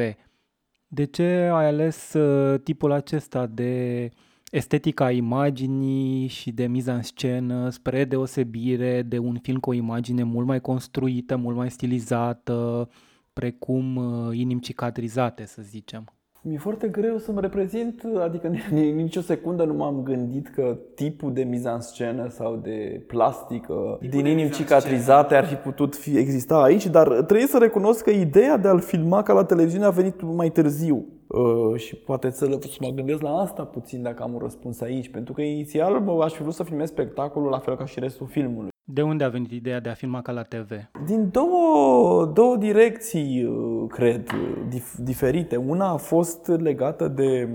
De 0.87 1.05
ce 1.05 1.51
ai 1.53 1.67
ales 1.67 2.13
uh, 2.13 2.61
tipul 2.61 2.93
acesta 2.93 3.47
de 3.47 4.11
estetica 4.51 5.11
imaginii 5.11 6.27
și 6.27 6.53
de 6.53 6.67
miza 6.67 6.95
în 6.95 7.03
scenă 7.03 7.69
spre 7.69 8.05
deosebire 8.05 9.03
de 9.03 9.19
un 9.19 9.39
film 9.43 9.59
cu 9.59 9.71
o 9.71 9.73
imagine 9.73 10.23
mult 10.23 10.47
mai 10.47 10.61
construită, 10.61 11.37
mult 11.37 11.57
mai 11.57 11.71
stilizată, 11.71 12.89
precum 13.33 13.97
uh, 13.97 14.37
Inim 14.37 14.59
cicatrizate, 14.59 15.45
să 15.45 15.63
zicem. 15.63 16.11
Mi-e 16.49 16.59
foarte 16.59 16.89
greu 16.89 17.19
să-mi 17.19 17.41
reprezint, 17.41 18.03
adică 18.21 18.47
nici 18.95 19.17
o 19.17 19.21
secundă 19.21 19.65
nu 19.65 19.75
m-am 19.75 20.03
gândit 20.03 20.49
că 20.49 20.79
tipul 20.95 21.33
de 21.33 21.49
scenă 21.79 22.29
sau 22.29 22.57
de 22.57 23.05
plastică 23.07 23.97
tipul 24.01 24.23
din 24.23 24.31
inim 24.31 24.49
cicatrizate 24.49 25.35
ar 25.35 25.45
fi 25.45 25.55
putut 25.55 25.97
fi, 25.97 26.19
exista 26.19 26.63
aici, 26.63 26.87
dar 26.87 27.09
trebuie 27.09 27.47
să 27.47 27.59
recunosc 27.59 28.03
că 28.05 28.11
ideea 28.11 28.57
de 28.57 28.69
a-l 28.69 28.81
filma 28.81 29.23
ca 29.23 29.33
la 29.33 29.45
televiziune 29.45 29.85
a 29.85 29.91
venit 29.91 30.23
mai 30.23 30.51
târziu. 30.51 31.07
Uh, 31.27 31.79
și 31.81 31.97
poate 31.97 32.31
să, 32.31 32.59
să 32.61 32.77
mă 32.81 32.89
gândesc 32.89 33.23
la 33.23 33.31
asta 33.31 33.63
puțin 33.65 34.03
dacă 34.03 34.23
am 34.23 34.33
un 34.33 34.39
răspuns 34.39 34.81
aici, 34.81 35.11
pentru 35.11 35.33
că 35.33 35.43
inițial 35.43 36.01
mă, 36.01 36.25
aș 36.25 36.33
fi 36.33 36.43
vrut 36.43 36.55
să 36.55 36.63
filmez 36.63 36.89
spectacolul 36.89 37.51
la 37.51 37.59
fel 37.59 37.77
ca 37.77 37.85
și 37.85 38.01
restul 38.01 38.27
filmului. 38.27 38.69
De 38.85 39.03
unde 39.03 39.25
a 39.25 39.29
venit 39.29 39.51
ideea 39.51 39.81
de 39.81 39.89
a 39.89 39.95
filma 39.95 40.23
ca 40.23 40.33
la 40.33 40.43
TV? 40.43 40.71
Din 41.07 41.29
două, 41.31 42.25
două 42.35 42.57
direcții, 42.57 43.45
uh, 43.45 43.89
cred, 43.89 44.31
dif- 44.69 45.03
diferite. 45.03 45.57
Una 45.57 45.89
a 45.89 45.97
fost 45.97 46.47
legată 46.47 47.09
de, 47.09 47.49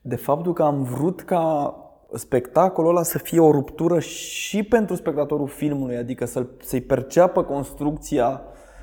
de 0.00 0.16
faptul 0.16 0.52
că 0.52 0.62
am 0.62 0.82
vrut 0.82 1.20
ca 1.20 1.76
spectacolul 2.14 2.90
ăla 2.90 3.02
să 3.02 3.18
fie 3.18 3.40
o 3.40 3.50
ruptură 3.50 3.98
și 3.98 4.62
pentru 4.62 4.94
spectatorul 4.94 5.48
filmului, 5.48 5.96
adică 5.96 6.24
să 6.24 6.46
să-i 6.62 6.80
perceapă 6.80 7.42
construcția 7.42 8.40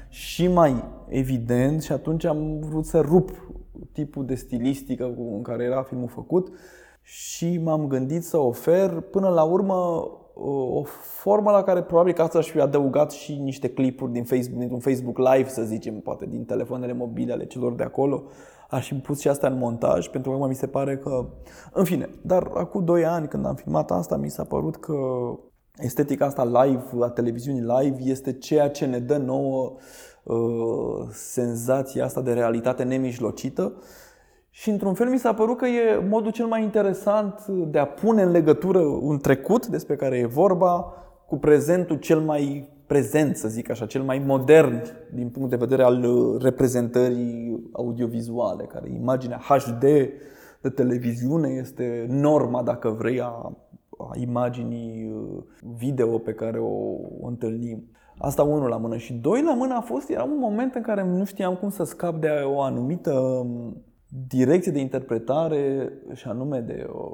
și 0.10 0.48
mai 0.48 0.84
evident 1.08 1.82
și 1.84 1.92
atunci 1.92 2.26
am 2.26 2.60
vrut 2.60 2.86
să 2.86 3.00
rup 3.00 3.30
tipul 3.92 4.26
de 4.26 4.36
stilistică 4.36 5.16
în 5.18 5.42
care 5.42 5.64
era 5.64 5.84
filmul 5.84 6.08
făcut 6.08 6.52
și 7.02 7.58
m-am 7.64 7.88
gândit 7.88 8.24
să 8.24 8.38
ofer 8.38 9.00
până 9.00 9.30
la 9.30 9.44
urmă 9.44 10.08
o 10.42 10.84
formă 11.22 11.52
la 11.52 11.64
care 11.64 11.82
probabil 11.82 12.14
că 12.14 12.22
asta 12.22 12.38
aș 12.38 12.50
fi 12.50 12.60
adăugat 12.60 13.12
și 13.12 13.36
niște 13.36 13.70
clipuri 13.70 14.12
din 14.12 14.24
Facebook, 14.24 14.60
dintr-un 14.60 14.80
Facebook 14.80 15.18
Live, 15.18 15.50
să 15.50 15.64
zicem, 15.64 16.00
poate 16.00 16.26
din 16.26 16.46
telefoanele 16.46 16.94
mobile 16.94 17.34
ale 17.34 17.46
celor 17.46 17.74
de 17.74 17.84
acolo. 17.84 18.24
Aș 18.70 18.88
fi 18.88 18.94
pus 18.94 19.20
și 19.20 19.28
asta 19.28 19.48
în 19.48 19.58
montaj, 19.58 20.08
pentru 20.08 20.32
că 20.32 20.48
mi 20.48 20.56
se 20.56 20.68
pare 20.68 20.98
că... 20.98 21.26
În 21.74 21.84
fine, 21.84 22.10
dar 22.22 22.52
acum 22.54 22.84
2 22.84 23.06
ani 23.06 23.28
când 23.28 23.46
am 23.46 23.56
filmat 23.56 23.92
asta, 23.92 24.18
mi 24.18 24.30
s-a 24.30 24.44
părut 24.44 24.76
că 24.76 24.96
estetica 25.78 26.26
asta 26.26 26.64
live, 26.64 26.84
a 27.02 27.10
televiziunii 27.10 27.62
live, 27.80 27.98
este 28.04 28.34
ceea 28.34 28.70
ce 28.70 28.86
ne 28.86 29.00
dă 29.00 29.18
nouă 29.18 29.72
uh, 29.76 29.80
senzația 31.12 32.04
asta 32.04 32.22
de 32.22 32.34
realitate 32.34 32.84
nemijlocită 32.84 33.74
și 34.50 34.70
într-un 34.70 34.94
fel 34.94 35.10
mi 35.10 35.20
s-a 35.20 35.34
părut 35.34 35.58
că 35.58 35.66
e 35.66 36.06
modul 36.10 36.32
cel 36.32 36.46
mai 36.46 36.64
interesant 36.64 37.46
de 37.48 37.80
a 37.80 37.86
pune 37.86 38.22
în 38.22 38.32
legătură 38.32 38.80
un 38.80 39.18
trecut 39.18 39.68
despre 39.68 39.96
care 39.96 40.18
e 40.18 40.26
vorba 40.26 40.94
cu 41.28 41.38
prezentul 41.38 41.98
cel 41.98 42.20
mai 42.20 42.70
prezent, 42.86 43.36
să 43.36 43.48
zic 43.48 43.70
așa, 43.70 43.86
cel 43.86 44.02
mai 44.02 44.24
modern 44.26 44.82
din 45.14 45.30
punct 45.30 45.50
de 45.50 45.56
vedere 45.56 45.84
al 45.84 46.06
reprezentării 46.42 47.70
audiovizuale, 47.72 48.64
care 48.64 48.90
imaginea 48.90 49.38
HD 49.38 49.82
de 50.62 50.70
televiziune 50.76 51.50
este 51.50 52.06
norma, 52.10 52.64
dacă 52.64 52.90
vrei, 52.90 53.22
a, 53.22 53.52
a 53.98 54.12
imaginii 54.20 55.14
video 55.78 56.18
pe 56.18 56.34
care 56.34 56.60
o 56.60 57.28
întâlnim. 57.28 57.84
Asta 58.20 58.44
unul 58.44 58.70
la 58.70 58.78
mână. 58.78 58.98
Și 58.98 59.14
doi 59.14 59.42
la 59.42 59.54
mână 59.54 59.74
a 59.74 59.82
fost, 59.82 60.10
era 60.10 60.24
un 60.24 60.38
moment 60.40 60.76
în 60.76 60.82
care 60.82 61.04
nu 61.04 61.26
știam 61.26 61.56
cum 61.56 61.70
să 61.70 61.84
scap 61.84 62.16
de 62.16 62.30
o 62.46 62.62
anumită 62.62 63.46
direcție 64.28 64.72
de 64.72 64.80
interpretare 64.80 65.94
și 66.14 66.28
anume 66.28 66.60
de 66.60 66.88
o, 66.90 67.12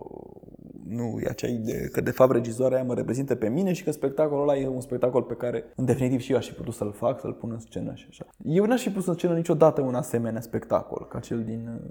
nu 0.88 1.20
e 1.24 1.28
acea 1.30 1.48
idee 1.48 1.88
că 1.88 2.02
de 2.02 2.12
fapt 2.12 2.32
regizoarea 2.32 2.78
aia 2.78 2.86
mă 2.86 2.94
reprezintă 2.94 3.36
pe 3.36 3.50
mine 3.50 3.74
și 3.74 3.84
că 3.84 3.92
spectacolul 3.92 4.50
ăla 4.50 4.58
e 4.58 4.68
un 4.68 4.82
spectacol 4.82 5.22
pe 5.22 5.34
care 5.34 5.64
în 5.76 5.86
definitiv 5.86 6.20
și 6.20 6.32
eu 6.32 6.38
aș 6.38 6.48
fi 6.48 6.54
putut 6.54 6.74
să-l 6.74 6.92
fac, 6.92 7.20
să-l 7.20 7.34
pun 7.34 7.52
în 7.52 7.60
scenă 7.60 7.92
și 7.96 8.06
așa. 8.10 8.26
Eu 8.44 8.66
n-aș 8.66 8.82
fi 8.82 8.90
pus 8.90 9.06
în 9.06 9.14
scenă 9.14 9.36
niciodată 9.36 9.82
un 9.82 9.96
asemenea 9.96 10.42
spectacol 10.42 11.08
ca 11.10 11.20
cel 11.20 11.44
din, 11.44 11.82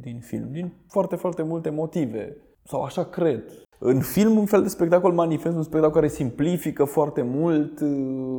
din 0.00 0.18
film, 0.20 0.50
din 0.50 0.72
foarte, 0.88 1.16
foarte 1.16 1.42
multe 1.42 1.70
motive. 1.70 2.36
Sau 2.62 2.82
așa 2.82 3.04
cred. 3.04 3.42
În 3.78 4.00
film, 4.00 4.36
un 4.38 4.46
fel 4.46 4.62
de 4.62 4.68
spectacol 4.68 5.12
manifest, 5.12 5.56
un 5.56 5.62
spectacol 5.62 5.94
care 5.94 6.08
simplifică 6.08 6.84
foarte 6.84 7.22
mult. 7.22 7.78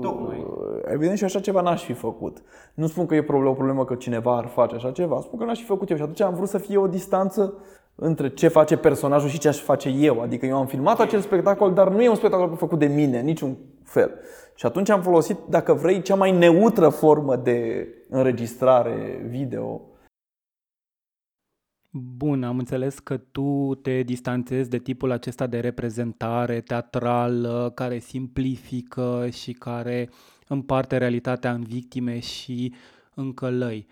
Tocmai. 0.02 0.46
Evident, 0.86 1.18
și 1.18 1.24
așa 1.24 1.40
ceva 1.40 1.62
n-aș 1.62 1.84
fi 1.84 1.94
făcut. 1.94 2.42
Nu 2.74 2.88
spun 2.88 3.06
că 3.06 3.16
e 3.16 3.26
o 3.28 3.54
problemă 3.54 3.86
că 3.86 3.96
cineva 3.96 4.38
ar 4.38 4.48
face 4.48 4.76
așa 4.76 4.92
ceva, 4.92 5.20
spun 5.22 5.40
că 5.40 5.46
n-aș 5.46 5.60
fi 5.60 5.66
făcut 5.66 5.90
eu. 5.90 5.96
Și 5.96 6.02
atunci 6.02 6.22
am 6.22 6.34
vrut 6.34 6.50
să 6.50 6.58
fie 6.58 6.78
o 6.78 6.88
distanță 6.88 7.54
între 7.96 8.30
ce 8.30 8.48
face 8.48 8.78
personajul 8.78 9.30
și 9.30 9.40
ce 9.40 9.48
aș 9.48 9.62
face 9.62 9.90
eu. 9.90 10.22
Adică 10.22 10.46
eu 10.46 10.58
am 10.58 10.66
filmat 10.66 11.00
acel 11.00 11.20
spectacol, 11.20 11.74
dar 11.74 11.90
nu 11.90 12.02
e 12.02 12.10
un 12.10 12.16
spectacol 12.16 12.56
făcut 12.56 12.80
de 12.80 12.86
mine, 12.86 13.22
niciun 13.22 13.58
fel. 13.84 14.12
Și 14.56 14.66
atunci 14.66 14.90
am 14.90 15.02
folosit, 15.02 15.38
dacă 15.50 15.74
vrei, 15.74 16.02
cea 16.02 16.16
mai 16.16 16.38
neutră 16.38 16.90
formă 16.90 17.36
de 17.36 17.88
înregistrare 18.10 19.28
video 19.30 19.82
Bun, 21.92 22.44
am 22.44 22.58
înțeles 22.58 23.00
că 23.00 23.18
tu 23.18 23.76
te 23.82 24.04
distanțezi 24.04 24.70
de 24.70 24.80
tipul 24.80 25.12
acesta 25.12 25.48
de 25.48 25.60
reprezentare 25.60 26.62
teatrală 26.62 27.72
care 27.76 28.00
simplifică 28.00 29.30
și 29.32 29.52
care 29.54 30.10
împarte 30.48 30.98
realitatea 30.98 31.54
în 31.54 31.64
victime 31.64 32.20
și 32.20 32.74
în 33.14 33.34
călăi. 33.34 33.88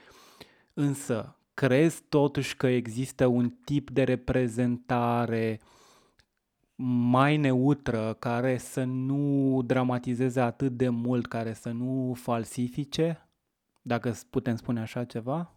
Însă, 0.73 1.37
crezi 1.53 2.03
totuși 2.09 2.57
că 2.57 2.67
există 2.67 3.25
un 3.25 3.49
tip 3.49 3.89
de 3.89 4.03
reprezentare 4.03 5.61
mai 6.75 7.37
neutră, 7.37 8.15
care 8.19 8.57
să 8.57 8.83
nu 8.83 9.61
dramatizeze 9.65 10.39
atât 10.39 10.71
de 10.77 10.89
mult, 10.89 11.27
care 11.27 11.53
să 11.53 11.69
nu 11.69 12.13
falsifice, 12.15 13.29
dacă 13.81 14.15
putem 14.29 14.55
spune 14.55 14.79
așa 14.79 15.03
ceva? 15.03 15.54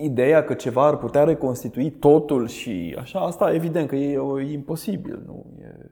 Ideea 0.00 0.44
că 0.44 0.54
ceva 0.54 0.86
ar 0.86 0.96
putea 0.96 1.24
reconstitui 1.24 1.90
totul 1.90 2.48
și 2.48 2.96
așa, 2.98 3.18
asta 3.20 3.54
evident 3.54 3.88
că 3.88 3.96
e, 3.96 4.20
e 4.38 4.52
imposibil. 4.52 5.22
Nu? 5.26 5.46
E, 5.60 5.90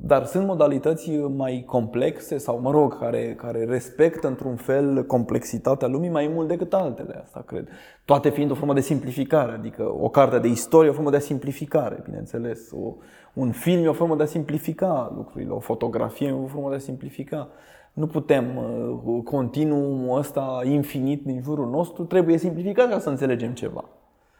dar 0.00 0.24
sunt 0.24 0.46
modalități 0.46 1.10
mai 1.16 1.62
complexe 1.66 2.38
sau, 2.38 2.60
mă 2.60 2.70
rog, 2.70 2.98
care, 2.98 3.34
care 3.34 3.64
respectă 3.64 4.26
într-un 4.26 4.56
fel 4.56 5.06
complexitatea 5.06 5.88
lumii 5.88 6.08
mai 6.08 6.30
mult 6.34 6.48
decât 6.48 6.74
altele, 6.74 7.20
asta 7.22 7.42
cred. 7.46 7.68
Toate 8.04 8.30
fiind 8.30 8.50
o 8.50 8.54
formă 8.54 8.74
de 8.74 8.80
simplificare, 8.80 9.52
adică 9.52 9.94
o 10.00 10.08
carte 10.08 10.38
de 10.38 10.48
istorie 10.48 10.90
o 10.90 10.92
formă 10.92 11.10
de 11.10 11.18
simplificare, 11.18 12.00
bineînțeles. 12.04 12.70
O, 12.70 12.94
un 13.34 13.50
film 13.50 13.84
e 13.84 13.88
o 13.88 13.92
formă 13.92 14.16
de 14.16 14.22
a 14.22 14.26
simplifica 14.26 15.12
lucrurile, 15.16 15.50
o 15.50 15.60
fotografie 15.60 16.28
e 16.28 16.32
o 16.32 16.46
formă 16.46 16.68
de 16.68 16.74
a 16.74 16.78
simplifica. 16.78 17.48
Nu 17.92 18.06
putem, 18.06 18.56
uh, 18.56 19.22
continuul 19.24 20.18
ăsta 20.18 20.60
infinit 20.64 21.24
din 21.24 21.42
jurul 21.42 21.70
nostru 21.70 22.04
trebuie 22.04 22.38
simplificat 22.38 22.88
ca 22.90 22.98
să 22.98 23.08
înțelegem 23.08 23.52
ceva. 23.52 23.84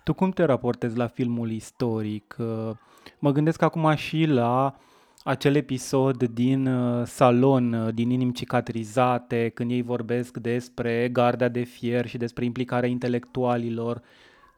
Tu 0.04 0.14
cum 0.14 0.30
te 0.30 0.44
raportezi 0.44 0.96
la 0.96 1.06
filmul 1.06 1.50
istoric? 1.50 2.36
Mă 3.18 3.32
gândesc 3.32 3.62
acum 3.62 3.94
și 3.94 4.24
la 4.24 4.74
acel 5.28 5.54
episod 5.54 6.24
din 6.24 6.66
uh, 6.66 7.06
salon, 7.06 7.72
uh, 7.72 7.94
din 7.94 8.10
inimi 8.10 8.32
cicatrizate, 8.32 9.50
când 9.54 9.70
ei 9.70 9.82
vorbesc 9.82 10.36
despre 10.36 11.08
garda 11.12 11.48
de 11.48 11.62
fier 11.62 12.06
și 12.06 12.16
despre 12.16 12.44
implicarea 12.44 12.88
intelectualilor 12.88 14.02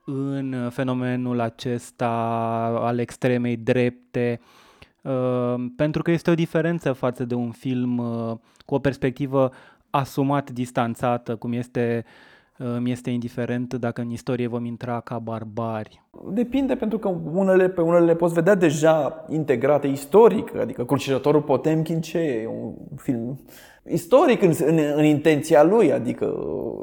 în 0.05 0.53
uh, 0.53 0.71
fenomenul 0.71 1.41
acesta 1.41 2.11
al 2.81 2.99
extremei 2.99 3.57
drepte, 3.57 4.41
pentru 5.77 6.03
că 6.03 6.11
este 6.11 6.31
o 6.31 6.35
diferență 6.35 6.93
față 6.93 7.25
de 7.25 7.35
un 7.35 7.51
film 7.51 7.97
cu 8.67 8.75
o 8.75 8.79
perspectivă 8.79 9.53
asumat 9.91 10.51
distanțată, 10.51 11.37
cum 11.37 11.53
este 11.53 12.05
mi 12.79 12.91
este 12.91 13.11
indiferent 13.11 13.75
dacă 13.75 14.01
în 14.01 14.11
istorie 14.11 14.47
vom 14.47 14.65
intra 14.65 15.01
ca 15.01 15.19
barbari. 15.19 16.03
Depinde, 16.29 16.75
pentru 16.75 16.99
că 16.99 17.09
unele, 17.33 17.69
pe 17.69 17.81
unele 17.81 18.05
le 18.05 18.15
poți 18.15 18.35
vedea 18.35 18.55
deja 18.55 19.25
integrate 19.29 19.87
istoric, 19.87 20.57
adică 20.57 20.85
Crucișătorul 20.85 21.43
Potemkin 21.43 22.01
ce 22.01 22.19
e? 22.19 22.47
Un 22.47 22.73
film 22.97 23.39
istoric 23.85 24.43
în, 24.43 24.53
în, 24.65 24.79
în 24.97 25.05
intenția 25.05 25.63
lui, 25.63 25.93
adică 25.93 26.35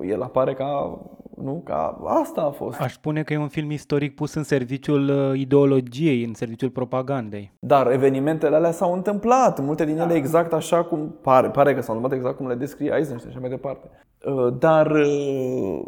el 0.08 0.22
apare 0.22 0.54
ca 0.54 1.00
nu? 1.44 1.62
Ca 1.66 2.02
asta 2.06 2.42
a 2.42 2.50
fost. 2.50 2.80
Aș 2.80 2.94
spune 2.94 3.24
că 3.24 3.34
e 3.34 3.38
un 3.38 3.48
film 3.48 3.72
istoric 3.72 4.16
pus 4.16 4.34
în 4.34 4.44
serviciul 4.44 5.10
uh, 5.10 5.40
ideologiei, 5.40 6.24
în 6.24 6.34
serviciul 6.34 6.70
propagandei. 6.70 7.52
Dar 7.60 7.92
evenimentele 7.92 8.56
alea 8.56 8.72
s-au 8.72 8.94
întâmplat, 8.94 9.60
multe 9.60 9.86
din 9.86 9.98
ele 9.98 10.08
da. 10.08 10.16
exact 10.16 10.54
așa 10.54 10.84
cum 10.84 11.16
pare, 11.22 11.50
pare 11.50 11.74
că 11.74 11.82
s-au 11.82 11.96
întâmplat 11.96 12.20
exact 12.20 12.38
cum 12.38 12.48
le 12.48 12.56
descrie 12.56 12.92
Eisenstein 12.96 13.20
și 13.20 13.28
așa 13.28 13.40
mai 13.40 13.50
departe. 13.50 13.90
Uh, 14.32 14.54
dar 14.60 14.92
uh, 14.92 15.80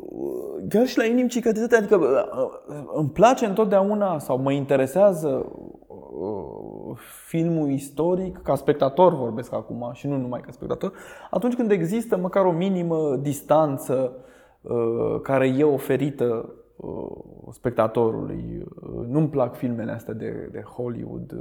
chiar 0.70 0.86
și 0.86 0.98
la 0.98 1.06
inim 1.06 1.28
cicătizate, 1.28 1.76
adică 1.76 2.00
îmi 2.94 3.10
place 3.10 3.46
întotdeauna 3.46 4.20
sau 4.20 4.38
mă 4.38 4.52
interesează 4.52 5.46
filmul 7.28 7.70
istoric, 7.70 8.38
ca 8.38 8.56
spectator 8.56 9.16
vorbesc 9.16 9.54
acum 9.54 9.90
și 9.94 10.08
nu 10.08 10.18
numai 10.18 10.40
ca 10.40 10.52
spectator, 10.52 10.94
atunci 11.30 11.56
când 11.56 11.72
există 11.72 12.18
măcar 12.18 12.46
o 12.46 12.52
minimă 12.52 13.16
distanță 13.22 14.12
Uh, 14.62 15.20
care 15.22 15.48
e 15.48 15.64
oferită 15.64 16.54
uh, 16.76 17.08
spectatorului. 17.52 18.66
Uh, 18.82 19.06
nu-mi 19.08 19.30
plac 19.30 19.56
filmele 19.56 19.92
astea 19.92 20.14
de, 20.14 20.50
de 20.52 20.62
Hollywood 20.62 21.34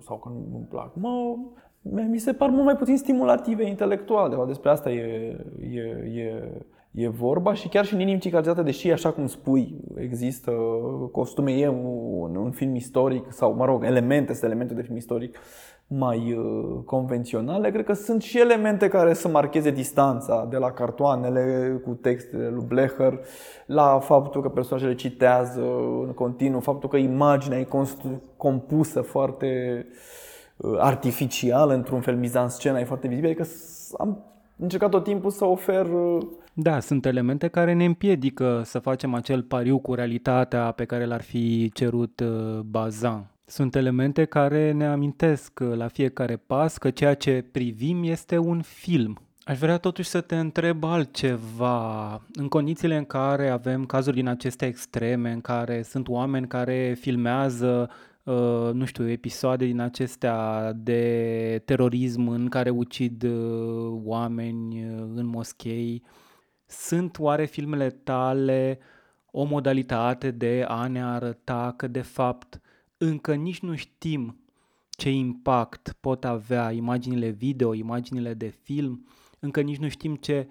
sau 0.00 0.18
că 0.18 0.28
nu-mi 0.28 0.66
plac. 0.68 0.94
Mă, 0.94 1.36
mi 1.82 2.18
se 2.18 2.32
par 2.32 2.48
mult 2.48 2.64
mai 2.64 2.76
puțin 2.76 2.96
stimulative 2.96 3.66
intelectual. 3.66 4.30
De 4.30 4.36
despre 4.46 4.70
asta 4.70 4.90
e, 4.90 5.36
e, 5.60 5.80
e, 6.14 6.62
e 6.90 7.08
vorba 7.08 7.54
și 7.54 7.68
chiar 7.68 7.84
și 7.84 7.94
în 7.94 8.00
inimi 8.00 8.18
cicatrizate, 8.18 8.62
deși 8.62 8.90
așa 8.90 9.10
cum 9.10 9.26
spui, 9.26 9.76
există 9.96 10.50
costume, 11.12 11.52
e 11.52 11.68
un, 11.68 12.36
un 12.36 12.50
film 12.50 12.74
istoric 12.74 13.32
sau, 13.32 13.54
mă 13.54 13.64
rog, 13.64 13.84
elemente, 13.84 14.32
sunt 14.32 14.44
elemente 14.44 14.74
de 14.74 14.82
film 14.82 14.96
istoric, 14.96 15.38
mai 15.90 16.32
uh, 16.32 16.78
convenționale, 16.84 17.70
cred 17.70 17.84
că 17.84 17.92
sunt 17.92 18.22
și 18.22 18.40
elemente 18.40 18.88
care 18.88 19.14
să 19.14 19.28
marcheze 19.28 19.70
distanța 19.70 20.46
de 20.50 20.56
la 20.56 20.70
cartoanele 20.70 21.72
cu 21.84 21.90
textele 21.90 22.48
lui 22.48 22.64
Blecher, 22.68 23.20
la 23.66 23.98
faptul 23.98 24.42
că 24.42 24.48
personajele 24.48 24.94
citează 24.94 25.62
în 26.06 26.12
continuu, 26.14 26.60
faptul 26.60 26.88
că 26.88 26.96
imaginea 26.96 27.58
e 27.58 27.68
compusă 28.36 29.00
foarte 29.00 29.86
uh, 29.88 29.96
artificial, 30.78 31.70
într-un 31.70 32.00
fel, 32.00 32.16
mizan-scena 32.16 32.78
e 32.78 32.84
foarte 32.84 33.08
vizibilă, 33.08 33.32
adică 33.32 33.48
am 33.98 34.24
încercat 34.56 34.90
tot 34.90 35.04
timpul 35.04 35.30
să 35.30 35.44
ofer 35.44 35.86
uh, 35.86 36.26
da, 36.60 36.80
sunt 36.80 37.06
elemente 37.06 37.48
care 37.48 37.72
ne 37.72 37.84
împiedică 37.84 38.62
să 38.64 38.78
facem 38.78 39.14
acel 39.14 39.42
pariu 39.42 39.78
cu 39.78 39.94
realitatea 39.94 40.70
pe 40.70 40.84
care 40.84 41.04
l-ar 41.04 41.22
fi 41.22 41.70
cerut 41.74 42.22
Bazan. 42.60 43.30
Sunt 43.44 43.74
elemente 43.74 44.24
care 44.24 44.72
ne 44.72 44.86
amintesc 44.86 45.60
la 45.74 45.88
fiecare 45.88 46.36
pas 46.36 46.78
că 46.78 46.90
ceea 46.90 47.14
ce 47.14 47.44
privim 47.52 48.02
este 48.04 48.38
un 48.38 48.60
film. 48.62 49.18
Aș 49.44 49.58
vrea 49.58 49.78
totuși 49.78 50.08
să 50.08 50.20
te 50.20 50.36
întreb 50.36 50.84
altceva. 50.84 52.20
În 52.32 52.48
condițiile 52.48 52.96
în 52.96 53.04
care 53.04 53.48
avem 53.48 53.84
cazuri 53.84 54.16
din 54.16 54.28
acestea 54.28 54.68
extreme, 54.68 55.30
în 55.32 55.40
care 55.40 55.82
sunt 55.82 56.08
oameni 56.08 56.46
care 56.46 56.96
filmează, 57.00 57.90
uh, 58.28 58.72
nu 58.72 58.84
știu, 58.84 59.08
episoade 59.08 59.64
din 59.64 59.80
acestea 59.80 60.72
de 60.72 61.62
terorism 61.64 62.28
în 62.28 62.48
care 62.48 62.70
ucid 62.70 63.22
uh, 63.22 64.00
oameni 64.04 64.84
uh, 64.84 65.06
în 65.14 65.26
moschei, 65.26 66.02
sunt 66.66 67.18
oare 67.18 67.44
filmele 67.44 67.90
tale 67.90 68.78
o 69.30 69.44
modalitate 69.44 70.30
de 70.30 70.64
a 70.68 70.86
ne 70.86 71.04
arăta 71.04 71.74
că 71.76 71.86
de 71.86 72.00
fapt 72.00 72.60
încă 72.98 73.34
nici 73.34 73.60
nu 73.60 73.74
știm 73.74 74.40
ce 74.90 75.10
impact 75.10 75.96
pot 76.00 76.24
avea 76.24 76.72
imaginile 76.72 77.28
video, 77.28 77.74
imaginile 77.74 78.34
de 78.34 78.48
film, 78.48 79.06
încă 79.38 79.60
nici 79.60 79.78
nu 79.78 79.88
știm 79.88 80.14
ce 80.14 80.48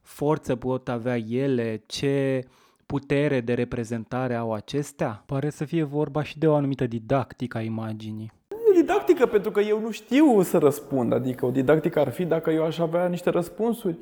forță 0.00 0.56
pot 0.56 0.88
avea 0.88 1.16
ele, 1.16 1.82
ce 1.86 2.44
putere 2.90 3.40
de 3.40 3.54
reprezentare 3.54 4.34
au 4.34 4.52
acestea. 4.52 5.22
Pare 5.26 5.50
să 5.50 5.64
fie 5.64 5.82
vorba 5.82 6.22
și 6.22 6.38
de 6.38 6.46
o 6.46 6.54
anumită 6.54 6.86
didactică 6.86 7.58
a 7.58 7.60
imaginii. 7.60 8.32
Didactică, 8.74 9.26
pentru 9.26 9.50
că 9.50 9.60
eu 9.60 9.80
nu 9.80 9.90
știu 9.90 10.42
să 10.42 10.58
răspund. 10.58 11.12
Adică 11.12 11.46
o 11.46 11.50
didactică 11.50 12.00
ar 12.00 12.10
fi 12.10 12.24
dacă 12.24 12.50
eu 12.50 12.64
aș 12.64 12.78
avea 12.78 13.06
niște 13.06 13.30
răspunsuri 13.30 13.98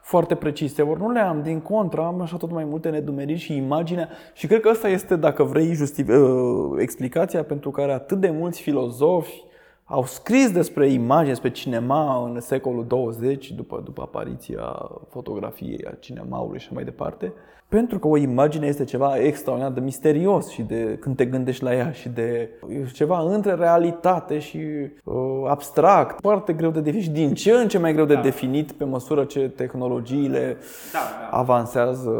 foarte 0.00 0.34
precise, 0.34 0.82
ori 0.82 1.00
nu 1.00 1.10
le 1.10 1.18
am, 1.18 1.42
din 1.42 1.60
contra, 1.60 2.06
am 2.06 2.20
așa 2.20 2.36
tot 2.36 2.50
mai 2.50 2.64
multe 2.64 2.88
nedumeriri 2.88 3.38
și 3.38 3.56
imaginea 3.56 4.08
și 4.34 4.46
cred 4.46 4.60
că 4.60 4.68
asta 4.68 4.88
este, 4.88 5.16
dacă 5.16 5.42
vrei, 5.42 5.74
justi- 5.74 6.08
uh, 6.08 6.76
explicația 6.78 7.42
pentru 7.44 7.70
care 7.70 7.92
atât 7.92 8.20
de 8.20 8.30
mulți 8.30 8.60
filozofi 8.60 9.44
au 9.84 10.04
scris 10.04 10.52
despre 10.52 10.88
imagine, 10.88 11.28
despre 11.28 11.50
cinema 11.50 12.24
în 12.24 12.40
secolul 12.40 12.86
20, 12.86 13.50
după, 13.50 13.80
după 13.84 14.02
apariția 14.02 14.90
fotografiei, 15.08 15.84
a 15.84 15.94
cinemaului 16.00 16.58
și 16.58 16.72
mai 16.72 16.84
departe, 16.84 17.32
pentru 17.68 17.98
că 17.98 18.06
o 18.06 18.16
imagine 18.16 18.66
este 18.66 18.84
ceva 18.84 19.18
extraordinar 19.18 19.72
de 19.72 19.80
misterios 19.80 20.48
și 20.48 20.62
de 20.62 20.96
când 21.00 21.16
te 21.16 21.24
gândești 21.24 21.62
la 21.62 21.74
ea 21.74 21.90
și 21.90 22.08
de 22.08 22.50
ceva 22.92 23.20
între 23.20 23.54
realitate 23.54 24.38
și 24.38 24.58
uh, 25.04 25.14
abstract, 25.46 26.20
foarte 26.20 26.52
greu 26.52 26.70
de 26.70 26.80
definit 26.80 27.04
și 27.04 27.10
din 27.10 27.34
ce 27.34 27.50
în 27.50 27.68
ce 27.68 27.78
mai 27.78 27.92
greu 27.92 28.04
de 28.04 28.14
da. 28.14 28.20
definit 28.20 28.72
pe 28.72 28.84
măsură 28.84 29.24
ce 29.24 29.48
tehnologiile 29.48 30.56
da, 30.92 30.98
da. 31.30 31.36
avansează 31.36 32.12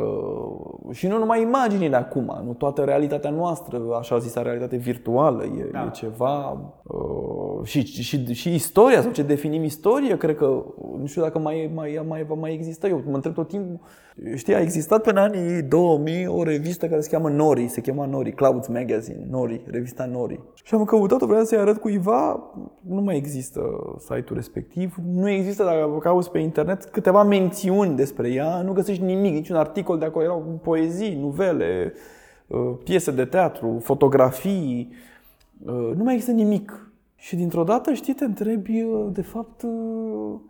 și 0.92 1.06
nu 1.06 1.18
numai 1.18 1.42
imaginile 1.42 1.96
acum, 1.96 2.42
nu 2.44 2.52
toată 2.52 2.82
realitatea 2.82 3.30
noastră, 3.30 3.80
așa 3.98 4.18
zisă 4.18 4.40
realitate 4.40 4.76
virtuală, 4.76 5.44
e, 5.44 5.68
da. 5.72 5.84
e 5.84 5.90
ceva 5.90 6.58
uh, 6.82 7.66
și, 7.66 7.84
și, 7.84 8.34
și 8.34 8.54
istoria 8.54 9.02
sau 9.02 9.10
ce 9.10 9.22
definim 9.22 9.64
istorie, 9.64 10.16
cred 10.16 10.36
că, 10.36 10.64
nu 10.98 11.06
știu 11.06 11.22
dacă 11.22 11.38
mai, 11.38 11.70
mai, 11.74 12.04
mai 12.08 12.24
va 12.24 12.34
mai 12.34 12.52
exista. 12.52 12.88
Eu 12.88 13.02
mă 13.06 13.14
întreb 13.14 13.34
tot 13.34 13.48
timpul, 13.48 13.80
știi, 14.34 14.54
a 14.54 14.60
existat 14.60 15.02
pe 15.02 15.12
anii 15.14 15.62
2000 15.62 16.26
o 16.26 16.42
revistă 16.42 16.88
care 16.88 17.00
se 17.00 17.10
cheamă 17.10 17.28
Nori, 17.28 17.68
se 17.68 17.80
chema 17.80 18.06
Nori, 18.06 18.32
Clouds 18.32 18.68
Magazine, 18.68 19.26
Nori, 19.30 19.60
revista 19.70 20.04
Nori. 20.04 20.40
Și 20.64 20.74
am 20.74 20.84
căutat-o, 20.84 21.26
vreau 21.26 21.44
să-i 21.44 21.58
arăt 21.58 21.76
cuiva, 21.76 22.52
nu 22.86 23.00
mai 23.00 23.16
există 23.16 23.60
site-ul 23.98 24.34
respectiv, 24.34 24.94
nu 25.14 25.28
există, 25.28 25.64
dacă 25.64 25.98
cauți 26.00 26.30
pe 26.30 26.38
internet, 26.38 26.84
câteva 26.84 27.22
mențiuni 27.22 27.96
despre 27.96 28.32
ea, 28.32 28.62
nu 28.62 28.72
găsești 28.72 29.02
nimic, 29.02 29.32
niciun 29.32 29.56
articol 29.56 29.98
de 29.98 30.04
acolo, 30.04 30.24
erau 30.24 30.60
poezii, 30.62 31.18
nuvele, 31.20 31.92
uh, 32.46 32.58
piese 32.84 33.10
de 33.10 33.24
teatru, 33.24 33.78
fotografii, 33.82 34.92
uh, 35.66 35.90
nu 35.96 36.02
mai 36.02 36.14
există 36.14 36.34
nimic 36.34 36.90
și 37.16 37.36
dintr-o 37.36 37.64
dată, 37.64 37.92
știi, 37.92 38.14
te 38.14 38.24
întrebi, 38.24 38.82
uh, 38.82 39.06
de 39.12 39.22
fapt, 39.22 39.62
uh, 39.62 40.40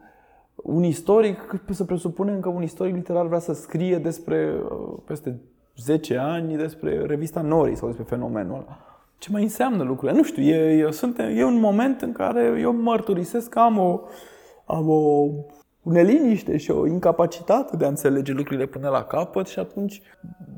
un 0.66 0.82
istoric, 0.82 1.60
să 1.70 1.84
presupunem 1.84 2.40
că 2.40 2.48
un 2.48 2.62
istoric 2.62 2.94
literar 2.94 3.26
vrea 3.26 3.38
să 3.38 3.52
scrie 3.52 3.98
despre, 3.98 4.54
uh, 4.70 4.98
peste 5.04 5.40
10 5.76 6.16
ani, 6.16 6.56
despre 6.56 7.04
revista 7.06 7.40
Nori 7.40 7.76
sau 7.76 7.86
despre 7.86 8.06
fenomenul 8.08 8.54
ăla. 8.54 8.78
Ce 9.18 9.30
mai 9.32 9.42
înseamnă 9.42 9.82
lucrurile? 9.82 10.18
Nu 10.18 10.24
știu, 10.24 10.42
e, 10.42 10.86
e, 10.86 10.90
sunt, 10.90 11.18
e 11.18 11.44
un 11.44 11.60
moment 11.60 12.02
în 12.02 12.12
care 12.12 12.58
eu 12.60 12.72
mărturisesc 12.72 13.48
că 13.48 13.58
am 13.58 13.78
o, 13.78 14.00
am 14.64 14.88
o 14.88 15.28
neliniște 15.82 16.56
și 16.56 16.70
o 16.70 16.86
incapacitate 16.86 17.76
de 17.76 17.84
a 17.84 17.88
înțelege 17.88 18.32
lucrurile 18.32 18.66
până 18.66 18.88
la 18.88 19.02
capăt 19.02 19.46
și 19.46 19.58
atunci 19.58 20.02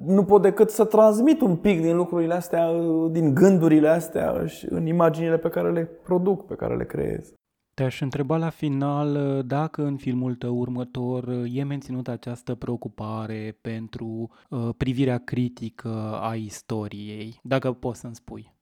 nu 0.05 0.25
pot 0.25 0.43
decât 0.43 0.71
să 0.71 0.85
transmit 0.85 1.41
un 1.41 1.57
pic 1.57 1.81
din 1.81 1.97
lucrurile 1.97 2.35
astea, 2.35 2.71
din 3.11 3.35
gândurile 3.35 3.89
astea 3.89 4.47
și 4.47 4.67
în 4.71 4.87
imaginile 4.87 5.37
pe 5.37 5.49
care 5.49 5.73
le 5.73 5.91
produc, 6.03 6.47
pe 6.47 6.55
care 6.55 6.77
le 6.77 6.85
creez. 6.85 7.33
Te-aș 7.79 8.01
întreba 8.01 8.37
la 8.37 8.49
final 8.49 9.43
dacă 9.47 9.83
în 9.83 9.97
filmul 9.97 10.35
tău 10.35 10.57
următor 10.57 11.29
e 11.53 11.63
menținut 11.63 12.09
această 12.09 12.55
preocupare 12.55 13.59
pentru 13.61 14.31
uh, 14.51 14.69
privirea 14.77 15.19
critică 15.19 16.19
a 16.21 16.35
istoriei, 16.35 17.41
dacă 17.43 17.73
poți 17.73 18.01
să-mi 18.01 18.15
spui. 18.15 18.55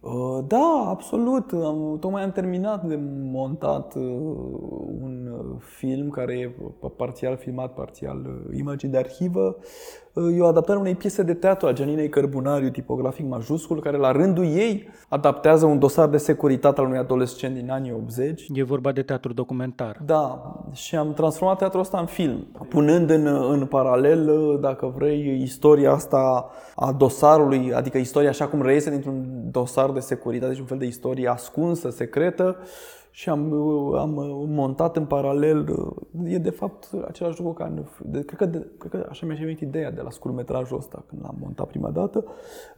Uh, 0.00 0.44
da, 0.46 0.86
absolut. 0.88 1.52
Am, 1.52 1.96
tocmai 2.00 2.22
am 2.22 2.32
terminat 2.32 2.84
de 2.84 2.98
montat 3.22 3.94
uh, 3.94 4.02
un 5.00 5.26
uh, 5.26 5.56
film 5.58 6.08
care 6.10 6.38
e 6.38 6.54
parțial 6.96 7.36
filmat, 7.36 7.74
parțial 7.74 8.26
imagini 8.56 8.92
de 8.92 8.98
arhivă. 8.98 9.56
E 10.16 10.40
o 10.40 10.46
adaptare 10.46 10.78
unei 10.78 10.94
piese 10.94 11.22
de 11.22 11.34
teatru 11.34 11.66
a 11.66 11.72
Gianinei 11.72 12.08
Cărbunariu, 12.08 12.68
tipografic 12.68 13.26
majuscul, 13.26 13.80
care 13.80 13.96
la 13.96 14.12
rândul 14.12 14.44
ei 14.44 14.88
adaptează 15.08 15.66
un 15.66 15.78
dosar 15.78 16.08
de 16.08 16.16
securitate 16.16 16.80
al 16.80 16.86
unui 16.86 16.98
adolescent 16.98 17.54
din 17.54 17.70
anii 17.70 17.92
80. 17.92 18.46
E 18.52 18.62
vorba 18.62 18.92
de 18.92 19.02
teatru 19.02 19.32
documentar. 19.32 20.00
Da, 20.06 20.54
și 20.72 20.96
am 20.96 21.12
transformat 21.12 21.58
teatrul 21.58 21.80
ăsta 21.80 21.98
în 21.98 22.06
film, 22.06 22.46
punând 22.68 23.10
în, 23.10 23.26
în 23.26 23.66
paralel, 23.66 24.58
dacă 24.60 24.92
vrei, 24.96 25.40
istoria 25.42 25.92
asta 25.92 26.50
a 26.74 26.92
dosarului, 26.92 27.72
adică 27.72 27.98
istoria 27.98 28.28
așa 28.28 28.46
cum 28.46 28.62
reiese 28.62 28.90
dintr-un 28.90 29.48
dosar 29.50 29.90
de 29.90 30.00
securitate, 30.00 30.50
deci 30.50 30.60
un 30.60 30.66
fel 30.66 30.78
de 30.78 30.86
istorie 30.86 31.28
ascunsă, 31.28 31.90
secretă, 31.90 32.56
și 33.16 33.28
am, 33.28 33.52
am 33.94 34.10
montat 34.48 34.96
în 34.96 35.04
paralel. 35.04 35.66
E 36.24 36.38
de 36.38 36.50
fapt 36.50 36.90
același 37.08 37.40
lucru 37.40 37.52
ca 37.52 37.64
în, 37.64 37.84
de, 38.00 38.24
cred, 38.24 38.38
că 38.38 38.46
de, 38.46 38.66
cred 38.78 38.90
că 38.90 39.06
așa 39.10 39.26
mi-a 39.26 39.36
venit 39.40 39.60
ideea 39.60 39.90
de 39.90 40.00
la 40.00 40.10
scurtmetrajul 40.10 40.76
ăsta 40.76 41.04
când 41.08 41.22
l-am 41.22 41.36
montat 41.40 41.66
prima 41.66 41.90
dată. 41.90 42.24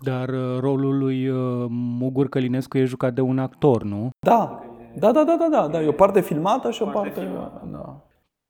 Dar 0.00 0.28
uh, 0.28 0.58
rolul 0.60 0.98
lui 0.98 1.28
uh, 1.28 1.66
Mugur 1.70 2.28
Călinescu 2.28 2.78
e 2.78 2.84
jucat 2.84 3.14
de 3.14 3.20
un 3.20 3.38
actor, 3.38 3.82
nu? 3.82 4.10
Da, 4.18 4.62
da, 4.98 5.12
da, 5.12 5.24
da, 5.24 5.36
da, 5.38 5.48
da, 5.50 5.68
da. 5.68 5.82
e 5.82 5.88
o 5.88 5.92
parte 5.92 6.20
filmată 6.20 6.70
și 6.70 6.82
o 6.82 6.86
parte... 6.86 7.20
parte 7.20 7.68
da. 7.72 8.00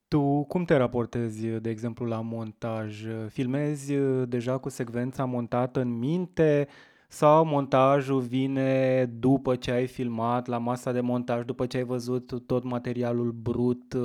Tu 0.08 0.44
cum 0.48 0.64
te 0.64 0.76
raportezi, 0.76 1.46
de 1.46 1.70
exemplu, 1.70 2.06
la 2.06 2.20
montaj? 2.20 3.04
Filmezi 3.28 3.94
deja 4.28 4.58
cu 4.58 4.68
secvența 4.68 5.24
montată 5.24 5.80
în 5.80 5.98
minte 5.98 6.68
sau 7.16 7.44
montajul 7.44 8.20
vine 8.20 9.04
după 9.18 9.54
ce 9.54 9.70
ai 9.70 9.86
filmat 9.86 10.46
la 10.46 10.58
masa 10.58 10.92
de 10.92 11.00
montaj, 11.00 11.44
după 11.44 11.66
ce 11.66 11.76
ai 11.76 11.84
văzut 11.84 12.46
tot 12.46 12.64
materialul 12.64 13.30
brut? 13.42 13.96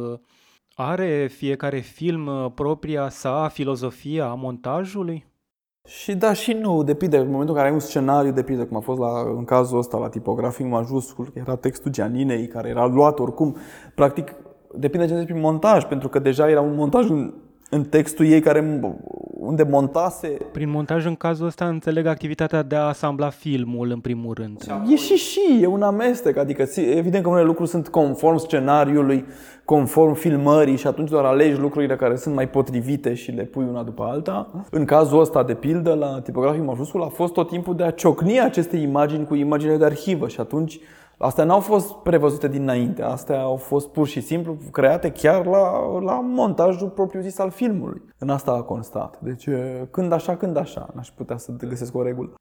Are 0.76 1.28
fiecare 1.28 1.80
film 1.80 2.51
propria 2.55 3.09
sa 3.09 3.47
filozofia 3.47 4.26
a 4.26 4.34
montajului? 4.34 5.26
Și 5.88 6.16
da 6.16 6.34
și 6.34 6.53
nu, 6.53 6.84
depinde. 6.84 7.18
În 7.18 7.30
momentul 7.30 7.49
în 7.49 7.55
care 7.55 7.68
ai 7.68 7.74
un 7.74 7.80
scenariu, 7.80 8.32
depinde, 8.32 8.64
cum 8.64 8.78
a 8.78 8.80
fost 8.80 8.99
la, 8.99 9.22
în 9.36 9.43
cazul 9.43 9.78
ăsta 9.78 9.97
la 9.97 10.09
tipografic 10.09 10.66
majuscul, 10.66 11.32
era 11.34 11.55
textul 11.55 11.91
Gianinei, 11.91 12.47
care 12.47 12.70
era 12.70 12.86
luat 12.86 13.20
oricum. 13.20 13.55
Practic, 13.95 14.36
depinde 14.78 15.07
ce 15.07 15.24
prin 15.24 15.39
montaj, 15.39 15.84
pentru 15.84 16.09
că 16.09 16.20
deja 16.20 16.49
era 16.49 16.62
un 16.62 16.76
montaj 16.76 17.09
în, 17.09 17.34
în 17.74 17.84
textul 17.84 18.26
ei 18.26 18.40
care 18.40 18.82
unde 19.40 19.64
montase... 19.64 20.28
Prin 20.28 20.70
montaj, 20.70 21.06
în 21.06 21.16
cazul 21.16 21.46
ăsta, 21.46 21.68
înțeleg 21.68 22.06
activitatea 22.06 22.64
de 22.64 22.76
a 22.76 22.82
asambla 22.82 23.30
filmul, 23.30 23.92
în 23.92 24.00
primul 24.00 24.34
rând. 24.34 24.64
E 24.90 24.96
și 24.96 25.14
și, 25.14 25.60
e 25.62 25.66
un 25.66 25.82
amestec. 25.82 26.38
Adică, 26.38 26.66
evident 26.76 27.24
că 27.24 27.30
unele 27.30 27.46
lucruri 27.46 27.70
sunt 27.70 27.88
conform 27.88 28.38
scenariului, 28.38 29.26
conform 29.66 30.14
filmării 30.14 30.78
și 30.78 30.88
atunci 30.88 31.10
doar 31.10 31.26
alegi 31.26 31.60
lucrurile 31.60 31.96
care 31.96 32.16
sunt 32.16 32.36
mai 32.36 32.50
potrivite 32.50 33.14
și 33.14 33.32
le 33.32 33.44
pui 33.44 33.66
una 33.70 33.84
după 33.84 34.04
alta. 34.04 34.66
În 34.72 34.86
cazul 34.86 35.20
ăsta, 35.20 35.44
de 35.44 35.54
pildă, 35.54 35.94
la 35.94 36.22
tipografic 36.24 36.64
majuscul, 36.64 37.04
a 37.04 37.08
fost 37.08 37.34
tot 37.34 37.48
timpul 37.48 37.76
de 37.76 37.84
a 37.84 37.92
ciocni 37.92 38.42
aceste 38.42 38.78
imagini 38.78 39.26
cu 39.26 39.36
imaginile 39.36 39.78
de 39.78 39.86
arhivă 39.86 40.28
și 40.28 40.40
atunci 40.40 40.80
Astea 41.22 41.44
n-au 41.44 41.60
fost 41.60 41.94
prevăzute 41.94 42.48
dinainte, 42.48 43.04
astea 43.04 43.42
au 43.42 43.56
fost 43.56 43.90
pur 43.90 44.08
și 44.08 44.22
simplu 44.22 44.58
create 44.72 45.12
chiar 45.12 45.46
la, 45.46 46.00
la 46.00 46.20
montajul 46.20 46.90
propriu-zis 46.90 47.40
al 47.40 47.50
filmului. 47.50 48.02
În 48.18 48.30
asta 48.30 48.52
a 48.52 48.62
constat. 48.62 49.20
Deci 49.20 49.48
când 49.92 50.12
așa, 50.12 50.38
când 50.38 50.58
așa, 50.58 50.90
n-aș 50.96 51.10
putea 51.10 51.38
să 51.38 51.52
găsesc 51.52 51.96
o 51.96 52.04
regulă. 52.04 52.34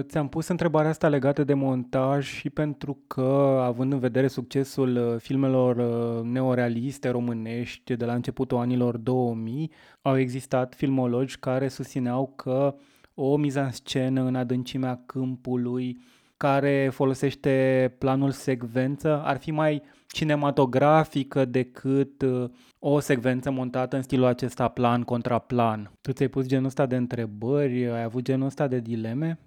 Ți-am 0.00 0.28
pus 0.28 0.48
întrebarea 0.48 0.90
asta 0.90 1.08
legată 1.08 1.44
de 1.44 1.54
montaj 1.54 2.26
și 2.26 2.50
pentru 2.50 2.98
că, 3.06 3.60
având 3.64 3.92
în 3.92 3.98
vedere 3.98 4.26
succesul 4.26 5.16
filmelor 5.18 5.76
neorealiste 6.22 7.08
românești 7.08 7.96
de 7.96 8.04
la 8.04 8.14
începutul 8.14 8.56
anilor 8.56 8.96
2000, 8.96 9.72
au 10.02 10.18
existat 10.18 10.74
filmologi 10.74 11.38
care 11.38 11.68
susțineau 11.68 12.32
că 12.36 12.74
o 13.14 13.36
mizan-scenă 13.36 14.22
în 14.22 14.34
adâncimea 14.34 15.02
câmpului 15.06 15.98
care 16.36 16.90
folosește 16.92 17.94
planul 17.98 18.30
secvență 18.30 19.22
ar 19.24 19.38
fi 19.38 19.50
mai 19.50 19.82
cinematografică 20.06 21.44
decât 21.44 22.22
uh, 22.22 22.50
o 22.78 23.00
secvență 23.00 23.50
montată 23.50 23.96
în 23.96 24.02
stilul 24.02 24.26
acesta 24.26 24.68
plan 24.68 25.02
contra 25.02 25.38
plan. 25.38 25.90
Tu 26.00 26.12
ți-ai 26.12 26.28
pus 26.28 26.46
genul 26.46 26.66
ăsta 26.66 26.86
de 26.86 26.96
întrebări? 26.96 27.90
Ai 27.90 28.02
avut 28.02 28.22
genul 28.22 28.46
ăsta 28.46 28.66
de 28.66 28.78
dileme? 28.78 29.38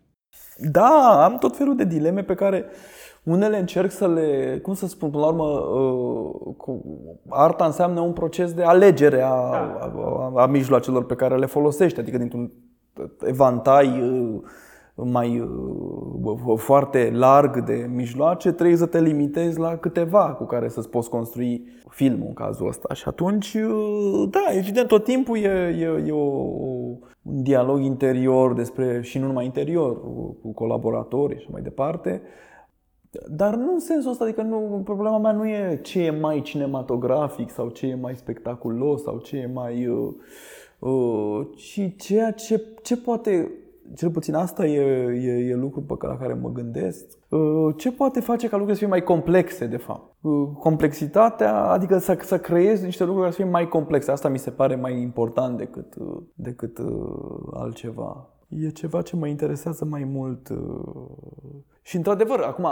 Da, 0.58 1.24
am 1.26 1.38
tot 1.38 1.58
felul 1.58 1.76
de 1.76 1.86
dileme 1.86 2.24
pe 2.24 2.36
care 2.36 2.66
unele 3.24 3.60
încerc 3.60 3.92
să 3.92 4.08
le, 4.08 4.60
cum 4.62 4.74
să 4.74 4.88
spun, 4.88 5.10
până 5.10 5.24
la 5.24 5.30
urmă, 5.30 5.46
uh, 6.68 6.80
arta 7.30 7.66
înseamnă 7.66 8.00
un 8.00 8.14
proces 8.14 8.54
de 8.54 8.64
alegere 8.64 9.22
a, 9.22 9.28
a, 9.28 10.32
a, 10.36 10.42
a 10.42 10.46
mijloacelor 10.46 11.06
pe 11.06 11.16
care 11.16 11.38
le 11.38 11.46
folosești, 11.46 12.00
adică 12.00 12.18
dintr-un 12.18 12.52
evantai 13.22 14.02
uh, 14.02 14.42
mai 15.04 15.40
uh, 15.40 16.58
foarte 16.58 17.12
larg 17.14 17.64
de 17.64 17.90
mijloace, 17.94 18.52
trebuie 18.52 18.78
să 18.78 18.86
te 18.86 19.02
limitezi 19.02 19.60
la 19.60 19.76
câteva 19.78 20.34
cu 20.34 20.44
care 20.44 20.68
să-ți 20.68 20.90
poți 20.90 21.10
construi 21.10 21.64
filmul 21.90 22.28
în 22.28 22.34
cazul 22.34 22.68
ăsta. 22.68 22.94
Și 22.94 23.04
atunci, 23.08 23.54
uh, 23.54 24.30
da, 24.30 24.46
evident, 24.52 24.88
tot 24.88 25.04
timpul 25.04 25.38
e, 25.38 25.78
e, 25.80 26.04
e 26.08 26.12
o, 26.12 26.26
un 27.22 27.44
dialog 27.44 27.82
interior 27.82 28.54
despre, 28.54 29.02
și 29.02 29.18
nu 29.18 29.26
numai 29.26 29.46
interior, 29.46 30.02
cu 30.42 30.52
colaboratori 30.54 31.40
și 31.40 31.48
mai 31.52 31.62
departe. 31.62 32.22
Dar 33.28 33.56
nu 33.56 33.74
în 33.74 33.80
sensul 33.80 34.12
ăsta, 34.12 34.24
adică 34.24 34.42
nu, 34.42 34.82
problema 34.84 35.18
mea 35.18 35.32
nu 35.32 35.48
e 35.48 35.80
ce 35.84 36.06
e 36.06 36.10
mai 36.10 36.42
cinematografic 36.42 37.50
sau 37.50 37.70
ce 37.70 37.88
e 37.88 37.96
mai 37.96 38.16
spectaculos 38.16 39.04
sau 39.04 39.18
ce 39.18 39.38
e 39.38 39.46
mai... 39.54 39.88
Uh, 39.88 40.14
uh, 40.80 41.48
ci 41.56 41.96
ceea 41.98 42.32
ce, 42.32 42.64
ce 42.82 42.98
poate 42.98 43.52
cel 43.96 44.10
puțin 44.10 44.36
asta 44.36 44.66
e, 44.66 44.82
e, 45.14 45.50
e 45.50 45.56
lucru 45.56 45.82
pe 45.82 46.06
la 46.06 46.18
care 46.18 46.34
mă 46.34 46.50
gândesc. 46.50 47.06
Uh, 47.30 47.74
ce 47.78 47.92
poate 47.92 48.20
face 48.20 48.48
ca 48.48 48.58
lucrurile 48.58 48.74
să 48.74 48.80
fie 48.80 48.88
mai 48.88 49.04
complexe, 49.04 49.66
de 49.66 49.78
fapt? 49.78 50.16
Uh, 50.22 50.50
complexitatea, 50.60 51.64
adică 51.64 51.98
să, 51.98 52.18
să 52.22 52.40
creezi 52.40 52.84
niște 52.84 53.04
lucruri 53.04 53.22
care 53.24 53.36
să 53.36 53.42
fie 53.42 53.52
mai 53.52 53.68
complexe. 53.68 54.12
Asta 54.12 54.30
mi 54.30 54.38
se 54.38 54.50
pare 54.50 54.76
mai 54.76 55.02
important 55.02 55.58
decât, 55.58 55.96
uh, 55.96 56.18
decât 56.34 56.78
altceva. 57.54 58.30
E 58.48 58.70
ceva 58.70 59.02
ce 59.02 59.16
mă 59.16 59.28
interesează 59.28 59.86
mai 59.86 60.04
mult. 60.04 60.48
Și 61.82 61.96
într-adevăr, 61.96 62.40
acum 62.40 62.68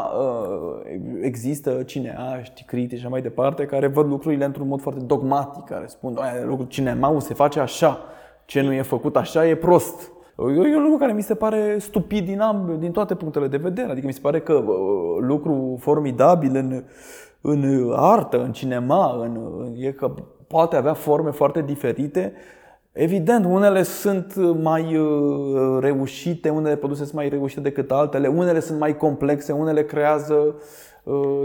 există 1.22 1.84
cineaști, 1.84 2.64
critici 2.64 3.00
și 3.00 3.08
mai 3.08 3.22
departe 3.22 3.66
care 3.66 3.88
văd 3.88 4.08
lucrurile 4.08 4.46
într-un 4.46 4.68
mod 4.68 4.82
foarte 4.82 5.04
dogmatic, 5.04 5.64
care 5.64 5.86
spun, 5.88 6.20
cinema 6.68 7.20
se 7.20 7.34
face 7.34 7.60
așa, 7.60 8.00
ce 8.46 8.62
nu 8.62 8.74
e 8.74 8.82
făcut 8.82 9.16
așa 9.16 9.48
e 9.48 9.56
prost 9.56 10.12
E 10.40 10.76
un 10.76 10.82
lucru 10.82 10.98
care 10.98 11.14
mi 11.14 11.22
se 11.22 11.36
pare 11.36 11.78
stupid 11.80 12.26
din, 12.26 12.40
am, 12.40 12.76
din 12.80 12.92
toate 12.92 13.16
punctele 13.16 13.48
de 13.48 13.58
vedere. 13.58 13.92
Adică 13.92 14.08
mi 14.08 14.14
se 14.14 14.20
pare 14.22 14.40
că 14.40 14.64
lucru 15.20 15.78
formidabil 15.80 16.56
în, 16.56 16.84
în 17.42 17.92
artă, 17.96 18.44
în 18.44 18.52
cinema, 18.52 19.18
în, 19.22 19.40
e 19.78 19.92
că 19.92 20.14
poate 20.48 20.76
avea 20.76 20.94
forme 20.94 21.32
foarte 21.32 21.62
diferite. 21.62 22.34
Evident, 22.92 23.46
unele 23.46 23.84
sunt 23.84 24.36
mai 24.62 24.98
uh, 24.98 25.78
reușite, 25.80 26.50
unele 26.50 26.76
produse 26.76 27.04
sunt 27.04 27.16
mai 27.16 27.30
reușite 27.30 27.62
decât 27.62 27.92
altele, 27.92 28.28
unele 28.28 28.60
sunt 28.60 28.80
mai 28.80 28.98
complexe, 28.98 29.52
unele 29.52 29.86
creează 29.86 30.34
uh, 30.34 30.54
uh, 30.54 30.62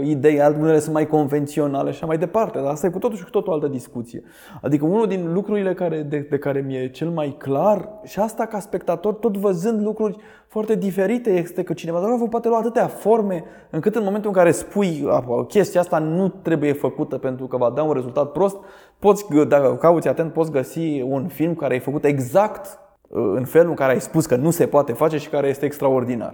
idei, 0.03 0.41
unele 0.59 0.79
sunt 0.79 0.93
mai 0.93 1.07
convenționale 1.07 1.89
și 1.89 1.95
așa 1.95 2.05
mai 2.05 2.17
departe. 2.17 2.59
Dar 2.59 2.71
asta 2.71 2.87
e 2.87 2.89
cu 2.89 2.99
totul 2.99 3.17
și 3.17 3.23
cu 3.23 3.29
totul 3.29 3.53
altă 3.53 3.67
discuție. 3.67 4.23
Adică 4.61 4.85
unul 4.85 5.07
din 5.07 5.33
lucrurile 5.33 5.73
care, 5.73 6.01
de, 6.01 6.27
de 6.29 6.37
care 6.37 6.63
mi-e 6.67 6.89
cel 6.89 7.09
mai 7.09 7.35
clar 7.37 7.89
și 8.03 8.19
asta 8.19 8.45
ca 8.45 8.59
spectator, 8.59 9.13
tot 9.13 9.37
văzând 9.37 9.83
lucruri 9.85 10.17
foarte 10.47 10.75
diferite, 10.75 11.31
este 11.31 11.63
că 11.63 11.73
cinematograful 11.73 12.27
poate 12.27 12.47
lua 12.47 12.57
atâtea 12.57 12.87
forme 12.87 13.43
încât 13.69 13.95
în 13.95 14.03
momentul 14.03 14.29
în 14.29 14.35
care 14.35 14.51
spui 14.51 15.07
chestia 15.47 15.81
asta 15.81 15.97
nu 15.97 16.27
trebuie 16.27 16.73
făcută 16.73 17.17
pentru 17.17 17.47
că 17.47 17.57
va 17.57 17.69
da 17.69 17.83
un 17.83 17.93
rezultat 17.93 18.31
prost, 18.31 18.57
poți, 18.99 19.25
dacă 19.47 19.75
cauți 19.75 20.07
atent, 20.07 20.33
poți 20.33 20.51
găsi 20.51 21.01
un 21.01 21.27
film 21.27 21.55
care 21.55 21.75
e 21.75 21.79
făcut 21.79 22.05
exact 22.05 22.79
uh, 23.07 23.33
în 23.35 23.45
felul 23.45 23.69
în 23.69 23.75
care 23.75 23.91
ai 23.91 24.01
spus 24.01 24.25
că 24.25 24.35
nu 24.35 24.51
se 24.51 24.65
poate 24.65 24.93
face 24.93 25.17
și 25.17 25.29
care 25.29 25.47
este 25.47 25.65
extraordinar. 25.65 26.33